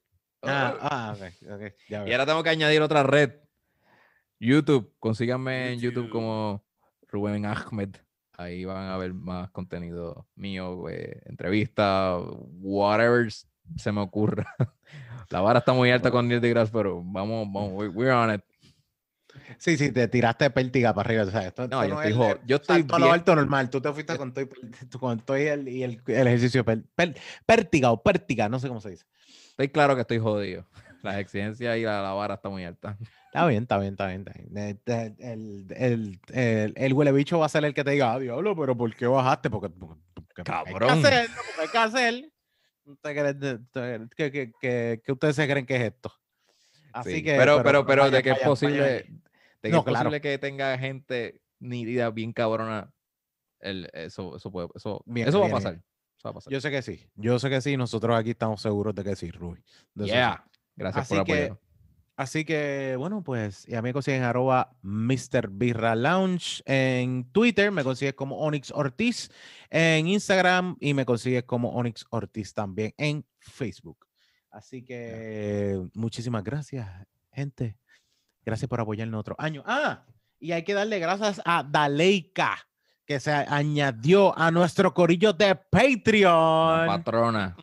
[0.42, 3.32] Ah, ah, ok, ok, ya Y ahora tengo que añadir otra red.
[4.38, 4.94] YouTube.
[4.98, 6.64] Consíganme en YouTube como
[7.08, 7.96] Rubén Ahmed.
[8.32, 12.22] Ahí van a ver más contenido mío, eh, entrevistas,
[12.60, 13.28] whatever
[13.76, 14.54] se me ocurra.
[15.30, 18.42] La vara está muy alta con Neil deGrasse, pero vamos, vamos, we- we're on it.
[19.58, 21.22] Sí, sí, te tiraste pértiga para arriba.
[21.22, 23.70] o sea, esto- No, esto yo es estoy, jo- yo estoy a lo alto normal.
[23.70, 24.48] Tú te fuiste con todo y,
[24.98, 26.64] con todo y el, y el, el ejercicio.
[26.64, 27.16] per- per-
[27.46, 29.04] pértiga o pértiga, no sé cómo se dice.
[29.50, 30.66] estoy claro que estoy jodido.
[31.02, 32.98] Las exigencias y la, la vara está muy alta.
[33.26, 34.20] Está bien, está bien, está bien.
[34.20, 34.56] está bien.
[34.58, 38.18] Eh, El, el, el, el huele bicho va a ser el que te diga, ah,
[38.18, 39.48] diablo, pero ¿por qué bajaste?
[39.48, 40.90] Porque, porque- porque Cabrón.
[40.90, 42.32] Hay que hacerlo, porque hay que hacer.
[43.02, 46.12] ¿Qué, qué, qué- qué ustedes se creen que es esto?
[46.92, 47.36] Así Sí, que.
[47.36, 49.22] pero, pero, pero, de vayan, que es vayan, posible, vayan.
[49.62, 49.98] de que No, es claro.
[50.10, 52.92] posible que tenga gente nítida, bien cabrona,
[53.60, 55.62] el, eso, eso puede, eso, Viene, eso va a viene.
[55.62, 55.74] pasar.
[55.74, 56.52] Eso va a pasar.
[56.52, 57.06] Yo sé que sí.
[57.14, 57.76] Yo sé que sí.
[57.76, 59.62] Nosotros aquí estamos seguros de que sí, Ruby.
[59.94, 60.44] De yeah.
[60.76, 61.58] Gracias Así por que- apoyar.
[62.20, 65.48] Así que, bueno, pues, y a mí me consiguen arroba Mr.
[65.50, 69.30] Birra Lounge en Twitter, me consigues como Onyx Ortiz
[69.70, 74.06] en Instagram y me consigues como Onyx Ortiz también en Facebook.
[74.50, 76.86] Así que muchísimas gracias,
[77.32, 77.78] gente.
[78.44, 79.62] Gracias por apoyarnos otro año.
[79.64, 80.04] Ah,
[80.38, 82.58] y hay que darle gracias a Daleika,
[83.06, 87.56] que se añadió a nuestro corillo de La Patreon patrona.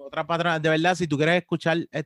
[0.00, 2.04] otra patrona, de verdad, si tú quieres escuchar eh,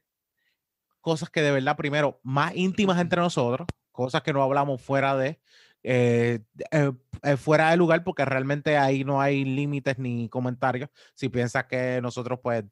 [1.00, 5.40] cosas que de verdad, primero, más íntimas entre nosotros, cosas que no hablamos fuera de,
[5.82, 6.40] eh,
[6.70, 10.90] eh, eh, fuera de lugar, porque realmente ahí no hay límites ni comentarios.
[11.14, 12.64] Si piensas que nosotros, pues,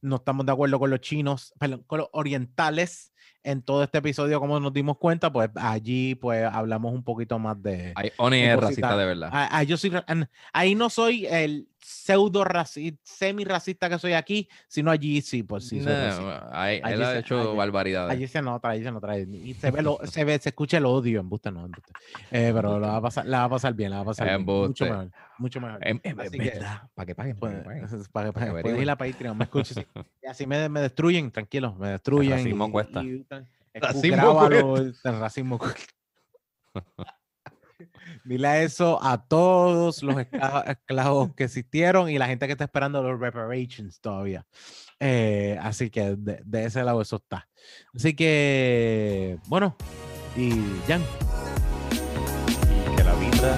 [0.00, 3.12] no estamos de acuerdo con los chinos, perdón, con los orientales,
[3.42, 7.60] en todo este episodio, como nos dimos cuenta, pues allí pues hablamos un poquito más
[7.62, 7.92] de...
[7.94, 9.30] Ahí Oni es racista de verdad.
[9.32, 9.92] Ah, ah, yo soy,
[10.52, 15.68] ahí no soy el pseudo racista, semi racista que soy aquí, sino allí sí, pues
[15.68, 15.78] sí.
[15.80, 15.90] No,
[16.52, 18.10] ahí- Allí él ha se- hecho allí- barbaridades.
[18.12, 19.16] Allí se nota, allí se nota.
[19.18, 21.92] Y se ve, lo- se ve, se escucha el odio, embuste no, embuste.
[22.30, 24.26] Eh, pero la va, a pasar, la va a pasar bien, la va a pasar
[24.28, 24.44] bien.
[24.44, 25.78] Mucho mejor, mucho mejor.
[25.86, 26.82] Em- em- Es Así que- verdad.
[26.94, 27.36] Para que paguen.
[27.38, 27.86] pa' que paguen.
[28.12, 28.62] para, que- para que averigüen.
[28.62, 29.78] puedes ir a Patreon, me escuches.
[30.22, 32.32] Y así me, me destruyen, tranquilo, me destruyen.
[32.32, 33.02] racismo y- cuesta.
[33.74, 35.58] Racismo grábalo, el racismo.
[38.24, 43.02] Dile eso a todos los escla- esclavos que existieron y la gente que está esperando
[43.02, 44.44] los reparations todavía.
[44.98, 47.48] Eh, así que de, de ese lado eso está.
[47.94, 49.76] Así que, bueno,
[50.36, 50.50] y
[50.88, 51.02] Jan,
[51.92, 53.56] Y que la vida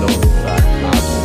[0.00, 0.08] lo
[0.42, 1.15] saca.